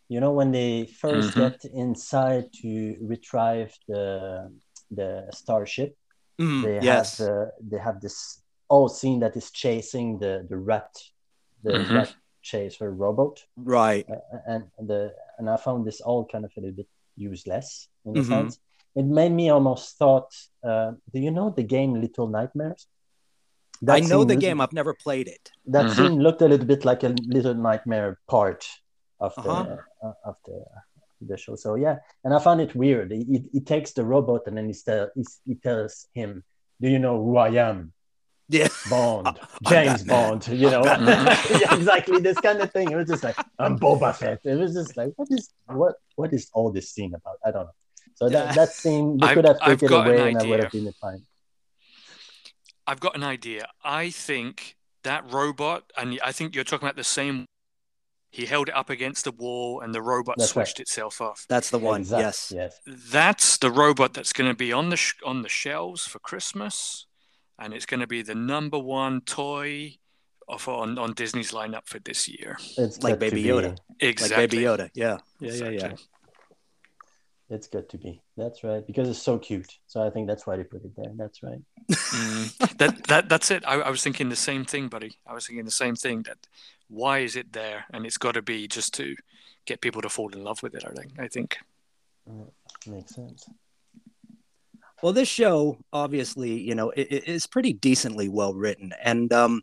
you 0.08 0.20
know 0.20 0.32
when 0.32 0.52
they 0.52 0.86
1st 1.02 1.32
mm-hmm. 1.32 1.40
get 1.40 1.66
inside 1.74 2.52
to 2.54 2.98
retrieve 3.02 3.74
the 3.88 4.52
the 4.92 5.28
starship 5.34 5.98
mm, 6.40 6.64
they 6.64 6.80
yes. 6.86 7.18
have 7.18 7.28
uh, 7.28 7.46
they 7.62 7.78
have 7.78 8.00
this 8.02 8.42
old 8.70 8.96
scene 8.96 9.20
that 9.20 9.36
is 9.36 9.52
chasing 9.52 10.20
the 10.20 10.46
the 10.50 10.58
rat 10.58 10.94
the 11.64 11.72
mm-hmm. 11.72 11.96
rat 11.96 12.16
chaser 12.42 12.92
robot 12.92 13.44
right 13.58 14.06
uh, 14.10 14.38
and 14.48 14.64
the 14.88 15.12
and 15.38 15.50
i 15.50 15.58
found 15.58 15.86
this 15.86 16.02
all 16.02 16.26
kind 16.26 16.46
of 16.46 16.52
a 16.58 16.60
little 16.60 16.76
bit 16.76 16.88
useless 17.16 17.88
in 18.06 18.18
a 18.18 18.20
mm-hmm. 18.20 18.30
sense 18.30 18.60
it 18.96 19.06
made 19.06 19.32
me 19.32 19.50
almost 19.50 19.98
thought 19.98 20.32
uh, 20.64 20.92
do 21.12 21.20
you 21.20 21.32
know 21.32 21.50
the 21.50 21.64
game 21.64 22.00
little 22.00 22.28
nightmares 22.28 22.88
that 23.82 23.96
i 23.96 24.00
know 24.00 24.24
the 24.24 24.36
game 24.36 24.62
i've 24.62 24.74
never 24.74 24.94
played 24.94 25.28
it 25.28 25.52
that 25.66 25.86
mm-hmm. 25.86 26.08
scene 26.08 26.20
looked 26.20 26.42
a 26.42 26.48
little 26.48 26.66
bit 26.66 26.86
like 26.86 27.04
a 27.04 27.16
little 27.26 27.56
nightmare 27.56 28.20
part 28.28 28.68
the 29.36 29.50
uh-huh. 29.50 29.78
uh, 30.04 30.14
of 30.26 30.36
the 30.46 30.64
the 31.22 31.38
show. 31.38 31.56
So 31.56 31.76
yeah, 31.76 31.98
and 32.24 32.34
I 32.34 32.40
found 32.40 32.62
it 32.62 32.76
weird. 32.76 33.12
He, 33.12 33.46
he, 33.52 33.60
takes 33.62 33.94
the 33.94 34.06
robot 34.06 34.42
and 34.48 34.58
then 34.58 34.68
he, 34.68 34.74
tell, 34.74 35.10
he, 35.16 35.26
he 35.46 35.56
tells 35.56 36.08
him, 36.14 36.44
"Do 36.80 36.90
you 36.90 37.00
know 37.00 37.24
who 37.24 37.38
I 37.38 37.50
am?" 37.50 37.94
Yeah, 38.48 38.68
Bond, 38.90 39.40
James 39.68 40.04
Bond. 40.04 40.48
You 40.48 40.70
know, 40.70 40.84
yeah, 40.86 41.76
exactly 41.76 42.20
this 42.20 42.38
kind 42.40 42.62
of 42.62 42.72
thing. 42.72 42.92
It 42.92 42.96
was 42.96 43.08
just 43.08 43.24
like 43.24 43.38
I'm 43.58 43.80
Boba 43.80 44.16
Fett. 44.16 44.42
It 44.44 44.56
was 44.56 44.74
just 44.74 44.96
like 44.98 45.14
what 45.16 45.28
is 45.32 45.50
what 45.66 45.96
what 46.16 46.34
is 46.34 46.50
all 46.54 46.72
this 46.72 46.92
scene 46.92 47.14
about? 47.16 47.38
I 47.44 47.52
don't 47.52 47.66
know. 47.66 47.72
So 48.16 48.30
that 48.30 48.56
that 48.56 48.70
scene 48.70 49.18
we 49.18 49.28
could 49.30 49.46
have 49.46 49.60
taken 49.60 49.92
it 49.92 49.92
away 49.92 50.30
and 50.30 50.38
I 50.38 50.46
would 50.46 50.64
have 50.64 50.72
been 50.72 50.92
fine. 51.02 51.24
I've 52.88 53.00
got 53.00 53.16
an 53.16 53.24
idea. 53.24 53.68
I 53.84 54.12
think 54.12 54.76
that 55.04 55.32
robot, 55.32 55.92
and 55.98 56.20
I 56.24 56.32
think 56.32 56.54
you're 56.54 56.64
talking 56.64 56.88
about 56.88 56.98
the 56.98 57.04
same 57.04 57.46
he 58.36 58.46
held 58.46 58.68
it 58.68 58.76
up 58.76 58.90
against 58.90 59.24
the 59.24 59.32
wall 59.32 59.80
and 59.80 59.96
the 59.96 60.02
robot 60.02 60.36
that's 60.38 60.52
switched 60.52 60.78
right. 60.78 60.82
itself 60.82 61.22
off. 61.22 61.46
That's 61.48 61.70
the 61.70 61.80
one. 61.80 62.02
Exactly. 62.02 62.26
Yes. 62.26 62.54
Yes. 62.54 62.80
That's 62.86 63.58
the 63.58 63.72
robot 63.72 64.14
that's 64.14 64.34
going 64.34 64.50
to 64.50 64.56
be 64.56 64.74
on 64.74 64.90
the 64.90 64.98
sh- 64.98 65.14
on 65.26 65.42
the 65.42 65.48
shelves 65.48 66.06
for 66.06 66.20
Christmas, 66.20 67.06
and 67.58 67.74
it's 67.74 67.86
going 67.86 68.02
to 68.02 68.08
be 68.08 68.22
the 68.22 68.36
number 68.36 68.78
one 68.78 69.22
toy 69.22 70.00
of 70.50 70.68
on, 70.68 70.98
on 70.98 71.14
Disney's 71.14 71.54
lineup 71.54 71.86
for 71.86 72.00
this 72.00 72.28
year. 72.28 72.58
It's 72.78 73.02
like 73.02 73.20
Baby 73.20 73.42
Yoda. 73.42 73.78
Exactly. 74.02 74.38
Like 74.38 74.52
Baby 74.52 74.64
Yoda. 74.64 74.90
Yeah. 74.94 75.18
Yeah. 75.40 75.48
Exactly. 75.48 75.78
Yeah. 75.78 75.88
Yeah. 75.88 75.96
It's 77.50 77.68
good 77.68 77.88
to 77.90 77.98
be. 77.98 78.22
That's 78.38 78.64
right. 78.64 78.86
Because 78.86 79.08
it's 79.08 79.22
so 79.22 79.38
cute. 79.38 79.78
So 79.86 80.02
I 80.02 80.10
think 80.10 80.28
that's 80.28 80.48
why 80.48 80.56
they 80.56 80.64
put 80.64 80.84
it 80.84 80.96
there. 80.96 81.12
That's 81.16 81.44
right. 81.44 81.62
mm, 81.92 82.78
that 82.78 83.04
that 83.08 83.30
that's 83.30 83.52
it. 83.52 83.64
I, 83.68 83.82
I 83.82 83.90
was 83.90 84.04
thinking 84.04 84.30
the 84.30 84.36
same 84.36 84.66
thing, 84.66 84.88
buddy. 84.88 85.20
I 85.28 85.34
was 85.34 85.46
thinking 85.46 85.66
the 85.66 85.72
same 85.72 85.96
thing. 85.96 86.24
That 86.24 86.38
why 86.90 87.20
is 87.20 87.36
it 87.36 87.54
there? 87.54 87.86
And 87.94 88.06
it's 88.06 88.18
got 88.18 88.34
to 88.34 88.42
be 88.42 88.68
just 88.68 88.96
to 88.96 89.16
get 89.66 89.82
people 89.82 90.02
to 90.02 90.10
fall 90.10 90.30
in 90.34 90.44
love 90.44 90.64
with 90.64 90.74
it. 90.74 90.86
I 90.86 90.94
think. 90.94 91.12
I 91.20 91.28
think. 91.28 91.58
Mm, 92.28 92.50
makes 92.88 93.14
sense. 93.14 93.48
Well, 95.04 95.14
this 95.14 95.28
show, 95.28 95.78
obviously, 95.94 96.60
you 96.60 96.74
know, 96.74 96.90
it, 96.90 97.08
it 97.12 97.28
is 97.28 97.46
pretty 97.46 97.74
decently 97.74 98.28
well 98.28 98.56
written, 98.56 98.92
and 99.04 99.32
um, 99.32 99.62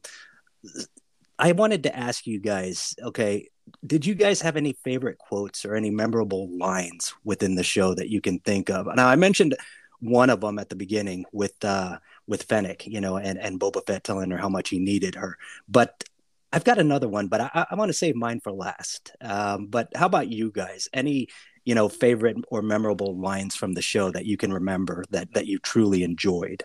I 1.42 1.50
wanted 1.50 1.82
to 1.82 1.96
ask 1.96 2.24
you 2.24 2.38
guys. 2.38 2.94
Okay, 3.02 3.48
did 3.84 4.06
you 4.06 4.14
guys 4.14 4.40
have 4.42 4.56
any 4.56 4.74
favorite 4.84 5.18
quotes 5.18 5.64
or 5.64 5.74
any 5.74 5.90
memorable 5.90 6.48
lines 6.56 7.14
within 7.24 7.56
the 7.56 7.64
show 7.64 7.94
that 7.96 8.08
you 8.08 8.20
can 8.20 8.38
think 8.38 8.70
of? 8.70 8.86
Now, 8.94 9.08
I 9.08 9.16
mentioned 9.16 9.56
one 9.98 10.30
of 10.30 10.40
them 10.40 10.60
at 10.60 10.68
the 10.68 10.76
beginning 10.76 11.24
with 11.32 11.56
uh, 11.64 11.98
with 12.28 12.44
Fennec, 12.44 12.86
you 12.86 13.00
know, 13.00 13.16
and 13.16 13.40
and 13.40 13.58
Boba 13.58 13.84
Fett 13.84 14.04
telling 14.04 14.30
her 14.30 14.38
how 14.38 14.48
much 14.48 14.68
he 14.68 14.78
needed 14.78 15.16
her, 15.16 15.36
but 15.68 16.04
I've 16.52 16.62
got 16.62 16.78
another 16.78 17.08
one, 17.08 17.26
but 17.26 17.40
I, 17.40 17.66
I 17.72 17.74
want 17.74 17.88
to 17.88 17.94
save 17.94 18.14
mine 18.14 18.38
for 18.38 18.52
last. 18.52 19.10
Um, 19.20 19.66
but 19.66 19.88
how 19.96 20.06
about 20.06 20.28
you 20.28 20.52
guys? 20.52 20.88
Any 20.92 21.26
you 21.64 21.74
know 21.74 21.88
favorite 21.88 22.36
or 22.50 22.62
memorable 22.62 23.18
lines 23.18 23.56
from 23.56 23.74
the 23.74 23.82
show 23.82 24.12
that 24.12 24.26
you 24.26 24.36
can 24.36 24.52
remember 24.52 25.02
that 25.10 25.34
that 25.34 25.48
you 25.48 25.58
truly 25.58 26.04
enjoyed? 26.04 26.62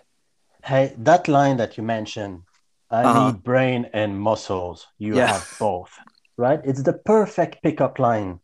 Hey, 0.62 0.94
that 0.98 1.26
line 1.26 1.56
that 1.56 1.76
you 1.76 1.82
mentioned, 1.82 2.42
I 2.90 3.02
uh-huh. 3.02 3.26
need 3.26 3.42
brain 3.42 3.90
and 3.92 4.20
muscles. 4.20 4.86
You 4.98 5.16
yeah. 5.16 5.32
have 5.32 5.56
both, 5.58 5.92
right? 6.36 6.60
It's 6.64 6.82
the 6.82 6.94
perfect 6.94 7.62
pickup 7.62 7.98
line 7.98 8.40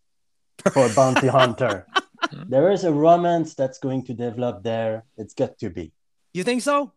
for 0.73 0.87
a 0.87 0.95
bounty 0.95 1.29
hunter. 1.29 1.87
there 2.49 2.71
is 2.71 2.85
a 2.85 2.93
romance 2.93 3.55
that's 3.55 3.79
going 3.79 4.05
to 4.07 4.15
develop 4.15 4.63
there. 4.63 5.05
It's 5.17 5.35
got 5.35 5.59
to 5.59 5.71
be. 5.71 5.93
You 6.33 6.45
think 6.45 6.63
so? 6.63 6.93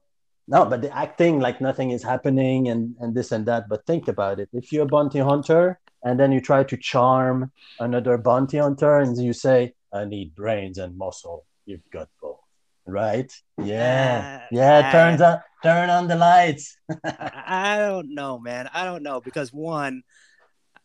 no 0.50 0.64
but 0.64 0.82
the 0.82 0.90
acting 0.96 1.42
like 1.42 1.60
nothing 1.60 1.92
is 1.92 2.02
happening 2.02 2.70
and 2.70 2.96
and 3.02 3.14
this 3.14 3.34
and 3.34 3.46
that 3.46 3.68
but 3.68 3.86
think 3.86 4.08
about 4.08 4.40
it 4.40 4.48
if 4.54 4.72
you're 4.72 4.86
a 4.86 4.88
bounty 4.88 5.20
hunter 5.20 5.78
and 6.04 6.20
then 6.20 6.32
you 6.32 6.42
try 6.42 6.64
to 6.64 6.78
charm 6.78 7.52
another 7.80 8.18
bounty 8.18 8.58
hunter, 8.58 8.98
and 8.98 9.18
you 9.18 9.34
say, 9.34 9.74
"I 9.92 10.06
need 10.06 10.36
brains 10.36 10.78
and 10.78 10.98
muscle. 10.98 11.46
You've 11.66 11.90
got 11.92 12.10
both." 12.22 12.40
Right? 12.86 13.32
Yeah, 13.62 14.44
yeah. 14.52 14.88
I- 14.88 14.92
Turns 14.92 15.22
on, 15.22 15.42
turn 15.64 15.90
on 15.90 16.08
the 16.08 16.16
lights. 16.16 16.78
I, 17.04 17.44
I 17.46 17.78
don't 17.80 18.14
know, 18.14 18.40
man. 18.40 18.70
I 18.74 18.86
don't 18.86 19.04
know 19.04 19.22
because 19.22 19.52
one, 19.52 20.04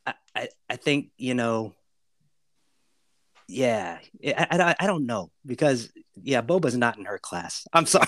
I, 0.06 0.14
I, 0.34 0.48
I 0.68 0.76
think 0.76 1.10
you 1.16 1.34
know. 1.34 1.74
Yeah, 3.48 3.98
I, 4.24 4.46
I, 4.50 4.76
I 4.80 4.86
don't 4.86 5.04
know 5.04 5.30
because 5.44 5.90
yeah, 6.22 6.40
Boba's 6.40 6.76
not 6.76 6.96
in 6.96 7.04
her 7.04 7.18
class. 7.18 7.66
I'm 7.72 7.86
sorry. 7.86 8.06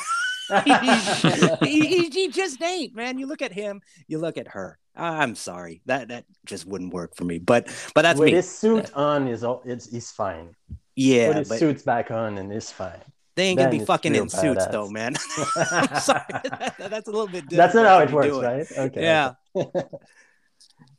he, 0.64 1.86
he, 1.86 2.08
he 2.08 2.28
just 2.28 2.62
ain't, 2.62 2.94
man. 2.94 3.18
You 3.18 3.26
look 3.26 3.42
at 3.42 3.52
him, 3.52 3.80
you 4.06 4.18
look 4.18 4.38
at 4.38 4.48
her. 4.48 4.78
I'm 4.96 5.34
sorry. 5.34 5.82
That 5.86 6.08
that 6.08 6.24
just 6.46 6.66
wouldn't 6.66 6.92
work 6.94 7.16
for 7.16 7.24
me. 7.24 7.38
But 7.38 7.68
but 7.94 8.02
that's 8.02 8.18
With 8.18 8.26
me. 8.26 8.32
his 8.32 8.48
suit 8.48 8.94
on, 8.94 9.26
is 9.26 9.42
all 9.42 9.62
it's 9.64 9.90
he's 9.90 10.10
fine. 10.10 10.54
Put 10.68 10.76
yeah, 10.96 11.32
his 11.32 11.48
but 11.48 11.58
suits 11.58 11.82
back 11.82 12.10
on, 12.10 12.38
and 12.38 12.52
it's 12.52 12.70
fine. 12.70 13.00
They 13.36 13.44
ain't 13.46 13.58
gonna 13.58 13.70
then 13.70 13.80
be 13.80 13.84
fucking 13.84 14.14
in 14.14 14.28
suits 14.28 14.64
badass. 14.66 14.72
though, 14.72 14.88
man. 14.88 15.14
I'm 15.70 16.00
sorry. 16.00 16.22
That- 16.78 16.90
that's 16.90 17.08
a 17.08 17.10
little 17.10 17.28
bit. 17.28 17.48
That's 17.50 17.74
not 17.74 17.86
how 17.86 17.98
it 18.00 18.10
works, 18.10 18.28
doing. 18.28 18.44
right? 18.44 18.66
Okay. 18.78 19.02
Yeah. 19.02 19.32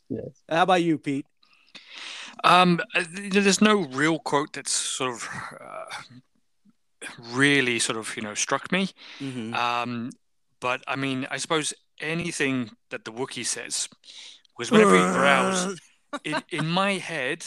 yes. 0.10 0.42
How 0.50 0.64
about 0.64 0.84
you, 0.84 0.98
Pete? 0.98 1.26
Um, 2.44 2.80
there's 3.32 3.62
no 3.62 3.86
real 3.88 4.20
quote 4.20 4.54
that's 4.54 4.72
sort 4.72 5.14
of 5.14 5.28
uh, 5.60 5.86
really 7.32 7.80
sort 7.80 7.98
of 7.98 8.16
you 8.16 8.22
know 8.24 8.34
struck 8.34 8.72
me. 8.72 8.90
Mm-hmm. 9.20 9.54
Um, 9.54 10.12
but 10.60 10.84
I 10.88 10.96
mean, 10.96 11.28
I 11.32 11.38
suppose 11.38 11.74
anything 12.00 12.72
that 12.90 13.06
the 13.06 13.12
Wookiee 13.12 13.46
says, 13.46 13.88
because 14.58 14.72
whenever 14.72 14.96
he 14.96 15.14
growls, 15.14 15.80
in, 16.24 16.42
in 16.50 16.68
my 16.68 16.94
head, 16.94 17.46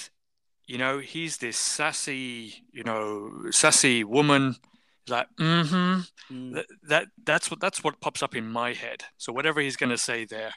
you 0.66 0.78
know, 0.78 0.98
he's 0.98 1.38
this 1.38 1.56
sassy, 1.56 2.64
you 2.72 2.84
know, 2.84 3.50
sassy 3.50 4.04
woman. 4.04 4.56
Like, 5.08 5.28
mm-hmm. 5.38 6.00
Mm. 6.32 6.54
That, 6.54 6.66
that 6.88 7.06
that's 7.24 7.50
what 7.50 7.60
that's 7.60 7.82
what 7.82 8.00
pops 8.00 8.22
up 8.22 8.36
in 8.36 8.46
my 8.46 8.72
head. 8.72 9.04
So 9.16 9.32
whatever 9.32 9.60
he's 9.60 9.76
going 9.76 9.90
to 9.90 9.98
say 9.98 10.24
there, 10.24 10.52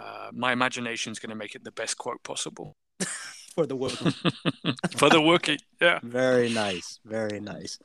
uh, 0.00 0.30
my 0.32 0.52
imagination's 0.52 1.18
going 1.18 1.30
to 1.30 1.36
make 1.36 1.54
it 1.54 1.64
the 1.64 1.72
best 1.72 1.96
quote 1.96 2.22
possible 2.22 2.76
for 3.54 3.66
the 3.66 3.76
Wookiee. 3.76 4.14
for 4.96 5.08
the 5.08 5.20
Wookiee. 5.20 5.60
Yeah. 5.80 6.00
very 6.02 6.48
nice, 6.48 6.98
very 7.04 7.40
nice. 7.40 7.78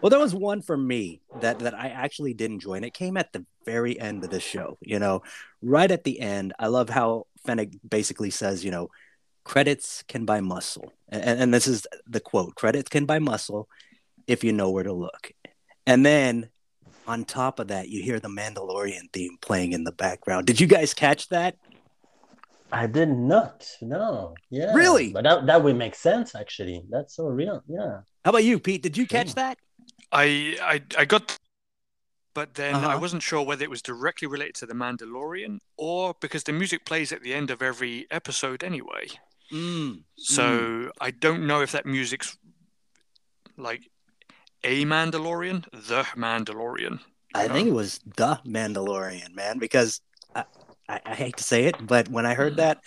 Well, 0.00 0.10
there 0.10 0.18
was 0.18 0.34
one 0.34 0.62
for 0.62 0.76
me 0.76 1.20
that 1.40 1.60
that 1.60 1.74
I 1.74 1.88
actually 1.88 2.34
did 2.34 2.50
enjoy, 2.50 2.74
and 2.74 2.84
it 2.84 2.94
came 2.94 3.16
at 3.16 3.32
the 3.32 3.44
very 3.64 3.98
end 4.00 4.24
of 4.24 4.30
the 4.30 4.40
show. 4.40 4.78
You 4.80 4.98
know, 4.98 5.22
right 5.60 5.90
at 5.90 6.04
the 6.04 6.20
end. 6.20 6.52
I 6.58 6.66
love 6.66 6.88
how 6.88 7.26
Fennec 7.46 7.70
basically 7.88 8.30
says, 8.30 8.64
you 8.64 8.70
know, 8.70 8.88
credits 9.44 10.02
can 10.08 10.24
buy 10.24 10.40
muscle, 10.40 10.92
and, 11.08 11.40
and 11.40 11.54
this 11.54 11.68
is 11.68 11.86
the 12.06 12.20
quote: 12.20 12.54
"Credits 12.56 12.88
can 12.88 13.06
buy 13.06 13.18
muscle 13.18 13.68
if 14.26 14.42
you 14.42 14.52
know 14.52 14.70
where 14.70 14.84
to 14.84 14.92
look." 14.92 15.32
And 15.86 16.04
then 16.06 16.48
on 17.06 17.24
top 17.24 17.58
of 17.58 17.68
that, 17.68 17.88
you 17.88 18.02
hear 18.02 18.20
the 18.20 18.28
Mandalorian 18.28 19.12
theme 19.12 19.36
playing 19.40 19.72
in 19.72 19.84
the 19.84 19.92
background. 19.92 20.46
Did 20.46 20.60
you 20.60 20.66
guys 20.66 20.94
catch 20.94 21.28
that? 21.30 21.56
I 22.70 22.86
did 22.86 23.10
not. 23.10 23.68
No. 23.82 24.34
Yeah. 24.50 24.72
Really? 24.74 25.12
But 25.12 25.24
that, 25.24 25.46
that 25.46 25.62
would 25.62 25.76
make 25.76 25.94
sense, 25.94 26.34
actually. 26.34 26.82
That's 26.88 27.16
so 27.16 27.26
real. 27.26 27.62
Yeah. 27.68 28.00
How 28.24 28.30
about 28.30 28.44
you, 28.44 28.58
Pete? 28.58 28.82
Did 28.82 28.96
you 28.96 29.06
catch 29.06 29.28
Yeah. 29.28 29.34
that? 29.34 29.58
I 30.10 30.56
I 30.62 30.82
I 30.96 31.04
got, 31.04 31.36
but 32.34 32.54
then 32.54 32.74
I 32.76 32.78
Uh-huh. 32.78 32.98
wasn't 33.00 33.22
sure 33.22 33.42
whether 33.42 33.64
it 33.64 33.70
was 33.70 33.82
directly 33.82 34.28
related 34.28 34.54
to 34.56 34.66
the 34.66 34.74
Mandalorian 34.74 35.58
or 35.76 36.14
because 36.20 36.44
the 36.44 36.52
music 36.52 36.84
plays 36.84 37.12
at 37.12 37.22
the 37.22 37.34
end 37.34 37.50
of 37.50 37.60
every 37.62 38.06
episode 38.10 38.62
anyway. 38.62 39.08
Mm. 39.50 40.04
So 40.16 40.92
I 41.00 41.10
don't 41.10 41.46
know 41.46 41.60
if 41.62 41.72
that 41.72 41.84
music's 41.84 42.38
like 43.56 43.90
a 44.64 44.84
Mandalorian, 44.84 45.64
the 45.72 46.02
Mandalorian. 46.16 47.00
I 47.34 47.48
think 47.48 47.68
it 47.68 47.72
was 47.72 48.00
the 48.16 48.40
Mandalorian, 48.46 49.34
man, 49.34 49.58
because 49.58 50.00
I, 50.34 50.44
I, 50.88 51.00
I 51.06 51.14
hate 51.14 51.36
to 51.38 51.44
say 51.44 51.64
it, 51.64 51.76
but 51.86 52.08
when 52.08 52.26
I 52.26 52.34
heard 52.34 52.54
mm. 52.54 52.56
that, 52.56 52.82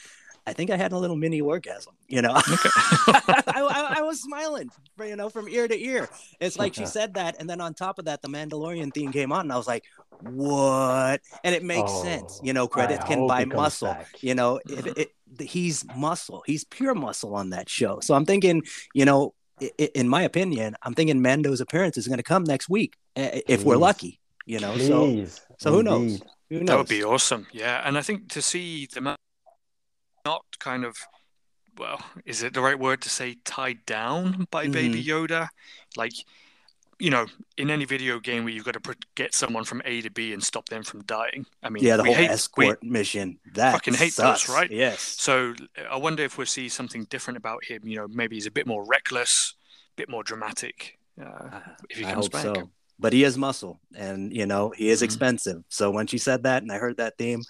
I 0.47 0.53
think 0.53 0.69
I 0.69 0.77
had 0.77 0.91
a 0.91 0.97
little 0.97 1.15
mini 1.15 1.41
orgasm. 1.41 1.95
You 2.07 2.21
know, 2.21 2.33
I, 2.35 3.41
I, 3.47 3.95
I 3.97 4.01
was 4.03 4.21
smiling, 4.23 4.69
you 5.03 5.15
know, 5.15 5.29
from 5.29 5.49
ear 5.49 5.67
to 5.67 5.75
ear. 5.83 6.07
It's 6.39 6.57
like 6.57 6.75
she 6.75 6.85
said 6.85 7.15
that, 7.15 7.37
and 7.39 7.49
then 7.49 7.61
on 7.61 7.73
top 7.73 7.97
of 7.97 8.05
that, 8.05 8.21
the 8.21 8.27
Mandalorian 8.27 8.93
theme 8.93 9.11
came 9.11 9.31
on, 9.31 9.41
and 9.41 9.51
I 9.51 9.57
was 9.57 9.67
like, 9.67 9.83
"What?" 10.21 11.21
And 11.43 11.55
it 11.55 11.63
makes 11.63 11.91
sense. 12.01 12.39
Oh, 12.39 12.45
You 12.45 12.53
know, 12.53 12.67
credits 12.67 13.03
I 13.03 13.07
can 13.07 13.27
buy 13.27 13.45
muscle. 13.45 13.87
back. 13.87 14.21
You 14.21 14.35
know, 14.35 14.59
if 14.69 14.85
mm-hmm. 14.85 15.01
it, 15.01 15.47
he's 15.47 15.83
muscle, 15.95 16.43
he's 16.45 16.63
pure 16.63 16.93
muscle 16.93 17.33
on 17.35 17.49
that 17.49 17.67
show. 17.67 17.99
So 18.01 18.13
I'm 18.13 18.25
thinking, 18.25 18.61
you 18.93 19.05
know, 19.05 19.33
i- 19.33 19.33
i- 19.33 19.33
in 19.77 20.07
my 20.09 20.23
opinion, 20.23 20.75
I'm 20.83 20.93
thinking 20.93 21.21
Mando's 21.21 21.61
appearance 21.61 21.97
is 21.97 22.07
going 22.07 22.17
to 22.17 22.23
come 22.23 22.43
next 22.43 22.69
week 22.69 22.95
eh, 23.15 23.41
if 23.47 23.63
we're 23.63 23.77
lucky. 23.77 24.19
You 24.45 24.59
know, 24.59 24.77
so 24.77 25.05
Please. 25.05 25.41
so 25.57 25.71
who 25.71 25.81
knows? 25.83 26.21
Who 26.49 26.59
knows? 26.59 26.67
That 26.67 26.77
would 26.77 26.87
be 26.87 27.03
awesome. 27.03 27.47
Yeah, 27.51 27.81
and 27.83 27.97
I 27.97 28.01
think 28.01 28.29
to 28.33 28.41
see 28.41 28.87
the 28.93 29.01
ma- 29.01 29.15
not 30.25 30.43
kind 30.59 30.85
of 30.85 30.95
well, 31.77 31.99
is 32.25 32.41
it 32.43 32.53
the 32.53 32.61
right 32.61 32.79
word 32.79 33.01
to 33.01 33.09
say 33.09 33.35
tied 33.43 33.85
down 33.85 34.47
by 34.51 34.67
Baby 34.67 35.03
Mm-hmm. 35.03 35.09
Yoda? 35.33 35.47
Like, 35.97 36.13
you 36.99 37.09
know, 37.09 37.25
in 37.57 37.69
any 37.69 37.85
video 37.85 38.19
game 38.19 38.43
where 38.43 38.53
you've 38.53 38.63
got 38.63 38.81
to 38.81 38.95
get 39.15 39.33
someone 39.33 39.65
from 39.65 39.81
A 39.85 40.01
to 40.01 40.09
B 40.09 40.33
and 40.33 40.43
stop 40.43 40.69
them 40.69 40.83
from 40.83 41.03
dying. 41.03 41.45
I 41.61 41.69
mean, 41.69 41.83
yeah, 41.83 41.97
the 41.97 42.03
whole 42.03 42.13
hate, 42.13 42.29
escort 42.29 42.81
mission. 42.83 43.39
That 43.53 43.73
fucking 43.73 43.95
hate 43.95 44.15
those, 44.15 44.47
right? 44.47 44.71
Yes. 44.71 45.01
So 45.01 45.53
I 45.89 45.97
wonder 45.97 46.23
if 46.23 46.37
we'll 46.37 46.47
see 46.47 46.69
something 46.69 47.05
different 47.05 47.37
about 47.37 47.65
him. 47.65 47.81
You 47.85 47.97
know, 47.97 48.07
maybe 48.07 48.35
he's 48.35 48.47
a 48.47 48.51
bit 48.51 48.65
more 48.65 48.85
reckless, 48.85 49.55
a 49.93 49.95
bit 49.97 50.09
more 50.09 50.23
dramatic. 50.23 50.97
Uh, 51.21 51.59
if 51.89 51.97
he 51.97 52.05
I 52.05 52.13
comes 52.13 52.29
back. 52.29 52.43
so. 52.43 52.69
But 52.97 53.11
he 53.11 53.23
is 53.23 53.37
muscle, 53.37 53.79
and 53.93 54.33
you 54.33 54.45
know 54.45 54.69
he 54.75 54.89
is 54.89 55.01
Mhm. 55.01 55.05
expensive. 55.05 55.63
So 55.69 55.91
when 55.91 56.07
she 56.07 56.17
said 56.17 56.43
that, 56.43 56.63
and 56.63 56.71
I 56.71 56.77
heard 56.77 56.97
that 56.97 57.17
theme, 57.17 57.41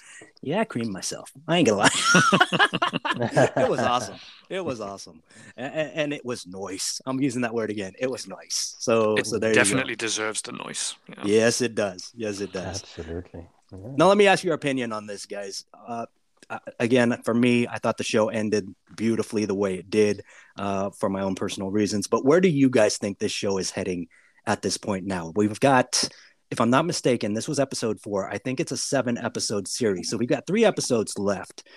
yeah, 0.42 0.62
I 0.62 0.66
creamed 0.66 0.92
myself. 0.92 1.32
I 1.48 1.58
ain't 1.58 1.68
gonna 1.68 1.82
lie. 1.82 3.50
it 3.58 3.70
was 3.70 3.80
awesome. 3.80 4.18
It 4.50 4.64
was 4.64 4.82
awesome, 4.82 5.22
and, 5.58 5.92
and 5.94 6.14
it 6.14 6.26
was 6.26 6.46
nice. 6.48 7.02
I'm 7.06 7.20
using 7.20 7.42
that 7.42 7.54
word 7.54 7.70
again. 7.70 7.94
It 8.00 8.10
was 8.10 8.28
nice. 8.28 8.76
So, 8.80 9.18
It 9.18 9.28
so 9.28 9.38
there 9.40 9.54
definitely 9.54 9.96
deserves 9.96 10.42
the 10.42 10.52
noise. 10.52 10.96
Yeah. 11.10 11.24
Yes, 11.26 11.62
it 11.62 11.76
does. 11.76 12.12
Yes, 12.16 12.42
it 12.42 12.52
does. 12.52 12.82
Absolutely. 12.82 13.48
Yeah. 13.72 13.78
Now, 13.98 14.08
let 14.08 14.18
me 14.18 14.28
ask 14.28 14.44
your 14.44 14.54
opinion 14.54 14.92
on 14.94 15.08
this, 15.08 15.26
guys. 15.26 15.66
Uh, 15.88 16.06
uh, 16.50 16.60
again, 16.80 17.20
for 17.24 17.34
me, 17.34 17.68
I 17.68 17.80
thought 17.80 17.98
the 17.98 18.04
show 18.04 18.30
ended 18.30 18.68
beautifully 18.96 19.46
the 19.46 19.56
way 19.56 19.76
it 19.76 19.90
did 19.90 20.22
uh, 20.58 20.92
for 20.92 21.10
my 21.10 21.22
own 21.22 21.34
personal 21.36 21.72
reasons. 21.72 22.08
But 22.08 22.24
where 22.24 22.40
do 22.42 22.48
you 22.48 22.70
guys 22.70 22.98
think 22.98 23.18
this 23.18 23.32
show 23.32 23.58
is 23.58 23.72
heading 23.72 24.08
at 24.48 24.62
this 24.62 24.78
point 24.78 25.06
now? 25.06 25.32
We've 25.36 25.60
got, 25.60 26.08
if 26.52 26.60
I'm 26.62 26.70
not 26.70 26.86
mistaken, 26.86 27.34
this 27.34 27.48
was 27.48 27.60
episode 27.60 28.00
four. 28.02 28.30
I 28.30 28.38
think 28.38 28.60
it's 28.60 28.72
a 28.72 28.78
seven 28.78 29.18
episode 29.18 29.68
series. 29.68 30.10
So 30.10 30.18
we've 30.18 30.30
got 30.30 30.46
three 30.48 30.66
episodes 30.66 31.18
left. 31.18 31.68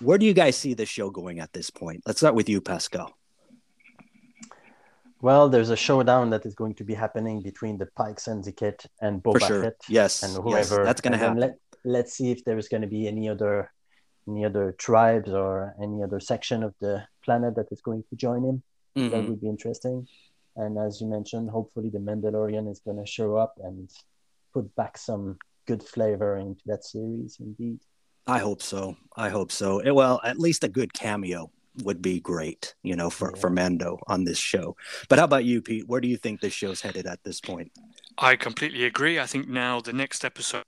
Where 0.00 0.18
do 0.18 0.26
you 0.26 0.34
guys 0.34 0.56
see 0.56 0.74
this 0.74 0.88
show 0.88 1.10
going 1.10 1.40
at 1.40 1.52
this 1.52 1.70
point? 1.70 2.02
Let's 2.06 2.20
start 2.20 2.34
with 2.34 2.48
you, 2.48 2.60
Pascal. 2.60 3.16
Well, 5.22 5.48
there's 5.48 5.70
a 5.70 5.76
showdown 5.76 6.30
that 6.30 6.44
is 6.44 6.54
going 6.54 6.74
to 6.74 6.84
be 6.84 6.94
happening 6.94 7.40
between 7.42 7.78
the 7.78 7.86
Pike 7.96 8.20
Syndicate 8.20 8.84
and 9.00 9.22
Boba 9.22 9.32
for 9.40 9.40
sure. 9.40 9.62
Fett 9.64 9.76
Yes. 9.88 10.22
and 10.22 10.32
yes, 10.46 10.68
whoever. 10.68 10.84
that's 10.84 11.00
going 11.00 11.12
to 11.12 11.18
happen. 11.18 11.38
Let, 11.38 11.58
let's 11.84 12.12
see 12.14 12.30
if 12.30 12.44
there's 12.44 12.68
going 12.68 12.82
to 12.82 12.88
be 12.88 13.08
any 13.08 13.28
other 13.28 13.72
any 14.28 14.44
other 14.44 14.72
tribes 14.72 15.30
or 15.30 15.72
any 15.80 16.02
other 16.02 16.18
section 16.18 16.64
of 16.64 16.74
the 16.80 17.04
planet 17.24 17.54
that 17.54 17.68
is 17.70 17.80
going 17.80 18.02
to 18.10 18.16
join 18.16 18.42
him. 18.44 18.62
That 18.96 19.12
Mhm. 19.22 19.28
would 19.28 19.40
be 19.40 19.48
interesting. 19.48 20.08
And 20.56 20.78
as 20.78 21.00
you 21.00 21.06
mentioned, 21.06 21.50
hopefully 21.50 21.90
the 21.90 21.98
Mandalorian 21.98 22.70
is 22.70 22.80
going 22.80 22.96
to 22.98 23.06
show 23.06 23.36
up 23.36 23.54
and 23.62 23.90
put 24.54 24.74
back 24.76 24.96
some 24.98 25.38
good 25.66 25.82
flavor 25.82 26.38
into 26.38 26.62
that 26.66 26.84
series. 26.84 27.36
Indeed. 27.40 27.80
I 28.26 28.38
hope 28.38 28.62
so. 28.62 28.96
I 29.16 29.28
hope 29.28 29.52
so. 29.52 29.78
Eh, 29.80 29.90
Well, 29.90 30.20
at 30.24 30.38
least 30.38 30.64
a 30.64 30.68
good 30.68 30.92
cameo 30.92 31.50
would 31.84 32.00
be 32.00 32.20
great, 32.20 32.74
you 32.82 32.96
know, 32.96 33.10
for, 33.10 33.32
Yeah. 33.34 33.40
for 33.40 33.50
Mando 33.50 33.98
on 34.06 34.24
this 34.24 34.38
show. 34.38 34.76
But 35.08 35.18
how 35.18 35.26
about 35.26 35.44
you, 35.44 35.60
Pete? 35.60 35.86
Where 35.86 36.00
do 36.00 36.08
you 36.08 36.16
think 36.16 36.40
this 36.40 36.54
show's 36.54 36.80
headed 36.80 37.06
at 37.06 37.22
this 37.22 37.40
point? 37.40 37.70
I 38.16 38.34
completely 38.36 38.84
agree. 38.84 39.20
I 39.20 39.26
think 39.26 39.46
now 39.48 39.80
the 39.82 39.92
next 39.92 40.24
episode, 40.24 40.64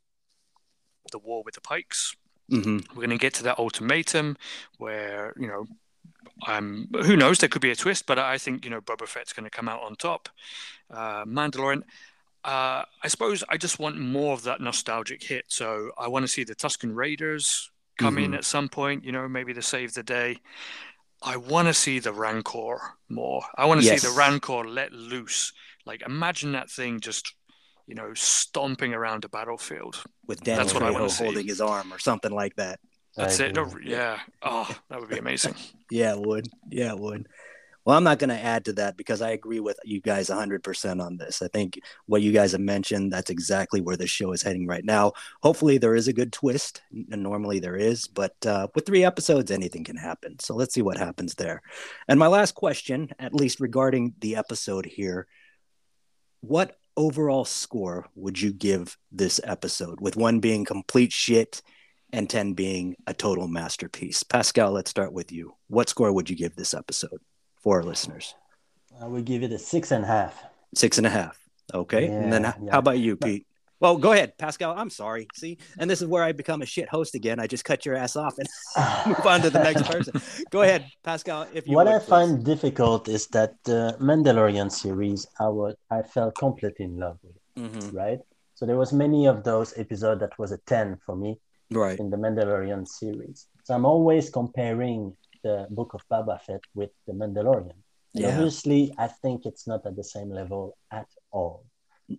the 1.11 1.19
war 1.19 1.43
with 1.43 1.55
the 1.55 1.61
Pikes, 1.63 2.15
hmm 2.51 2.79
we're 2.91 3.07
going 3.07 3.11
to 3.11 3.19
get 3.19 3.35
to 3.35 3.43
that 3.43 3.59
ultimatum 3.59 4.37
where 4.79 5.35
you 5.39 5.47
know, 5.47 5.67
um, 6.47 6.89
who 7.05 7.17
knows? 7.17 7.39
There 7.39 7.49
could 7.49 7.63
be 7.63 7.71
a 7.71 7.77
twist, 7.77 8.07
but 8.07 8.19
I 8.19 8.39
think 8.39 8.65
you 8.65 8.71
know 8.71 8.81
Boba 8.81 9.07
Fett's 9.09 9.33
going 9.33 9.45
to 9.45 9.51
come 9.51 9.69
out 9.69 9.83
on 9.83 9.97
top. 9.97 10.29
Uh, 10.91 11.25
Mandalorian. 11.25 11.83
Uh, 12.45 12.83
I 13.03 13.09
suppose 13.09 13.43
I 13.49 13.57
just 13.57 13.79
want 13.79 13.99
more 13.99 14.33
of 14.33 14.43
that 14.45 14.61
nostalgic 14.61 15.23
hit. 15.23 15.45
So 15.49 15.91
I 15.99 16.09
want 16.09 16.23
to 16.25 16.29
see 16.29 16.45
the 16.45 16.55
Tusken 16.55 16.95
Raiders 16.95 17.71
come 17.99 18.17
in 18.17 18.31
Mhm. 18.31 18.37
at 18.39 18.45
some 18.45 18.69
point. 18.69 19.05
You 19.05 19.13
know, 19.13 19.29
maybe 19.29 19.53
to 19.55 19.63
save 19.63 19.93
the 19.95 20.05
day. 20.05 20.39
I 21.21 21.37
want 21.37 21.67
to 21.67 21.75
see 21.75 21.99
the 21.99 22.13
Rancor 22.13 22.79
more. 23.09 23.43
I 23.57 23.65
want 23.67 23.81
to 23.81 23.87
Yes. 23.87 24.03
see 24.03 24.09
the 24.09 24.15
Rancor 24.15 24.65
let 24.65 24.93
loose. 24.93 25.53
Like 25.85 26.03
imagine 26.03 26.53
that 26.53 26.71
thing 26.71 27.01
just, 27.01 27.35
you 27.89 27.97
know, 27.97 28.15
stomping 28.15 28.95
around 28.95 29.25
a 29.25 29.29
battlefield. 29.29 30.05
With 30.27 30.43
Daniel 30.45 30.63
That's 30.65 30.75
what 30.75 30.85
I 30.85 30.91
wanna 30.93 31.11
see. 31.11 31.25
holding 31.25 31.49
his 31.49 31.61
arm 31.61 31.93
or 31.93 31.99
something 31.99 32.31
like 32.31 32.55
that. 32.55 32.79
That's 33.19 33.41
it. 33.41 33.55
No, 33.55 33.71
yeah. 33.83 34.21
Oh, 34.43 34.69
that 34.89 35.01
would 35.01 35.09
be 35.09 35.19
amazing. 35.19 35.55
yeah, 35.91 36.15
it 36.15 36.21
would. 36.21 36.49
Yeah, 36.71 36.93
it 36.93 36.99
would. 36.99 37.29
Well, 37.85 37.97
I'm 37.97 38.05
not 38.05 38.19
going 38.19 38.29
to 38.29 38.39
add 38.39 38.67
to 38.67 38.75
that 38.75 38.99
because 38.99 39.23
I 39.23 39.31
agree 39.31 39.61
with 39.61 39.81
you 39.83 40.01
guys 40.03 40.29
100% 40.29 41.03
on 41.03 41.17
this. 41.17 41.41
I 41.41 41.49
think 41.49 41.81
what 42.05 42.21
you 42.21 42.33
guys 42.33 42.53
have 42.53 42.61
mentioned, 42.61 43.11
that's 43.11 43.31
exactly 43.31 43.81
where 43.81 43.97
the 43.97 44.07
show 44.07 44.33
is 44.33 44.43
heading 44.43 44.67
right 44.67 44.85
now. 44.85 45.15
Hopefully, 45.43 45.79
there 45.79 45.95
is 45.95 46.07
a 46.07 46.13
good 46.13 46.31
twist, 46.31 46.83
and 47.11 47.23
normally 47.23 47.61
there 47.61 47.77
is, 47.77 48.07
but 48.07 48.35
uh, 48.45 48.69
with 48.75 48.85
three 48.85 49.05
episodes, 49.05 49.51
anything 49.51 49.85
can 49.85 49.97
happen. 49.97 50.39
So 50.39 50.55
let's 50.55 50.75
see 50.75 50.83
what 50.83 50.99
happens 50.99 51.35
there. 51.35 51.63
And 52.09 52.19
my 52.19 52.27
last 52.27 52.55
question, 52.55 53.09
at 53.19 53.35
least 53.35 53.59
regarding 53.59 54.15
the 54.21 54.37
episode 54.37 54.85
here, 54.85 55.27
what 56.41 56.77
overall 56.95 57.47
score 57.47 58.07
would 58.15 58.39
you 58.39 58.53
give 58.53 58.99
this 59.11 59.41
episode, 59.45 59.99
with 59.99 60.15
one 60.15 60.41
being 60.41 60.67
complete 60.67 61.13
shit 61.13 61.63
and 62.13 62.29
10 62.29 62.55
being 62.55 62.97
a 63.07 63.15
total 63.15 63.49
masterpiece? 63.49 64.23
Pascal, 64.23 64.73
let's 64.73 64.91
start 64.91 65.13
with 65.13 65.33
you. 65.33 65.55
What 65.69 65.89
score 65.89 66.13
would 66.13 66.31
you 66.31 66.37
give 66.37 66.57
this 66.57 66.75
episode? 66.75 67.21
for 67.61 67.79
our 67.79 67.85
listeners? 67.85 68.35
I 69.01 69.07
would 69.07 69.25
give 69.25 69.43
it 69.43 69.53
a 69.53 69.59
six 69.59 69.91
and 69.91 70.05
a 70.05 70.07
half. 70.07 70.43
Six 70.75 70.99
and 70.99 71.07
a 71.07 71.11
half. 71.11 71.39
Okay. 71.73 72.07
Yeah, 72.07 72.13
and 72.13 72.33
then 72.33 72.43
yeah. 72.43 72.55
how 72.71 72.79
about 72.79 72.99
you, 72.99 73.17
Pete? 73.17 73.47
Well, 73.81 73.97
go 73.97 74.13
ahead, 74.13 74.37
Pascal. 74.39 74.75
I'm 74.77 74.91
sorry. 74.91 75.29
See, 75.35 75.59
and 75.79 75.89
this 75.89 76.03
is 76.03 76.09
where 76.09 76.25
I 76.25 76.33
become 76.33 76.63
a 76.63 76.67
shit 76.67 76.89
host 76.89 77.15
again. 77.15 77.39
I 77.39 77.47
just 77.47 77.65
cut 77.65 77.87
your 77.87 77.95
ass 77.95 78.17
off 78.17 78.35
and 78.39 78.49
move 79.07 79.25
on 79.25 79.41
to 79.43 79.51
the 79.51 79.63
next 79.63 79.83
person. 79.91 80.21
Go 80.51 80.63
ahead, 80.63 80.87
Pascal. 81.05 81.47
If 81.55 81.69
you 81.69 81.77
what 81.77 81.87
would, 81.87 81.95
I 81.95 81.99
please. 81.99 82.09
find 82.09 82.45
difficult 82.45 83.07
is 83.09 83.29
that 83.29 83.55
the 83.65 83.97
Mandalorian 84.01 84.73
series, 84.73 85.27
I 85.39 85.49
would 85.49 85.77
I 85.91 86.03
fell 86.03 86.33
completely 86.33 86.87
in 86.87 86.99
love 86.99 87.19
with. 87.23 87.37
Mm-hmm. 87.57 87.97
Right. 87.97 88.19
So 88.55 88.67
there 88.67 88.77
was 88.77 88.93
many 88.93 89.27
of 89.27 89.45
those 89.45 89.79
episodes 89.79 90.21
that 90.23 90.37
was 90.39 90.51
a 90.51 90.59
ten 90.59 90.99
for 91.07 91.15
me. 91.15 91.39
Right. 91.71 91.99
In 91.99 92.11
the 92.11 92.17
Mandalorian 92.17 92.89
series, 92.89 93.47
so 93.65 93.75
I'm 93.75 93.85
always 93.85 94.31
comparing 94.31 95.15
the 95.43 95.67
Book 95.71 95.95
of 95.95 96.03
Boba 96.11 96.41
Fett 96.41 96.63
with 96.75 96.91
the 97.07 97.13
Mandalorian. 97.13 97.77
And 98.15 98.25
yeah. 98.25 98.31
obviously, 98.31 98.95
I 98.99 99.09
think 99.09 99.45
it's 99.45 99.67
not 99.67 99.85
at 99.87 99.95
the 99.97 100.05
same 100.05 100.31
level 100.31 100.77
at 100.91 101.09
all. 101.31 101.65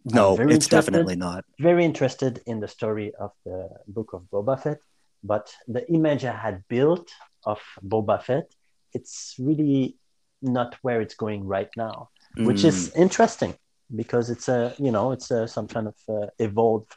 No, 0.06 0.38
it's 0.40 0.68
definitely 0.68 1.16
not. 1.16 1.46
Very 1.60 1.84
interested 1.84 2.42
in 2.46 2.60
the 2.60 2.68
story 2.68 3.12
of 3.20 3.32
the 3.44 3.70
Book 3.88 4.14
of 4.14 4.22
Boba 4.32 4.62
Fett, 4.62 4.80
but 5.24 5.52
the 5.68 5.90
image 5.92 6.26
I 6.26 6.36
had 6.36 6.64
built 6.68 7.10
of 7.44 7.60
Boba 7.84 8.22
Fett, 8.22 8.54
it's 8.94 9.36
really 9.40 9.96
not 10.42 10.76
where 10.84 11.02
it's 11.02 11.16
going 11.16 11.44
right 11.44 11.70
now, 11.76 12.10
mm. 12.38 12.46
which 12.46 12.64
is 12.64 12.90
mm. 12.90 12.98
interesting 12.98 13.56
because 13.96 14.30
it's 14.30 14.48
a 14.48 14.76
you 14.78 14.92
know 14.92 15.12
it's 15.12 15.32
a, 15.32 15.48
some 15.48 15.68
kind 15.68 15.88
of 15.88 15.96
uh, 16.08 16.28
evolved 16.38 16.96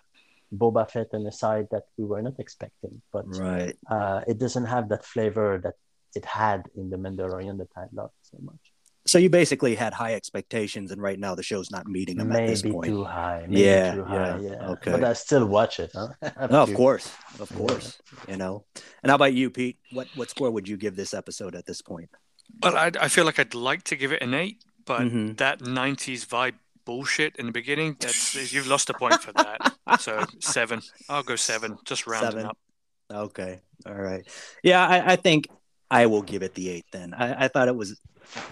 Boba 0.53 0.91
Fett 0.91 1.09
and 1.13 1.27
a 1.27 1.33
side 1.33 1.69
that 1.71 1.85
we 1.97 2.05
were 2.05 2.23
not 2.23 2.39
expecting, 2.39 3.01
but 3.13 3.25
right. 3.39 3.77
uh, 3.91 4.21
it 4.27 4.39
doesn't 4.39 4.67
have 4.67 4.89
that 4.91 5.05
flavor 5.05 5.61
that 5.63 5.75
it 6.15 6.25
had 6.25 6.65
in 6.77 6.91
the 6.91 6.97
Mandalorian 6.97 7.59
that 7.59 7.69
I 7.77 7.87
loved 7.93 8.13
so 8.23 8.39
much. 8.43 8.73
So 9.05 9.19
you 9.19 9.29
basically 9.31 9.75
had 9.75 9.93
high 9.93 10.15
expectations, 10.15 10.93
and 10.93 11.03
right 11.03 11.19
now 11.19 11.35
the 11.35 11.43
show's 11.43 11.73
not 11.73 11.89
meeting 11.89 12.19
them 12.19 12.29
maybe 12.29 12.45
at 12.45 12.49
this 12.49 12.63
point. 12.63 12.87
Too 12.87 13.03
high, 13.03 13.47
maybe 13.49 13.63
yeah, 13.63 13.95
too 13.95 14.05
high, 14.05 14.39
yeah, 14.39 14.51
yeah. 14.51 14.69
Okay, 14.71 14.93
but 14.93 15.03
I 15.03 15.13
still 15.15 15.47
watch 15.47 15.81
it. 15.81 15.91
Huh? 15.93 16.09
no, 16.51 16.63
of 16.63 16.73
course, 16.75 17.11
of 17.41 17.53
course. 17.57 18.01
Yeah. 18.13 18.33
You 18.33 18.37
know. 18.37 18.65
And 19.03 19.11
how 19.11 19.17
about 19.17 19.35
you, 19.35 19.51
Pete? 19.51 19.79
What 19.91 20.07
what 20.15 20.31
score 20.31 20.53
would 20.53 20.69
you 20.69 20.77
give 20.77 20.95
this 20.95 21.15
episode 21.15 21.57
at 21.57 21.67
this 21.67 21.83
point? 21.83 22.11
Well, 22.63 22.77
I, 22.77 22.93
I 23.01 23.09
feel 23.09 23.25
like 23.25 23.41
I'd 23.41 23.55
like 23.55 23.83
to 23.85 23.97
give 23.97 24.13
it 24.13 24.23
an 24.23 24.35
eight, 24.35 24.63
but 24.85 25.01
mm-hmm. 25.01 25.33
that 25.35 25.61
'90s 25.61 26.25
vibe 26.25 26.55
bullshit 26.85 27.37
in 27.37 27.47
the 27.47 27.53
beginning, 27.53 27.97
that's 28.01 28.53
you've 28.53 28.67
lost 28.67 28.91
a 28.91 28.95
point 28.95 29.21
for 29.23 29.33
that. 29.33 29.75
so 30.01 30.25
seven. 30.41 30.81
I'll 31.09 31.23
go 31.23 31.37
seven. 31.37 31.79
Just 31.85 32.07
rounding 32.07 32.31
seven. 32.31 32.47
up. 32.47 32.59
Okay. 33.13 33.61
All 33.87 33.95
right. 33.95 34.27
Yeah, 34.63 34.87
I, 34.87 35.13
I 35.13 35.17
think 35.17 35.49
I 35.91 36.07
will 36.07 36.23
give 36.23 36.43
it 36.43 36.55
the 36.55 36.71
eight. 36.71 36.87
Then 36.93 37.15
I, 37.15 37.45
I 37.45 37.49
thought 37.49 37.69
it 37.69 37.77
was, 37.77 38.01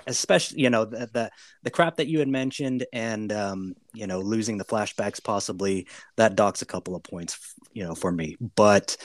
especially 0.07 0.63
you 0.63 0.71
know 0.71 0.85
the, 0.85 1.09
the, 1.13 1.31
the 1.63 1.71
crap 1.71 1.97
that 1.97 2.09
you 2.09 2.19
had 2.19 2.29
mentioned, 2.29 2.87
and 2.93 3.33
um, 3.33 3.75
you 3.95 4.07
know 4.07 4.21
losing 4.21 4.59
the 4.59 4.65
flashbacks 4.65 5.23
possibly 5.23 5.87
that 6.17 6.37
docks 6.37 6.63
a 6.63 6.67
couple 6.67 6.95
of 6.95 7.03
points, 7.03 7.55
you 7.73 7.85
know, 7.85 7.95
for 7.95 8.13
me. 8.13 8.37
But 8.57 8.97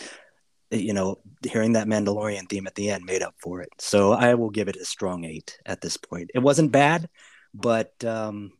you 0.71 0.93
know, 0.93 1.19
hearing 1.43 1.73
that 1.73 1.87
Mandalorian 1.87 2.49
theme 2.49 2.67
at 2.67 2.75
the 2.75 2.89
end 2.89 3.05
made 3.05 3.21
up 3.21 3.35
for 3.41 3.61
it. 3.61 3.69
So 3.79 4.11
I 4.11 4.33
will 4.35 4.49
give 4.49 4.67
it 4.67 4.75
a 4.75 4.85
strong 4.85 5.23
eight 5.23 5.57
at 5.65 5.81
this 5.81 5.95
point. 5.97 6.31
It 6.33 6.39
wasn't 6.39 6.71
bad, 6.71 7.07
but 7.53 7.91
um, 8.03 8.51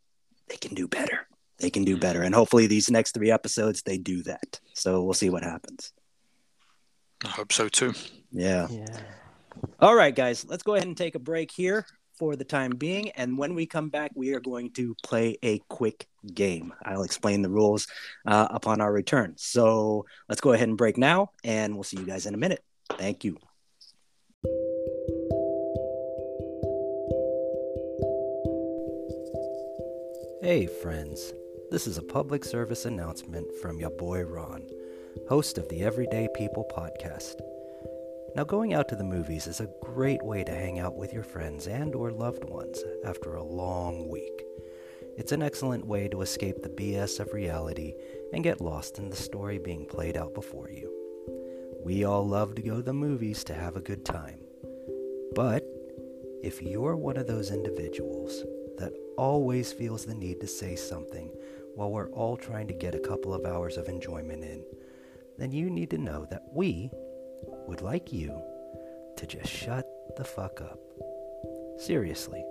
they 0.48 0.58
can 0.58 0.74
do 0.74 0.88
better. 0.88 1.28
They 1.60 1.70
can 1.70 1.86
do 1.86 1.98
better, 1.98 2.22
and 2.22 2.36
hopefully 2.36 2.68
these 2.68 2.91
next 2.91 3.14
three 3.14 3.32
episodes 3.32 3.82
they 3.82 3.98
do 3.98 4.24
that. 4.24 4.60
So 4.74 5.04
we'll 5.04 5.14
see 5.14 5.30
what 5.30 5.43
happens. 5.43 5.93
I 7.24 7.30
hope 7.30 7.54
so 7.54 7.70
too. 7.70 7.93
Yeah. 8.32 8.68
Yeah. 8.70 9.00
All 9.80 9.96
right, 9.96 10.14
guys, 10.14 10.46
let's 10.48 10.64
go 10.64 10.76
ahead 10.76 10.88
and 10.88 10.98
take 10.98 11.16
a 11.16 11.20
break 11.20 11.50
here 11.52 11.86
for 12.18 12.36
the 12.36 12.43
time 12.43 12.72
being. 12.72 13.12
And 13.12 13.38
when 13.38 13.56
we 13.56 13.66
come 13.66 13.89
back, 13.89 14.12
we 14.16 14.34
are 14.34 14.39
going 14.39 14.72
to 14.74 14.96
play 15.04 15.38
a 15.43 15.60
quick 15.70 16.08
game. 16.34 16.74
I'll 16.84 17.04
explain 17.04 17.41
the 17.41 17.50
rules 17.50 17.88
uh, 18.26 18.48
upon 18.50 18.82
our 18.82 18.91
return. 18.91 19.36
So 19.38 20.06
let's 20.28 20.41
go 20.41 20.54
ahead 20.54 20.68
and 20.68 20.78
break 20.78 20.98
now, 20.98 21.32
and 21.43 21.74
we'll 21.74 21.84
see 21.84 21.98
you 21.98 22.06
guys 22.06 22.26
in 22.26 22.34
a 22.34 22.38
minute. 22.38 22.64
Thank 22.89 23.24
you. 23.24 23.38
Hey, 30.46 30.68
friends. 30.68 31.34
This 31.72 31.88
is 31.88 31.98
a 31.98 32.04
public 32.04 32.46
service 32.46 32.86
announcement 32.86 33.52
from 33.64 33.80
your 33.80 33.89
boy 33.89 34.22
Ron, 34.22 34.62
host 35.28 35.58
of 35.58 35.68
the 35.70 35.82
Everyday 35.82 36.28
People 36.36 36.70
podcast. 36.72 37.41
Now 38.36 38.43
going 38.43 38.72
out 38.76 38.88
to 38.89 38.96
the 38.96 39.04
movies 39.04 39.48
is 39.48 39.60
a 39.60 39.74
great 39.82 40.24
way 40.24 40.43
to 40.43 40.52
hang 40.52 40.78
out 40.78 40.98
with 40.98 41.12
your 41.12 41.24
friends 41.24 41.66
and 41.66 41.96
or 41.96 42.12
loved 42.12 42.43
ones 42.43 42.80
after 43.04 43.34
a 43.34 43.43
long 43.43 44.08
week. 44.08 44.43
It's 45.18 45.32
an 45.32 45.41
excellent 45.41 45.88
way 45.88 46.10
to 46.10 46.22
escape 46.22 46.62
the 46.62 46.70
BS 46.70 47.20
of 47.20 47.34
reality 47.34 47.96
and 48.32 48.43
get 48.43 48.62
lost 48.62 49.00
in 49.00 49.10
the 49.10 49.16
story 49.16 49.58
being 49.58 49.88
played 49.88 50.16
out 50.16 50.36
before 50.36 50.70
you. 50.70 50.93
We 51.84 52.04
all 52.04 52.28
love 52.28 52.54
to 52.54 52.62
go 52.62 52.76
to 52.76 52.84
the 52.84 52.93
movies 52.93 53.43
to 53.46 53.56
have 53.56 53.78
a 53.78 53.82
good 53.82 54.06
time. 54.06 54.41
But 55.34 55.64
if 56.43 56.62
you're 56.62 56.96
one 56.96 57.18
of 57.18 57.26
those 57.26 57.50
individuals 57.50 58.43
always 59.18 59.72
feels 59.72 60.05
the 60.05 60.16
need 60.16 60.39
to 60.41 60.47
say 60.47 60.76
something 60.76 61.32
while 61.76 61.91
we're 61.91 62.11
all 62.11 62.38
trying 62.38 62.68
to 62.68 62.74
get 62.74 62.95
a 62.95 62.99
couple 62.99 63.34
of 63.34 63.45
hours 63.45 63.78
of 63.78 63.88
enjoyment 63.88 64.43
in, 64.43 64.63
then 65.38 65.51
you 65.51 65.70
need 65.70 65.89
to 65.89 65.97
know 65.97 66.26
that 66.30 66.43
we 66.53 66.89
would 67.68 67.82
like 67.82 68.13
you 68.13 68.41
to 69.18 69.28
just 69.28 69.49
shut 69.49 69.86
the 70.18 70.24
fuck 70.24 70.61
up. 70.61 70.80
Seriously, 71.78 72.43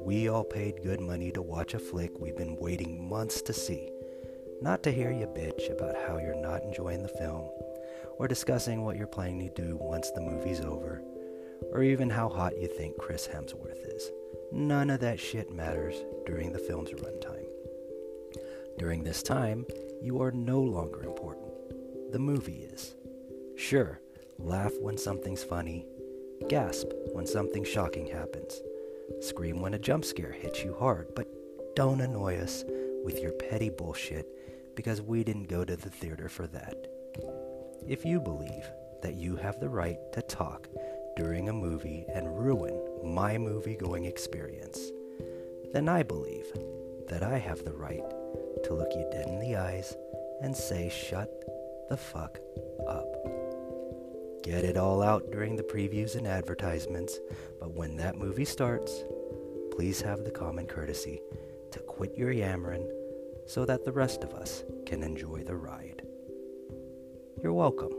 we 0.00 0.28
all 0.28 0.44
paid 0.44 0.82
good 0.82 1.00
money 1.00 1.30
to 1.32 1.40
watch 1.40 1.74
a 1.74 1.78
flick 1.78 2.18
we've 2.18 2.36
been 2.36 2.56
waiting 2.56 3.08
months 3.08 3.40
to 3.42 3.52
see, 3.52 3.90
not 4.60 4.82
to 4.82 4.92
hear 4.92 5.10
you 5.10 5.26
bitch 5.26 5.70
about 5.70 5.96
how 6.06 6.18
you're 6.18 6.40
not 6.40 6.62
enjoying 6.62 7.02
the 7.02 7.08
film, 7.08 7.48
or 8.18 8.28
discussing 8.28 8.84
what 8.84 8.96
you're 8.96 9.06
planning 9.06 9.48
to 9.48 9.62
do 9.62 9.78
once 9.80 10.10
the 10.10 10.20
movie's 10.20 10.60
over, 10.60 11.02
or 11.72 11.82
even 11.82 12.10
how 12.10 12.28
hot 12.28 12.58
you 12.60 12.68
think 12.68 12.98
Chris 12.98 13.26
Hemsworth 13.26 13.86
is. 13.94 14.10
None 14.52 14.90
of 14.90 15.00
that 15.00 15.18
shit 15.18 15.52
matters 15.52 15.96
during 16.26 16.52
the 16.52 16.58
film's 16.58 16.90
runtime. 16.90 17.46
During 18.78 19.02
this 19.02 19.22
time, 19.22 19.66
you 20.00 20.22
are 20.22 20.32
no 20.32 20.60
longer 20.60 21.02
important. 21.02 22.12
The 22.12 22.18
movie 22.18 22.68
is. 22.70 22.94
Sure, 23.56 24.00
Laugh 24.44 24.72
when 24.80 24.98
something's 24.98 25.44
funny. 25.44 25.86
Gasp 26.48 26.88
when 27.12 27.26
something 27.26 27.62
shocking 27.64 28.08
happens. 28.08 28.60
Scream 29.20 29.60
when 29.60 29.74
a 29.74 29.78
jump 29.78 30.04
scare 30.04 30.32
hits 30.32 30.64
you 30.64 30.74
hard, 30.74 31.14
but 31.14 31.28
don't 31.76 32.00
annoy 32.00 32.38
us 32.38 32.64
with 33.04 33.20
your 33.20 33.30
petty 33.32 33.70
bullshit 33.70 34.26
because 34.74 35.00
we 35.00 35.22
didn't 35.22 35.48
go 35.48 35.64
to 35.64 35.76
the 35.76 35.90
theater 35.90 36.28
for 36.28 36.48
that. 36.48 36.74
If 37.86 38.04
you 38.04 38.20
believe 38.20 38.68
that 39.02 39.14
you 39.14 39.36
have 39.36 39.60
the 39.60 39.68
right 39.68 39.98
to 40.12 40.22
talk 40.22 40.66
during 41.16 41.48
a 41.48 41.52
movie 41.52 42.04
and 42.14 42.38
ruin 42.38 42.80
my 43.04 43.38
movie 43.38 43.76
going 43.76 44.04
experience, 44.04 44.90
then 45.72 45.88
I 45.88 46.02
believe 46.02 46.46
that 47.08 47.22
I 47.22 47.38
have 47.38 47.64
the 47.64 47.72
right 47.72 48.04
to 48.64 48.74
look 48.74 48.90
you 48.94 49.08
dead 49.10 49.28
in 49.28 49.38
the 49.38 49.56
eyes 49.56 49.96
and 50.40 50.56
say, 50.56 50.88
shut 50.88 51.30
the 51.88 51.96
fuck 51.96 52.38
up. 52.88 53.06
Get 54.42 54.64
it 54.64 54.76
all 54.76 55.02
out 55.02 55.30
during 55.30 55.56
the 55.56 55.62
previews 55.62 56.16
and 56.16 56.26
advertisements, 56.26 57.20
but 57.60 57.72
when 57.72 57.96
that 57.96 58.16
movie 58.16 58.44
starts, 58.44 59.04
please 59.70 60.00
have 60.00 60.24
the 60.24 60.30
common 60.30 60.66
courtesy 60.66 61.20
to 61.70 61.78
quit 61.80 62.16
your 62.16 62.32
yammering 62.32 62.90
so 63.46 63.64
that 63.64 63.84
the 63.84 63.92
rest 63.92 64.24
of 64.24 64.34
us 64.34 64.64
can 64.86 65.02
enjoy 65.02 65.44
the 65.44 65.56
ride. 65.56 66.02
You're 67.42 67.52
welcome. 67.52 67.92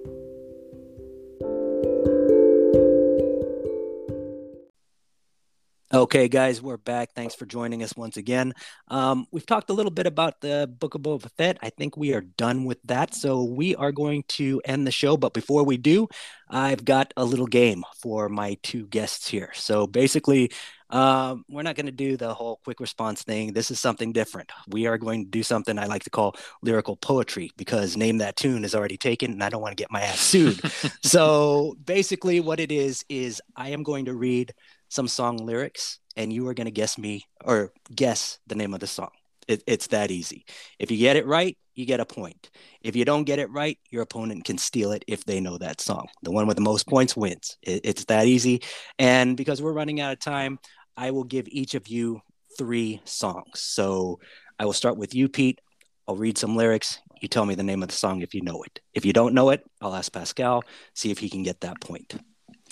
Okay, 5.93 6.27
guys, 6.27 6.59
we're 6.59 6.77
back. 6.77 7.13
Thanks 7.13 7.35
for 7.35 7.45
joining 7.45 7.83
us 7.83 7.95
once 7.95 8.17
again. 8.17 8.55
Um, 8.87 9.27
we've 9.29 9.45
talked 9.45 9.69
a 9.69 9.73
little 9.73 9.91
bit 9.91 10.07
about 10.07 10.41
the 10.41 10.67
Book 10.79 10.95
of 10.95 11.01
Boba 11.01 11.29
Fett. 11.37 11.59
I 11.61 11.69
think 11.69 11.95
we 11.95 12.15
are 12.15 12.21
done 12.21 12.65
with 12.65 12.79
that. 12.85 13.13
So 13.13 13.43
we 13.43 13.75
are 13.75 13.91
going 13.91 14.23
to 14.29 14.59
end 14.65 14.87
the 14.87 14.91
show. 14.91 15.17
But 15.17 15.35
before 15.35 15.63
we 15.63 15.77
do, 15.77 16.07
I've 16.49 16.83
got 16.83 17.13
a 17.15 17.23
little 17.23 17.45
game 17.45 17.83
for 18.01 18.27
my 18.27 18.57
two 18.63 18.87
guests 18.87 19.27
here. 19.27 19.51
So 19.53 19.85
basically, 19.85 20.51
um, 20.89 21.45
we're 21.47 21.61
not 21.61 21.75
going 21.75 21.85
to 21.85 21.91
do 21.91 22.17
the 22.17 22.33
whole 22.33 22.59
quick 22.63 22.79
response 22.79 23.21
thing. 23.21 23.53
This 23.53 23.69
is 23.69 23.79
something 23.79 24.13
different. 24.13 24.51
We 24.67 24.87
are 24.87 24.97
going 24.97 25.25
to 25.25 25.29
do 25.29 25.43
something 25.43 25.77
I 25.77 25.85
like 25.85 26.05
to 26.05 26.09
call 26.09 26.35
lyrical 26.63 26.95
poetry 26.95 27.51
because 27.55 27.95
Name 27.95 28.17
That 28.17 28.35
Tune 28.35 28.65
is 28.65 28.73
already 28.73 28.97
taken 28.97 29.31
and 29.31 29.43
I 29.43 29.49
don't 29.49 29.61
want 29.61 29.77
to 29.77 29.81
get 29.81 29.91
my 29.91 30.01
ass 30.01 30.19
sued. 30.19 30.59
so 31.03 31.75
basically, 31.85 32.39
what 32.39 32.59
it 32.59 32.71
is, 32.71 33.05
is 33.09 33.43
I 33.55 33.69
am 33.69 33.83
going 33.83 34.05
to 34.05 34.15
read 34.15 34.55
some 34.93 35.07
song 35.07 35.37
lyrics 35.37 35.99
and 36.15 36.31
you 36.31 36.47
are 36.47 36.53
going 36.53 36.65
to 36.65 36.71
guess 36.71 36.97
me 36.97 37.23
or 37.43 37.73
guess 37.93 38.37
the 38.45 38.55
name 38.55 38.73
of 38.73 38.79
the 38.79 38.87
song. 38.87 39.09
It, 39.47 39.63
it's 39.65 39.87
that 39.87 40.11
easy. 40.11 40.45
If 40.77 40.91
you 40.91 40.97
get 40.97 41.17
it 41.17 41.25
right, 41.25 41.57
you 41.73 41.85
get 41.85 41.99
a 41.99 42.05
point. 42.05 42.51
If 42.81 42.95
you 42.95 43.03
don't 43.03 43.23
get 43.23 43.39
it 43.39 43.49
right, 43.49 43.77
your 43.89 44.03
opponent 44.03 44.45
can 44.45 44.59
steal 44.59 44.91
it 44.91 45.03
if 45.07 45.25
they 45.25 45.39
know 45.41 45.57
that 45.57 45.81
song. 45.81 46.07
The 46.21 46.31
one 46.31 46.45
with 46.45 46.57
the 46.57 46.61
most 46.61 46.87
points 46.87 47.17
wins. 47.17 47.57
It, 47.63 47.81
it's 47.83 48.05
that 48.05 48.27
easy. 48.27 48.61
And 48.99 49.35
because 49.35 49.61
we're 49.61 49.73
running 49.73 49.99
out 49.99 50.13
of 50.13 50.19
time, 50.19 50.59
I 50.95 51.09
will 51.09 51.23
give 51.23 51.47
each 51.47 51.73
of 51.73 51.87
you 51.87 52.21
three 52.57 53.01
songs. 53.03 53.59
So 53.61 54.19
I 54.59 54.65
will 54.65 54.73
start 54.73 54.97
with 54.97 55.15
you, 55.15 55.27
Pete. 55.27 55.59
I'll 56.07 56.15
read 56.15 56.37
some 56.37 56.55
lyrics. 56.55 56.99
You 57.19 57.27
tell 57.27 57.45
me 57.47 57.55
the 57.55 57.63
name 57.63 57.81
of 57.81 57.89
the 57.89 57.95
song 57.95 58.21
if 58.21 58.35
you 58.35 58.41
know 58.41 58.61
it. 58.61 58.79
If 58.93 59.05
you 59.05 59.13
don't 59.13 59.33
know 59.33 59.49
it, 59.49 59.63
I'll 59.81 59.95
ask 59.95 60.13
Pascal, 60.13 60.63
see 60.93 61.09
if 61.09 61.17
he 61.17 61.29
can 61.29 61.41
get 61.41 61.61
that 61.61 61.81
point. 61.81 62.13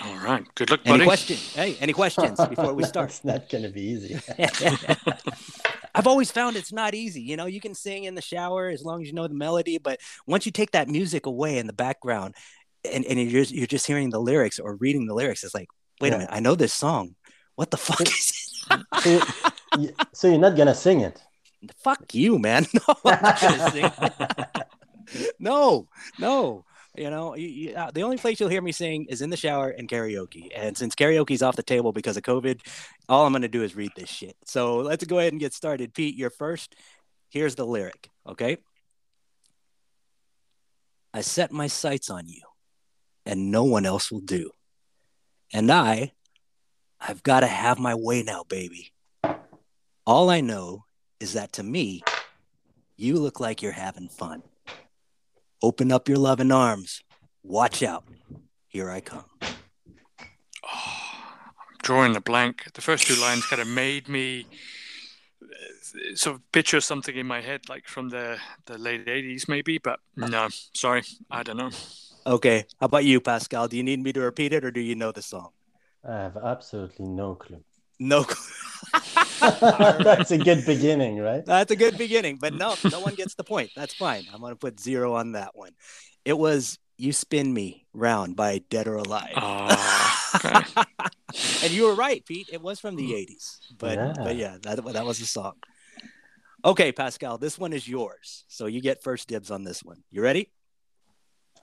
All 0.04 0.18
right. 0.18 0.43
Good 0.56 0.72
luck, 0.72 0.84
buddy. 0.84 0.95
Any 0.95 1.06
questions? 1.06 1.54
Hey, 1.54 1.78
any 1.80 1.93
questions 1.93 2.39
before 2.45 2.74
we 2.74 2.84
start? 2.84 3.10
it's 3.10 3.24
not 3.24 3.49
going 3.49 3.64
to 3.64 3.70
be 3.70 3.82
easy. 3.82 4.20
I've 5.95 6.08
always 6.08 6.32
found 6.32 6.56
it's 6.56 6.74
not 6.74 6.95
easy. 6.95 7.22
You 7.22 7.38
know, 7.38 7.45
you 7.45 7.60
can 7.60 7.76
sing 7.76 8.06
in 8.06 8.16
the 8.16 8.22
shower 8.22 8.70
as 8.70 8.84
long 8.84 9.02
as 9.02 9.08
you 9.08 9.14
know 9.14 9.28
the 9.28 9.34
melody, 9.34 9.78
but 9.78 9.99
once 10.26 10.45
you 10.45 10.52
take 10.52 10.72
that 10.72 10.88
music 10.88 11.26
away 11.26 11.58
in 11.58 11.68
the 11.68 11.74
background 11.74 12.36
and, 12.89 13.06
and 13.06 13.20
you're, 13.20 13.43
just, 13.43 13.54
you're 13.54 13.68
just 13.68 13.86
hearing 13.86 14.10
the 14.10 14.20
lyrics 14.20 14.58
or 14.58 14.76
reading 14.76 15.06
the 15.06 15.14
lyrics, 15.14 15.43
it's 15.43 15.54
like, 15.54 15.68
wait 15.99 16.10
yeah. 16.10 16.16
a 16.16 16.18
minute, 16.20 16.34
I 16.34 16.39
know 16.39 16.56
this 16.56 16.74
song. 16.74 17.16
What 17.56 17.70
the 17.70 17.78
fuck 17.78 18.02
is 18.02 18.34
it? 18.72 18.86
so, 19.02 19.22
you, 19.80 19.93
so 20.14 20.28
you're 20.30 20.39
not 20.39 20.56
going 20.56 20.68
to 20.68 20.76
sing 20.76 21.02
it? 21.02 21.22
Fuck 21.84 22.16
you, 22.16 22.39
man. 22.39 22.66
No, 22.84 22.95
no, 25.39 25.88
no. 26.18 26.66
You 26.96 27.10
know, 27.10 27.34
uh, 27.36 27.92
the 27.92 28.04
only 28.04 28.18
place 28.18 28.39
you'll 28.39 28.50
hear 28.50 28.62
me 28.62 28.74
sing 28.74 29.06
is 29.10 29.22
in 29.22 29.30
the 29.30 29.38
shower 29.38 29.70
and 29.70 29.88
karaoke. 29.88 30.50
And 30.54 30.78
since 30.78 30.94
karaoke's 30.94 31.42
off 31.42 31.56
the 31.56 31.64
table 31.64 31.94
because 31.94 32.18
of 32.18 32.24
COVID, 32.24 32.60
all 33.08 33.26
I'm 33.26 33.32
going 33.32 33.44
to 33.44 33.48
do 33.48 33.64
is 33.64 33.76
read 33.78 33.92
this 33.96 34.10
shit. 34.10 34.36
So 34.46 34.78
let's 34.80 35.06
go 35.06 35.20
ahead 35.20 35.32
and 35.32 35.39
get 35.39 35.54
started. 35.54 35.94
Pete, 35.94 36.16
you're 36.16 36.30
first. 36.30 36.76
Here's 37.30 37.56
the 37.56 37.66
lyric, 37.66 38.10
okay? 38.28 38.58
I 41.14 41.22
set 41.22 41.54
my 41.54 41.68
sights 41.68 42.10
on 42.10 42.28
you, 42.28 42.42
and 43.26 43.52
no 43.52 43.64
one 43.64 43.86
else 43.86 44.12
will 44.12 44.20
do. 44.20 44.52
And 45.54 45.72
I, 45.72 46.12
I've 47.00 47.24
got 47.24 47.42
to 47.42 47.48
have 47.48 47.80
my 47.80 47.96
way 47.96 48.22
now, 48.24 48.44
baby. 48.44 48.92
All 50.06 50.30
I 50.30 50.42
know 50.42 50.84
is 51.22 51.34
that 51.34 51.54
to 51.54 51.64
me, 51.64 52.04
you 52.98 53.18
look 53.18 53.39
like 53.39 53.62
you're 53.62 53.72
having 53.72 54.10
fun. 54.10 54.44
Open 55.64 55.91
up 55.91 56.09
your 56.09 56.18
loving 56.18 56.51
arms. 56.51 57.03
Watch 57.43 57.84
out. 57.84 58.03
Here 58.68 58.89
I 58.89 59.01
come. 59.01 59.26
Oh, 59.41 59.47
I'm 60.74 61.78
drawing 61.84 62.16
a 62.16 62.22
blank. 62.22 62.72
The 62.74 62.82
first 62.82 63.05
two 63.05 63.20
lines 63.22 63.45
kind 63.45 63.62
of 63.62 63.68
made 63.68 64.07
me 64.07 64.45
uh, 65.43 66.16
sort 66.16 66.36
of 66.36 66.51
picture 66.51 66.82
something 66.82 67.16
in 67.16 67.28
my 67.28 67.41
head, 67.41 67.70
like 67.70 67.88
from 67.88 68.09
the, 68.09 68.38
the 68.66 68.78
late 68.78 69.05
80s, 69.05 69.47
maybe, 69.47 69.78
but 69.78 69.99
no, 70.16 70.47
sorry, 70.74 71.03
I 71.30 71.43
don't 71.43 71.57
know. 71.57 71.72
Okay. 72.26 72.66
How 72.80 72.86
about 72.86 73.05
you, 73.05 73.20
Pascal? 73.20 73.68
Do 73.68 73.78
you 73.78 73.84
need 73.84 74.01
me 74.01 74.14
to 74.14 74.22
repeat 74.22 74.53
it 74.53 74.64
or 74.64 74.72
do 74.72 74.80
you 74.80 74.95
know 74.95 75.12
the 75.12 75.22
song? 75.22 75.49
I 76.07 76.16
have 76.18 76.38
absolutely 76.38 77.07
no 77.07 77.36
clue. 77.36 77.64
No. 78.02 78.26
That's 79.39 80.32
a 80.32 80.38
good 80.39 80.66
beginning, 80.66 81.20
right? 81.20 81.45
That's 81.45 81.70
a 81.70 81.76
good 81.76 81.99
beginning, 81.99 82.38
but 82.41 82.56
no, 82.56 82.74
no 82.89 82.99
one 82.99 83.14
gets 83.14 83.36
the 83.36 83.43
point. 83.43 83.70
That's 83.76 83.93
fine. 83.93 84.26
I'm 84.34 84.41
going 84.41 84.54
to 84.54 84.58
put 84.58 84.80
zero 84.80 85.14
on 85.14 85.34
that 85.34 85.56
one. 85.56 85.74
It 86.26 86.36
was 86.36 86.80
You 86.97 87.14
Spin 87.14 87.54
Me 87.54 87.86
Round 87.93 88.36
by 88.36 88.64
Dead 88.72 88.88
or 88.88 88.95
Alive. 88.95 89.34
Oh, 89.36 89.39
ah, 89.39 90.32
okay. 90.36 90.82
and 91.64 91.72
you 91.72 91.86
were 91.86 91.93
right, 91.93 92.26
Pete. 92.26 92.49
It 92.52 92.60
was 92.60 92.80
from 92.80 92.95
the 92.95 93.06
hmm. 93.06 93.34
80s. 93.34 93.58
But 93.78 93.97
yeah, 93.97 94.14
but 94.18 94.36
yeah 94.36 94.58
that, 94.64 94.84
that 94.93 95.06
was 95.06 95.20
the 95.20 95.28
song. 95.28 95.54
Okay, 96.66 96.91
Pascal, 96.91 97.38
this 97.38 97.60
one 97.60 97.72
is 97.72 97.88
yours. 97.88 98.45
So 98.47 98.66
you 98.66 98.82
get 98.82 99.04
first 99.04 99.28
dibs 99.28 99.52
on 99.52 99.64
this 99.64 99.84
one. 99.84 100.02
You 100.10 100.24
ready? 100.24 100.49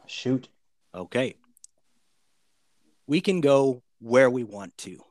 Shoot. 0.07 0.49
Okay. 0.95 1.35
We 3.09 3.21
can 3.21 3.41
go 3.41 3.83
where 3.99 4.31
we 4.31 4.45
want 4.45 4.79
to 4.79 5.03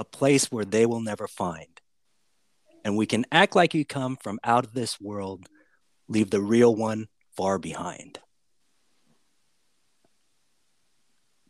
a 0.00 0.04
place 0.04 0.50
where 0.50 0.64
they 0.64 0.86
will 0.86 1.02
never 1.02 1.28
find. 1.28 1.78
And 2.82 2.96
we 2.96 3.04
can 3.04 3.26
act 3.30 3.54
like 3.54 3.74
you 3.74 3.84
come 3.84 4.16
from 4.16 4.40
out 4.42 4.64
of 4.64 4.72
this 4.72 4.98
world, 4.98 5.46
leave 6.08 6.30
the 6.30 6.40
real 6.40 6.74
one 6.74 7.08
far 7.36 7.58
behind. 7.58 8.18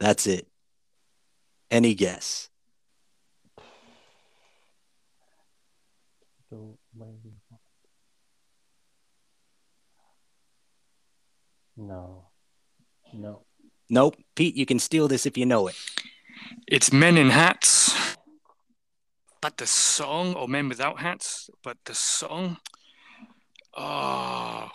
That's 0.01 0.27
it. 0.27 0.49
Any 1.71 1.95
guess? 1.95 2.49
No. 11.77 12.27
No. 13.15 13.45
Nope. 13.89 14.17
Pete, 14.35 14.57
you 14.57 14.67
can 14.67 14.81
steal 14.81 15.07
this 15.07 15.25
if 15.25 15.39
you 15.39 15.47
know 15.47 15.69
it. 15.69 15.77
It's 16.67 16.93
Men 16.93 17.17
in 17.17 17.31
Hats. 17.31 18.17
But 19.41 19.57
the 19.57 19.67
song, 19.67 20.35
oh 20.37 20.43
or 20.43 20.49
Men 20.49 20.69
Without 20.69 21.01
Hats, 21.01 21.49
but 21.63 21.79
the 21.85 21.95
song, 21.95 22.59
oh 23.77 24.71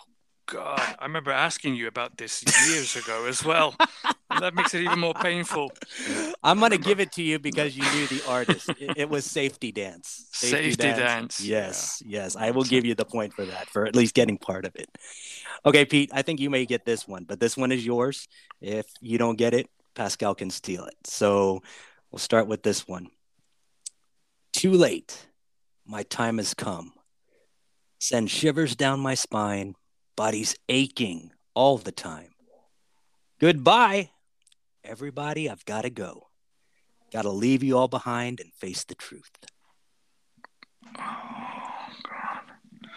God, 0.46 0.96
I 0.98 1.04
remember 1.04 1.32
asking 1.32 1.74
you 1.74 1.88
about 1.88 2.16
this 2.16 2.44
years 2.68 2.94
ago 2.96 3.26
as 3.26 3.44
well. 3.44 3.74
that 4.40 4.54
makes 4.54 4.74
it 4.74 4.82
even 4.82 5.00
more 5.00 5.14
painful. 5.14 5.72
I'm 6.42 6.60
gonna 6.60 6.78
give 6.78 7.00
it 7.00 7.12
to 7.12 7.22
you 7.22 7.38
because 7.38 7.76
you 7.76 7.82
knew 7.82 8.06
the 8.06 8.22
artist. 8.28 8.68
It, 8.78 8.96
it 8.96 9.08
was 9.08 9.24
Safety 9.24 9.72
Dance. 9.72 10.26
Safety, 10.32 10.70
Safety 10.70 10.82
Dance. 10.82 10.98
Dance. 10.98 11.40
Yes, 11.40 12.02
yeah. 12.04 12.22
yes. 12.22 12.36
I 12.36 12.52
will 12.52 12.64
give 12.64 12.84
you 12.84 12.94
the 12.94 13.04
point 13.04 13.34
for 13.34 13.44
that, 13.44 13.68
for 13.70 13.86
at 13.86 13.96
least 13.96 14.14
getting 14.14 14.38
part 14.38 14.64
of 14.64 14.74
it. 14.76 14.88
Okay, 15.64 15.84
Pete. 15.84 16.10
I 16.12 16.22
think 16.22 16.38
you 16.38 16.50
may 16.50 16.64
get 16.64 16.84
this 16.84 17.08
one, 17.08 17.24
but 17.24 17.40
this 17.40 17.56
one 17.56 17.72
is 17.72 17.84
yours. 17.84 18.28
If 18.60 18.86
you 19.00 19.18
don't 19.18 19.36
get 19.36 19.52
it, 19.54 19.68
Pascal 19.94 20.34
can 20.34 20.50
steal 20.50 20.84
it. 20.84 20.96
So 21.04 21.62
we'll 22.10 22.20
start 22.20 22.46
with 22.46 22.62
this 22.62 22.86
one. 22.86 23.08
Too 24.56 24.72
late. 24.72 25.26
My 25.84 26.02
time 26.02 26.38
has 26.38 26.54
come. 26.54 26.94
Send 28.00 28.30
shivers 28.30 28.74
down 28.74 29.00
my 29.00 29.12
spine, 29.14 29.74
body's 30.16 30.56
aching 30.70 31.32
all 31.52 31.76
the 31.76 31.92
time. 31.92 32.30
Goodbye, 33.38 34.12
everybody. 34.82 35.50
I've 35.50 35.66
got 35.66 35.82
to 35.82 35.90
go. 35.90 36.28
Got 37.12 37.22
to 37.22 37.30
leave 37.30 37.62
you 37.62 37.76
all 37.76 37.88
behind 37.88 38.40
and 38.40 38.50
face 38.54 38.82
the 38.82 38.94
truth. 38.94 39.30
Oh, 40.98 41.88
God. 42.08 42.88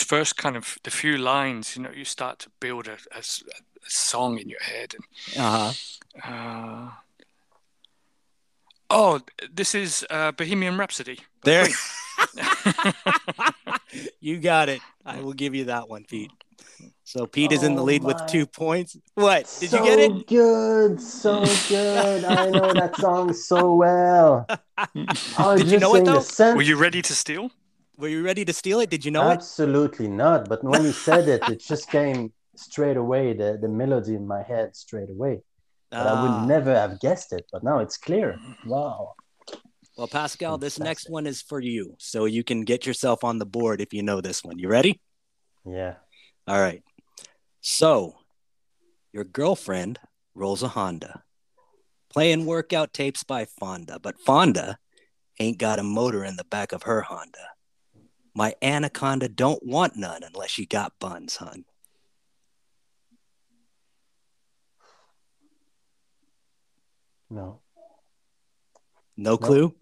First, 0.00 0.36
kind 0.36 0.56
of 0.56 0.78
the 0.82 0.90
few 0.90 1.16
lines, 1.16 1.76
you 1.76 1.82
know, 1.84 1.92
you 1.92 2.04
start 2.04 2.40
to 2.40 2.50
build 2.58 2.88
a, 2.88 2.98
a, 3.14 3.20
a 3.20 3.86
song 3.86 4.40
in 4.40 4.48
your 4.48 4.62
head. 4.62 4.96
And, 4.96 5.44
uh-huh. 5.44 5.72
uh 6.24 6.90
Oh, 8.94 9.20
this 9.50 9.74
is 9.74 10.04
uh, 10.10 10.32
Bohemian 10.32 10.76
Rhapsody. 10.76 11.18
There. 11.44 11.66
you 14.20 14.38
got 14.38 14.68
it. 14.68 14.82
I 15.06 15.22
will 15.22 15.32
give 15.32 15.54
you 15.54 15.64
that 15.64 15.88
one, 15.88 16.04
Pete. 16.04 16.30
So 17.04 17.26
Pete 17.26 17.52
is 17.52 17.62
in 17.62 17.74
the 17.74 17.80
oh 17.80 17.86
lead 17.86 18.04
with 18.04 18.20
two 18.26 18.44
points. 18.44 18.98
What? 19.14 19.44
Did 19.60 19.70
so 19.70 19.78
you 19.78 19.84
get 19.84 19.98
it? 19.98 20.26
Good, 20.26 21.00
so 21.00 21.42
good. 21.70 22.24
I 22.24 22.50
know 22.50 22.74
that 22.74 22.94
song 22.96 23.32
so 23.32 23.74
well. 23.76 24.46
Did 24.94 25.70
you 25.70 25.78
know 25.78 25.94
it 25.94 26.04
though? 26.04 26.54
Were 26.54 26.60
you 26.60 26.76
ready 26.76 27.00
to 27.00 27.14
steal? 27.14 27.50
Were 27.96 28.08
you 28.08 28.22
ready 28.22 28.44
to 28.44 28.52
steal 28.52 28.80
it? 28.80 28.90
Did 28.90 29.06
you 29.06 29.10
know 29.10 29.22
Absolutely 29.22 30.04
it? 30.04 30.08
Absolutely 30.08 30.08
not. 30.08 30.48
But 30.50 30.64
when 30.64 30.84
you 30.84 30.92
said 30.92 31.28
it, 31.28 31.48
it 31.48 31.60
just 31.60 31.88
came 31.90 32.30
straight 32.56 32.98
away. 32.98 33.32
The 33.32 33.58
the 33.58 33.68
melody 33.68 34.14
in 34.14 34.26
my 34.26 34.42
head 34.42 34.76
straight 34.76 35.08
away. 35.08 35.40
But 35.92 36.06
I 36.06 36.22
would 36.22 36.30
ah. 36.30 36.46
never 36.46 36.74
have 36.74 37.00
guessed 37.00 37.32
it. 37.32 37.46
But 37.52 37.62
now 37.62 37.78
it's 37.78 37.98
clear. 37.98 38.38
Wow. 38.66 39.14
Well, 39.96 40.08
Pascal, 40.08 40.56
this 40.56 40.78
next 40.78 41.10
one 41.10 41.26
is 41.26 41.42
for 41.42 41.60
you. 41.60 41.94
So 41.98 42.24
you 42.24 42.42
can 42.42 42.64
get 42.64 42.86
yourself 42.86 43.24
on 43.24 43.38
the 43.38 43.46
board 43.46 43.80
if 43.82 43.92
you 43.92 44.02
know 44.02 44.22
this 44.22 44.42
one. 44.42 44.58
You 44.58 44.68
ready? 44.68 45.00
Yeah. 45.66 45.96
All 46.48 46.58
right. 46.58 46.82
So 47.60 48.14
your 49.12 49.24
girlfriend 49.24 50.00
rolls 50.34 50.62
a 50.62 50.68
Honda, 50.68 51.22
playing 52.10 52.46
workout 52.46 52.94
tapes 52.94 53.22
by 53.22 53.44
Fonda, 53.44 53.98
but 54.00 54.18
Fonda 54.18 54.78
ain't 55.38 55.58
got 55.58 55.78
a 55.78 55.82
motor 55.82 56.24
in 56.24 56.36
the 56.36 56.44
back 56.44 56.72
of 56.72 56.84
her 56.84 57.02
Honda. 57.02 57.50
My 58.34 58.54
anaconda 58.62 59.28
don't 59.28 59.64
want 59.64 59.94
none 59.96 60.22
unless 60.22 60.56
you 60.56 60.66
got 60.66 60.98
buns, 60.98 61.36
hun. 61.36 61.66
No. 67.32 67.60
No 69.16 69.36
clue? 69.38 69.74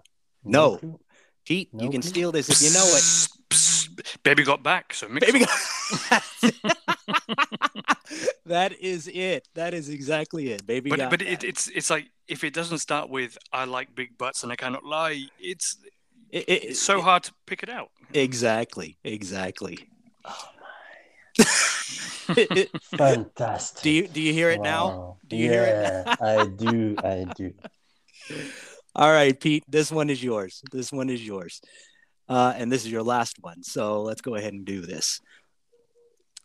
No. 0.44 0.76
clue. 0.78 1.00
Pete, 1.44 1.72
No 1.74 1.84
you 1.84 1.90
can 1.90 2.00
clue. 2.02 2.08
steal 2.10 2.32
this 2.32 2.48
if 2.48 2.62
you 2.62 2.72
know 2.72 2.84
it. 2.84 3.02
Psst, 3.02 3.38
psst. 3.50 4.22
Baby 4.22 4.44
got 4.44 4.62
back. 4.62 4.94
So 4.94 5.08
mix 5.08 5.26
Baby, 5.26 5.44
it. 5.44 6.54
that 8.46 8.72
is 8.80 9.08
it. 9.08 9.48
That 9.54 9.74
is 9.74 9.88
exactly 9.88 10.50
it. 10.52 10.66
Baby, 10.66 10.90
but 10.90 10.98
got 10.98 11.10
but 11.10 11.18
back. 11.20 11.28
it, 11.28 11.44
it's 11.44 11.68
it's 11.68 11.90
like 11.90 12.06
if 12.28 12.44
it 12.44 12.54
doesn't 12.54 12.78
start 12.78 13.10
with 13.10 13.36
"I 13.52 13.64
like 13.64 13.94
big 13.94 14.16
butts 14.18 14.42
and 14.42 14.52
I 14.52 14.56
cannot 14.56 14.84
lie," 14.84 15.26
it's 15.40 15.76
It- 16.30 16.44
it- 16.48 16.64
it's 16.64 16.80
so 16.80 17.00
hard 17.00 17.24
to 17.24 17.32
pick 17.46 17.62
it 17.64 17.68
out. 17.68 17.90
Exactly. 18.14 18.98
Exactly. 19.02 19.89
Fantastic. 22.96 23.82
do 23.82 23.90
you 23.90 24.08
do 24.08 24.20
you 24.20 24.32
hear 24.32 24.50
it 24.50 24.60
now? 24.60 25.18
Do 25.28 25.36
you 25.36 25.50
hear 25.50 25.62
it 25.62 26.06
yeah, 26.06 26.16
I 26.20 26.46
do. 26.46 26.94
I 26.98 27.26
do. 27.36 27.52
All 28.94 29.10
right, 29.10 29.38
Pete. 29.38 29.64
This 29.68 29.92
one 29.92 30.10
is 30.10 30.22
yours. 30.22 30.62
This 30.72 30.92
one 30.92 31.10
is 31.10 31.24
yours. 31.24 31.60
Uh, 32.28 32.52
and 32.56 32.70
this 32.70 32.84
is 32.84 32.90
your 32.90 33.02
last 33.02 33.36
one. 33.40 33.62
So 33.62 34.02
let's 34.02 34.20
go 34.20 34.34
ahead 34.34 34.52
and 34.52 34.64
do 34.64 34.80
this. 34.80 35.20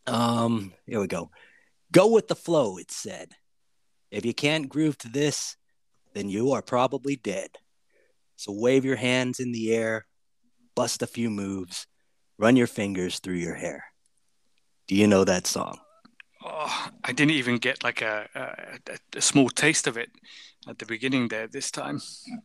Um, 0.07 0.73
here 0.85 0.99
we 0.99 1.07
go. 1.07 1.31
Go 1.91 2.11
with 2.11 2.27
the 2.27 2.35
flow, 2.35 2.77
it 2.77 2.91
said. 2.91 3.31
If 4.11 4.25
you 4.25 4.33
can't 4.33 4.69
groove 4.69 4.97
to 4.99 5.09
this, 5.09 5.57
then 6.13 6.29
you 6.29 6.51
are 6.51 6.61
probably 6.61 7.15
dead. 7.15 7.49
So 8.35 8.51
wave 8.51 8.85
your 8.85 8.95
hands 8.95 9.39
in 9.39 9.51
the 9.51 9.73
air, 9.73 10.05
bust 10.75 11.01
a 11.01 11.07
few 11.07 11.29
moves, 11.29 11.87
run 12.37 12.55
your 12.55 12.67
fingers 12.67 13.19
through 13.19 13.35
your 13.35 13.55
hair. 13.55 13.85
Do 14.87 14.95
you 14.95 15.07
know 15.07 15.23
that 15.23 15.47
song? 15.47 15.79
Oh, 16.43 16.89
I 17.03 17.11
didn't 17.11 17.31
even 17.31 17.57
get 17.57 17.83
like 17.83 18.01
a, 18.01 18.27
a, 18.35 18.97
a 19.17 19.21
small 19.21 19.49
taste 19.49 19.87
of 19.87 19.97
it 19.97 20.11
at 20.67 20.77
the 20.77 20.85
beginning 20.85 21.27
there 21.27 21.47
this 21.47 21.71
time. 21.71 21.99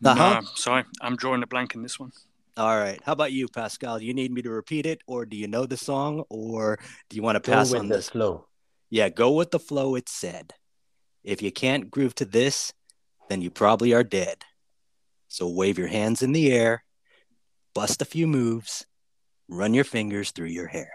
Uh-huh. 0.04 0.40
No, 0.40 0.46
sorry, 0.54 0.84
I'm 1.02 1.16
drawing 1.16 1.42
a 1.42 1.46
blank 1.46 1.74
in 1.74 1.82
this 1.82 1.98
one. 2.00 2.12
All 2.56 2.78
right. 2.78 3.00
How 3.04 3.12
about 3.12 3.32
you, 3.32 3.46
Pascal? 3.48 3.98
Do 3.98 4.04
you 4.04 4.14
need 4.14 4.32
me 4.32 4.42
to 4.42 4.50
repeat 4.50 4.86
it, 4.86 5.02
or 5.06 5.24
do 5.24 5.36
you 5.36 5.48
know 5.48 5.66
the 5.66 5.76
song, 5.76 6.24
or 6.28 6.78
do 7.08 7.16
you 7.16 7.22
want 7.22 7.36
to 7.36 7.40
Go 7.40 7.56
pass 7.56 7.70
with 7.70 7.80
on 7.80 7.88
the 7.88 7.96
this? 7.96 8.08
flow. 8.10 8.46
Yeah, 8.88 9.08
go 9.08 9.32
with 9.32 9.50
the 9.50 9.60
flow, 9.60 9.94
it 9.94 10.08
said. 10.08 10.54
If 11.22 11.42
you 11.42 11.52
can't 11.52 11.90
groove 11.90 12.14
to 12.16 12.24
this, 12.24 12.72
then 13.28 13.40
you 13.40 13.50
probably 13.50 13.92
are 13.94 14.02
dead. 14.02 14.38
So 15.28 15.48
wave 15.48 15.78
your 15.78 15.86
hands 15.88 16.22
in 16.22 16.32
the 16.32 16.52
air, 16.52 16.84
bust 17.74 18.02
a 18.02 18.04
few 18.04 18.26
moves, 18.26 18.84
run 19.48 19.74
your 19.74 19.84
fingers 19.84 20.32
through 20.32 20.48
your 20.48 20.66
hair. 20.66 20.90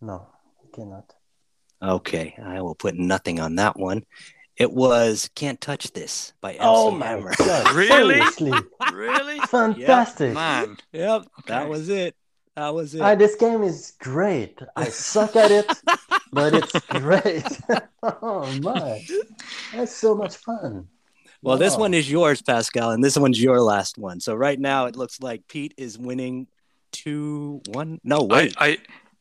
No, 0.00 0.26
cannot. 0.72 1.14
Okay, 1.82 2.34
I 2.42 2.60
will 2.62 2.74
put 2.74 2.94
nothing 2.96 3.40
on 3.40 3.56
that 3.56 3.78
one. 3.78 4.04
It 4.56 4.72
was 4.72 5.30
Can't 5.36 5.60
Touch 5.60 5.92
This 5.92 6.32
by 6.40 6.52
MC 6.54 6.58
Oh 6.62 6.90
my 6.90 7.06
Hammer. 7.06 7.32
god! 7.38 7.74
Really? 7.76 8.14
Seriously, 8.16 8.52
Really? 8.92 9.38
fantastic. 9.48 10.34
Man, 10.34 10.76
Yep, 10.92 11.26
that 11.46 11.68
was 11.68 11.88
it. 11.88 12.16
That 12.56 12.74
was 12.74 12.92
it. 12.94 13.00
Ah, 13.00 13.14
this 13.14 13.36
game 13.36 13.62
is 13.62 13.92
great. 14.00 14.58
I 14.74 14.88
suck 14.88 15.36
at 15.36 15.52
it, 15.52 15.66
but 16.32 16.54
it's 16.54 16.80
great. 16.86 17.46
oh 18.02 18.52
my, 18.62 19.00
that's 19.72 19.94
so 19.94 20.16
much 20.16 20.36
fun. 20.36 20.88
Well, 21.40 21.56
this 21.56 21.76
one 21.76 21.94
is 21.94 22.10
yours, 22.10 22.42
Pascal, 22.42 22.90
and 22.90 23.02
this 23.04 23.16
one's 23.16 23.40
your 23.40 23.60
last 23.60 23.96
one. 23.96 24.18
So 24.18 24.34
right 24.34 24.58
now 24.58 24.86
it 24.86 24.96
looks 24.96 25.20
like 25.20 25.46
Pete 25.46 25.72
is 25.76 25.96
winning 25.96 26.48
two, 26.90 27.62
one. 27.68 28.00
No, 28.02 28.22
I, 28.28 28.34
wait, 28.34 28.54
I, 28.58 28.78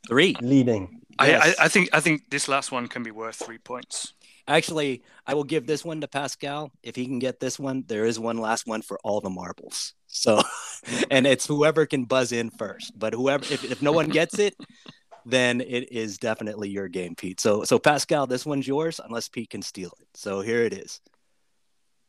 three. 0.08 0.36
leading. 0.42 1.02
I, 1.20 1.36
I, 1.36 1.54
I 1.62 1.68
think 1.68 1.90
I 1.94 2.00
think 2.00 2.30
this 2.30 2.48
last 2.48 2.72
one 2.72 2.88
can 2.88 3.04
be 3.04 3.12
worth 3.12 3.36
three 3.36 3.58
points. 3.58 4.14
Actually, 4.48 5.04
I 5.26 5.34
will 5.34 5.44
give 5.44 5.68
this 5.68 5.84
one 5.84 6.00
to 6.02 6.08
Pascal. 6.08 6.72
If 6.82 6.96
he 6.96 7.06
can 7.06 7.20
get 7.20 7.40
this 7.40 7.60
one, 7.60 7.84
there 7.88 8.06
is 8.06 8.20
one 8.20 8.38
last 8.38 8.66
one 8.66 8.82
for 8.82 8.98
all 9.04 9.20
the 9.20 9.30
marbles. 9.30 9.94
So, 10.08 10.42
and 11.12 11.28
it's 11.28 11.46
whoever 11.46 11.86
can 11.86 12.06
buzz 12.06 12.32
in 12.32 12.50
first. 12.52 12.98
But 12.98 13.14
whoever, 13.14 13.44
if, 13.46 13.70
if 13.70 13.82
no 13.82 13.92
one 13.92 14.08
gets 14.08 14.40
it, 14.40 14.56
then 15.26 15.60
it 15.60 15.92
is 15.92 16.18
definitely 16.18 16.70
your 16.70 16.88
game, 16.88 17.16
Pete. 17.16 17.42
So, 17.42 17.66
so 17.66 17.78
Pascal, 17.78 18.26
this 18.26 18.46
one's 18.46 18.68
yours 18.68 19.02
unless 19.04 19.28
Pete 19.28 19.50
can 19.50 19.62
steal 19.62 19.92
it. 20.00 20.08
So 20.14 20.40
here 20.40 20.62
it 20.62 20.74
is. 20.74 21.02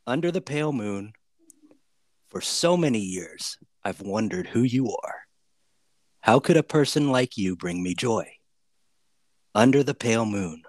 Under 0.06 0.30
the 0.30 0.40
pale 0.40 0.72
moon, 0.72 1.12
for 2.28 2.40
so 2.40 2.76
many 2.76 3.00
years, 3.00 3.58
I've 3.84 4.00
wondered 4.00 4.46
who 4.46 4.62
you 4.62 4.94
are. 5.02 5.27
How 6.20 6.40
could 6.40 6.56
a 6.56 6.62
person 6.62 7.10
like 7.10 7.36
you 7.36 7.56
bring 7.56 7.82
me 7.82 7.94
joy? 7.94 8.32
Under 9.54 9.82
the 9.82 9.94
pale 9.94 10.26
moon, 10.26 10.62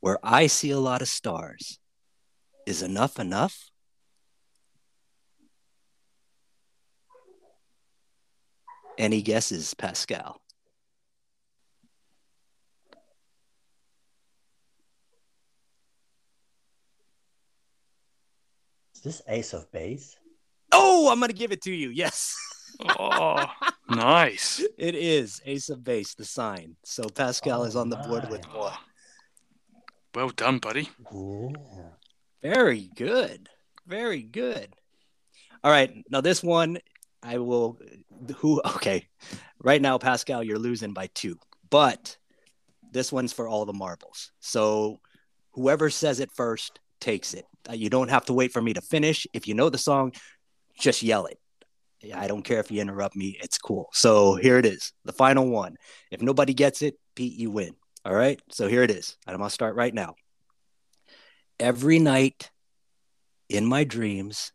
where 0.00 0.18
I 0.22 0.46
see 0.46 0.70
a 0.70 0.78
lot 0.78 1.02
of 1.02 1.08
stars. 1.08 1.78
Is 2.66 2.82
enough 2.82 3.18
enough? 3.18 3.70
Any 8.96 9.22
guesses, 9.22 9.74
Pascal? 9.74 10.40
Is 18.94 19.00
this 19.00 19.22
Ace 19.26 19.52
of 19.54 19.70
Base? 19.72 20.16
Oh, 20.70 21.10
I'm 21.10 21.18
going 21.18 21.30
to 21.30 21.34
give 21.36 21.52
it 21.52 21.62
to 21.62 21.72
you. 21.72 21.90
Yes, 21.90 22.34
Oh, 22.98 23.44
nice. 23.88 24.62
it 24.78 24.94
is 24.94 25.40
Ace 25.44 25.68
of 25.68 25.84
Base, 25.84 26.14
the 26.14 26.24
sign. 26.24 26.76
So 26.84 27.04
Pascal 27.08 27.62
Oh, 27.62 27.64
is 27.64 27.76
on 27.76 27.88
the 27.88 27.96
board 27.96 28.28
with 28.30 28.44
one. 28.52 28.72
Well 30.14 30.28
done, 30.30 30.58
buddy. 30.58 30.88
Yeah. 31.12 31.48
Very 32.42 32.90
good. 32.96 33.48
Very 33.86 34.22
good. 34.22 34.74
All 35.64 35.70
right. 35.70 35.92
Now, 36.10 36.20
this 36.20 36.42
one, 36.42 36.78
I 37.22 37.38
will. 37.38 37.78
Who? 38.36 38.60
Okay. 38.76 39.08
Right 39.60 39.80
now, 39.80 39.96
Pascal, 39.98 40.42
you're 40.42 40.58
losing 40.58 40.92
by 40.92 41.08
two, 41.14 41.38
but 41.70 42.16
this 42.90 43.12
one's 43.12 43.32
for 43.32 43.48
all 43.48 43.64
the 43.64 43.72
marbles. 43.72 44.32
So 44.40 45.00
whoever 45.52 45.88
says 45.88 46.20
it 46.20 46.30
first 46.32 46.80
takes 47.00 47.32
it. 47.32 47.44
Uh, 47.68 47.74
You 47.74 47.88
don't 47.88 48.10
have 48.10 48.24
to 48.26 48.32
wait 48.32 48.52
for 48.52 48.60
me 48.60 48.72
to 48.74 48.80
finish. 48.80 49.26
If 49.32 49.46
you 49.48 49.54
know 49.54 49.70
the 49.70 49.78
song, 49.78 50.12
just 50.78 51.02
yell 51.02 51.26
it. 51.26 51.38
I 52.14 52.26
don't 52.26 52.42
care 52.42 52.60
if 52.60 52.70
you 52.70 52.80
interrupt 52.80 53.14
me. 53.14 53.38
It's 53.42 53.58
cool. 53.58 53.88
So 53.92 54.34
here 54.34 54.58
it 54.58 54.66
is, 54.66 54.92
the 55.04 55.12
final 55.12 55.48
one. 55.48 55.76
If 56.10 56.20
nobody 56.22 56.54
gets 56.54 56.82
it, 56.82 56.96
Pete, 57.14 57.38
you 57.38 57.50
win. 57.50 57.74
All 58.04 58.14
right. 58.14 58.40
So 58.50 58.66
here 58.66 58.82
it 58.82 58.90
is. 58.90 59.16
I'm 59.26 59.36
going 59.36 59.48
to 59.48 59.54
start 59.54 59.76
right 59.76 59.94
now. 59.94 60.16
Every 61.60 61.98
night 61.98 62.50
in 63.48 63.66
my 63.66 63.84
dreams, 63.84 64.52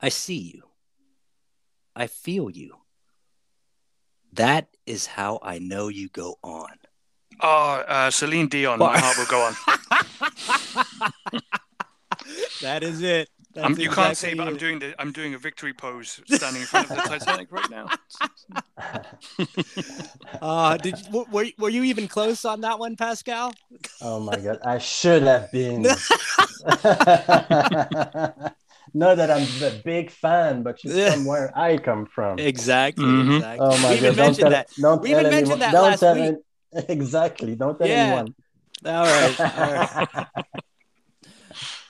I 0.00 0.08
see 0.08 0.52
you. 0.54 0.62
I 1.94 2.06
feel 2.06 2.50
you. 2.50 2.76
That 4.32 4.68
is 4.86 5.06
how 5.06 5.38
I 5.42 5.58
know 5.58 5.88
you 5.88 6.08
go 6.08 6.36
on. 6.42 6.70
Oh, 7.40 7.84
uh, 7.86 8.10
Celine 8.10 8.48
Dion. 8.48 8.78
My 8.78 8.98
heart 8.98 9.18
will 9.18 9.26
go 9.26 9.42
on. 9.42 9.54
That 12.62 12.82
is 12.82 13.02
it. 13.02 13.28
That's 13.54 13.66
Um, 13.66 13.78
you 13.78 13.88
can't 13.90 14.16
see, 14.16 14.34
but 14.34 14.48
I'm 14.48 14.56
doing 14.56 14.78
the 14.80 14.94
I'm 15.00 15.12
doing 15.12 15.34
a 15.34 15.38
victory 15.38 15.72
pose, 15.72 16.20
standing 16.26 16.62
in 16.62 16.66
front 16.66 16.90
of 16.90 16.96
the 16.96 17.02
Titanic 17.18 17.52
right 17.52 17.70
now. 17.70 17.86
Uh, 20.42 20.76
did 20.76 20.98
you, 20.98 21.24
were, 21.30 21.46
were 21.58 21.68
you 21.70 21.84
even 21.84 22.08
close 22.08 22.44
on 22.44 22.60
that 22.62 22.78
one, 22.78 22.96
Pascal? 22.96 23.54
Oh 24.02 24.18
my 24.20 24.36
god, 24.36 24.58
I 24.64 24.78
should 24.78 25.22
have 25.22 25.50
been. 25.52 25.82
Not 28.96 29.16
that 29.16 29.30
I'm 29.30 29.46
a 29.62 29.70
big 29.82 30.10
fan, 30.10 30.62
but 30.62 30.78
she's 30.80 30.94
Yeah. 30.94 31.12
from 31.14 31.24
where 31.24 31.56
I 31.56 31.78
come 31.78 32.06
from. 32.06 32.38
Exactly. 32.38 33.04
Mhm. 33.04 33.36
Exactly. 33.36 33.66
Oh 33.66 33.78
my 33.78 33.90
we 33.90 33.96
even 33.96 34.10
god, 34.10 34.16
don't 34.16 34.26
mentioned 34.26 34.36
tell, 34.42 34.50
that. 34.50 34.68
don't 34.80 35.02
We 35.02 35.08
tell 35.10 35.20
even 35.20 35.32
anyone. 35.32 35.40
mentioned 35.48 35.62
that 35.62 35.72
don't 35.72 35.82
last 35.90 36.00
tell 36.00 36.14
week. 36.14 36.22
any- 36.74 36.84
exactly, 36.88 37.54
don't 37.56 37.78
tell 37.78 37.88
Yeah. 37.88 37.94
anyone. 37.94 38.34
All 38.84 39.04
right. 39.04 39.40
All 39.40 39.72
right. 39.72 40.26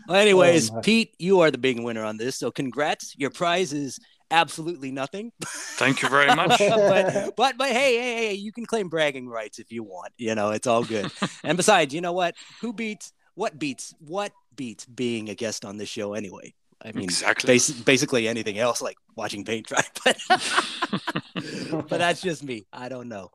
Well, 0.08 0.16
anyways, 0.20 0.70
Oh. 0.70 0.80
Pete, 0.80 1.14
you 1.18 1.40
are 1.40 1.50
the 1.50 1.58
big 1.58 1.80
winner 1.80 2.04
on 2.04 2.16
this. 2.16 2.36
So 2.36 2.50
congrats. 2.50 3.14
Your 3.16 3.30
prize 3.30 3.72
is 3.72 3.98
absolutely 4.30 4.90
nothing. 4.90 5.32
Thank 5.44 6.02
you 6.02 6.08
very 6.08 6.34
much. 6.34 6.58
but 6.58 7.36
but 7.36 7.56
but 7.56 7.68
hey, 7.70 7.96
hey, 7.96 8.14
hey, 8.28 8.34
you 8.34 8.52
can 8.52 8.66
claim 8.66 8.88
bragging 8.88 9.28
rights 9.28 9.58
if 9.58 9.70
you 9.72 9.82
want. 9.82 10.12
You 10.18 10.34
know, 10.34 10.50
it's 10.50 10.66
all 10.66 10.84
good. 10.84 11.10
and 11.44 11.56
besides, 11.56 11.94
you 11.94 12.00
know 12.00 12.12
what? 12.12 12.34
Who 12.60 12.72
beats 12.72 13.12
what 13.34 13.58
beats 13.58 13.94
what 13.98 14.32
beats 14.54 14.84
being 14.86 15.28
a 15.28 15.34
guest 15.34 15.64
on 15.64 15.76
this 15.76 15.88
show 15.88 16.14
anyway? 16.14 16.54
I 16.84 16.92
mean, 16.92 17.04
Exactly. 17.04 17.54
bas- 17.54 17.70
basically 17.70 18.28
anything 18.28 18.58
else 18.58 18.82
like 18.82 18.96
watching 19.16 19.44
paint 19.44 19.66
dry. 19.66 19.82
But 20.04 21.88
but 21.88 21.98
that's 21.98 22.20
just 22.20 22.42
me. 22.44 22.66
I 22.72 22.88
don't 22.88 23.08
know. 23.08 23.30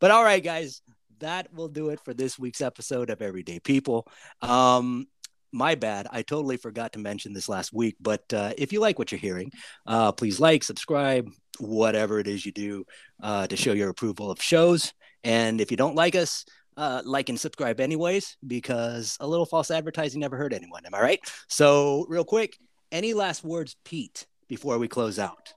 But 0.00 0.10
all 0.10 0.22
right, 0.24 0.42
guys, 0.42 0.82
that 1.20 1.52
will 1.52 1.68
do 1.68 1.90
it 1.90 2.00
for 2.00 2.14
this 2.14 2.38
week's 2.38 2.60
episode 2.60 3.10
of 3.10 3.20
Everyday 3.22 3.60
People. 3.60 4.06
Um, 4.42 5.06
my 5.52 5.74
bad. 5.74 6.06
I 6.10 6.22
totally 6.22 6.56
forgot 6.56 6.92
to 6.92 6.98
mention 6.98 7.32
this 7.32 7.48
last 7.48 7.72
week. 7.72 7.96
But 8.00 8.32
uh, 8.32 8.52
if 8.56 8.72
you 8.72 8.80
like 8.80 8.98
what 8.98 9.12
you're 9.12 9.18
hearing, 9.18 9.52
uh, 9.86 10.12
please 10.12 10.40
like, 10.40 10.62
subscribe, 10.62 11.28
whatever 11.58 12.18
it 12.18 12.26
is 12.26 12.44
you 12.44 12.52
do 12.52 12.84
uh, 13.22 13.46
to 13.46 13.56
show 13.56 13.72
your 13.72 13.90
approval 13.90 14.30
of 14.30 14.42
shows. 14.42 14.92
And 15.24 15.60
if 15.60 15.70
you 15.70 15.76
don't 15.76 15.96
like 15.96 16.14
us, 16.14 16.44
uh, 16.76 17.02
like 17.04 17.28
and 17.28 17.38
subscribe 17.38 17.80
anyways, 17.80 18.36
because 18.46 19.16
a 19.20 19.26
little 19.26 19.44
false 19.44 19.70
advertising 19.70 20.20
never 20.20 20.36
hurt 20.36 20.52
anyone. 20.52 20.86
Am 20.86 20.94
I 20.94 21.00
right? 21.00 21.20
So, 21.48 22.06
real 22.08 22.24
quick, 22.24 22.56
any 22.90 23.12
last 23.12 23.44
words, 23.44 23.76
Pete, 23.84 24.26
before 24.48 24.78
we 24.78 24.88
close 24.88 25.18
out? 25.18 25.52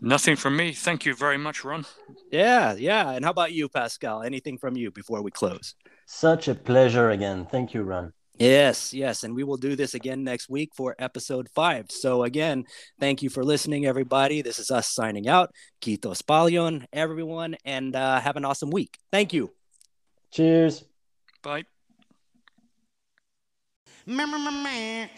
Nothing 0.00 0.36
from 0.36 0.56
me. 0.56 0.72
Thank 0.72 1.04
you 1.04 1.14
very 1.14 1.38
much, 1.38 1.64
Ron. 1.64 1.86
Yeah, 2.30 2.74
yeah. 2.74 3.10
And 3.10 3.24
how 3.24 3.30
about 3.30 3.52
you, 3.52 3.68
Pascal? 3.68 4.22
Anything 4.22 4.58
from 4.58 4.76
you 4.76 4.90
before 4.90 5.22
we 5.22 5.30
close? 5.30 5.74
Such 6.06 6.48
a 6.48 6.54
pleasure 6.54 7.10
again. 7.10 7.46
Thank 7.50 7.74
you, 7.74 7.82
Ron. 7.82 8.12
Yes, 8.38 8.92
yes. 8.92 9.24
And 9.24 9.34
we 9.34 9.44
will 9.44 9.56
do 9.56 9.76
this 9.76 9.94
again 9.94 10.22
next 10.22 10.50
week 10.50 10.70
for 10.74 10.94
episode 10.98 11.48
five. 11.54 11.90
So, 11.90 12.22
again, 12.22 12.66
thank 13.00 13.22
you 13.22 13.30
for 13.30 13.42
listening, 13.42 13.86
everybody. 13.86 14.42
This 14.42 14.58
is 14.58 14.70
us 14.70 14.88
signing 14.88 15.26
out. 15.26 15.54
Quito 15.80 16.12
Spalion, 16.12 16.84
everyone, 16.92 17.56
and 17.64 17.96
uh, 17.96 18.20
have 18.20 18.36
an 18.36 18.44
awesome 18.44 18.70
week. 18.70 18.98
Thank 19.10 19.32
you. 19.32 19.52
Cheers. 20.30 20.84
Bye. 21.42 21.64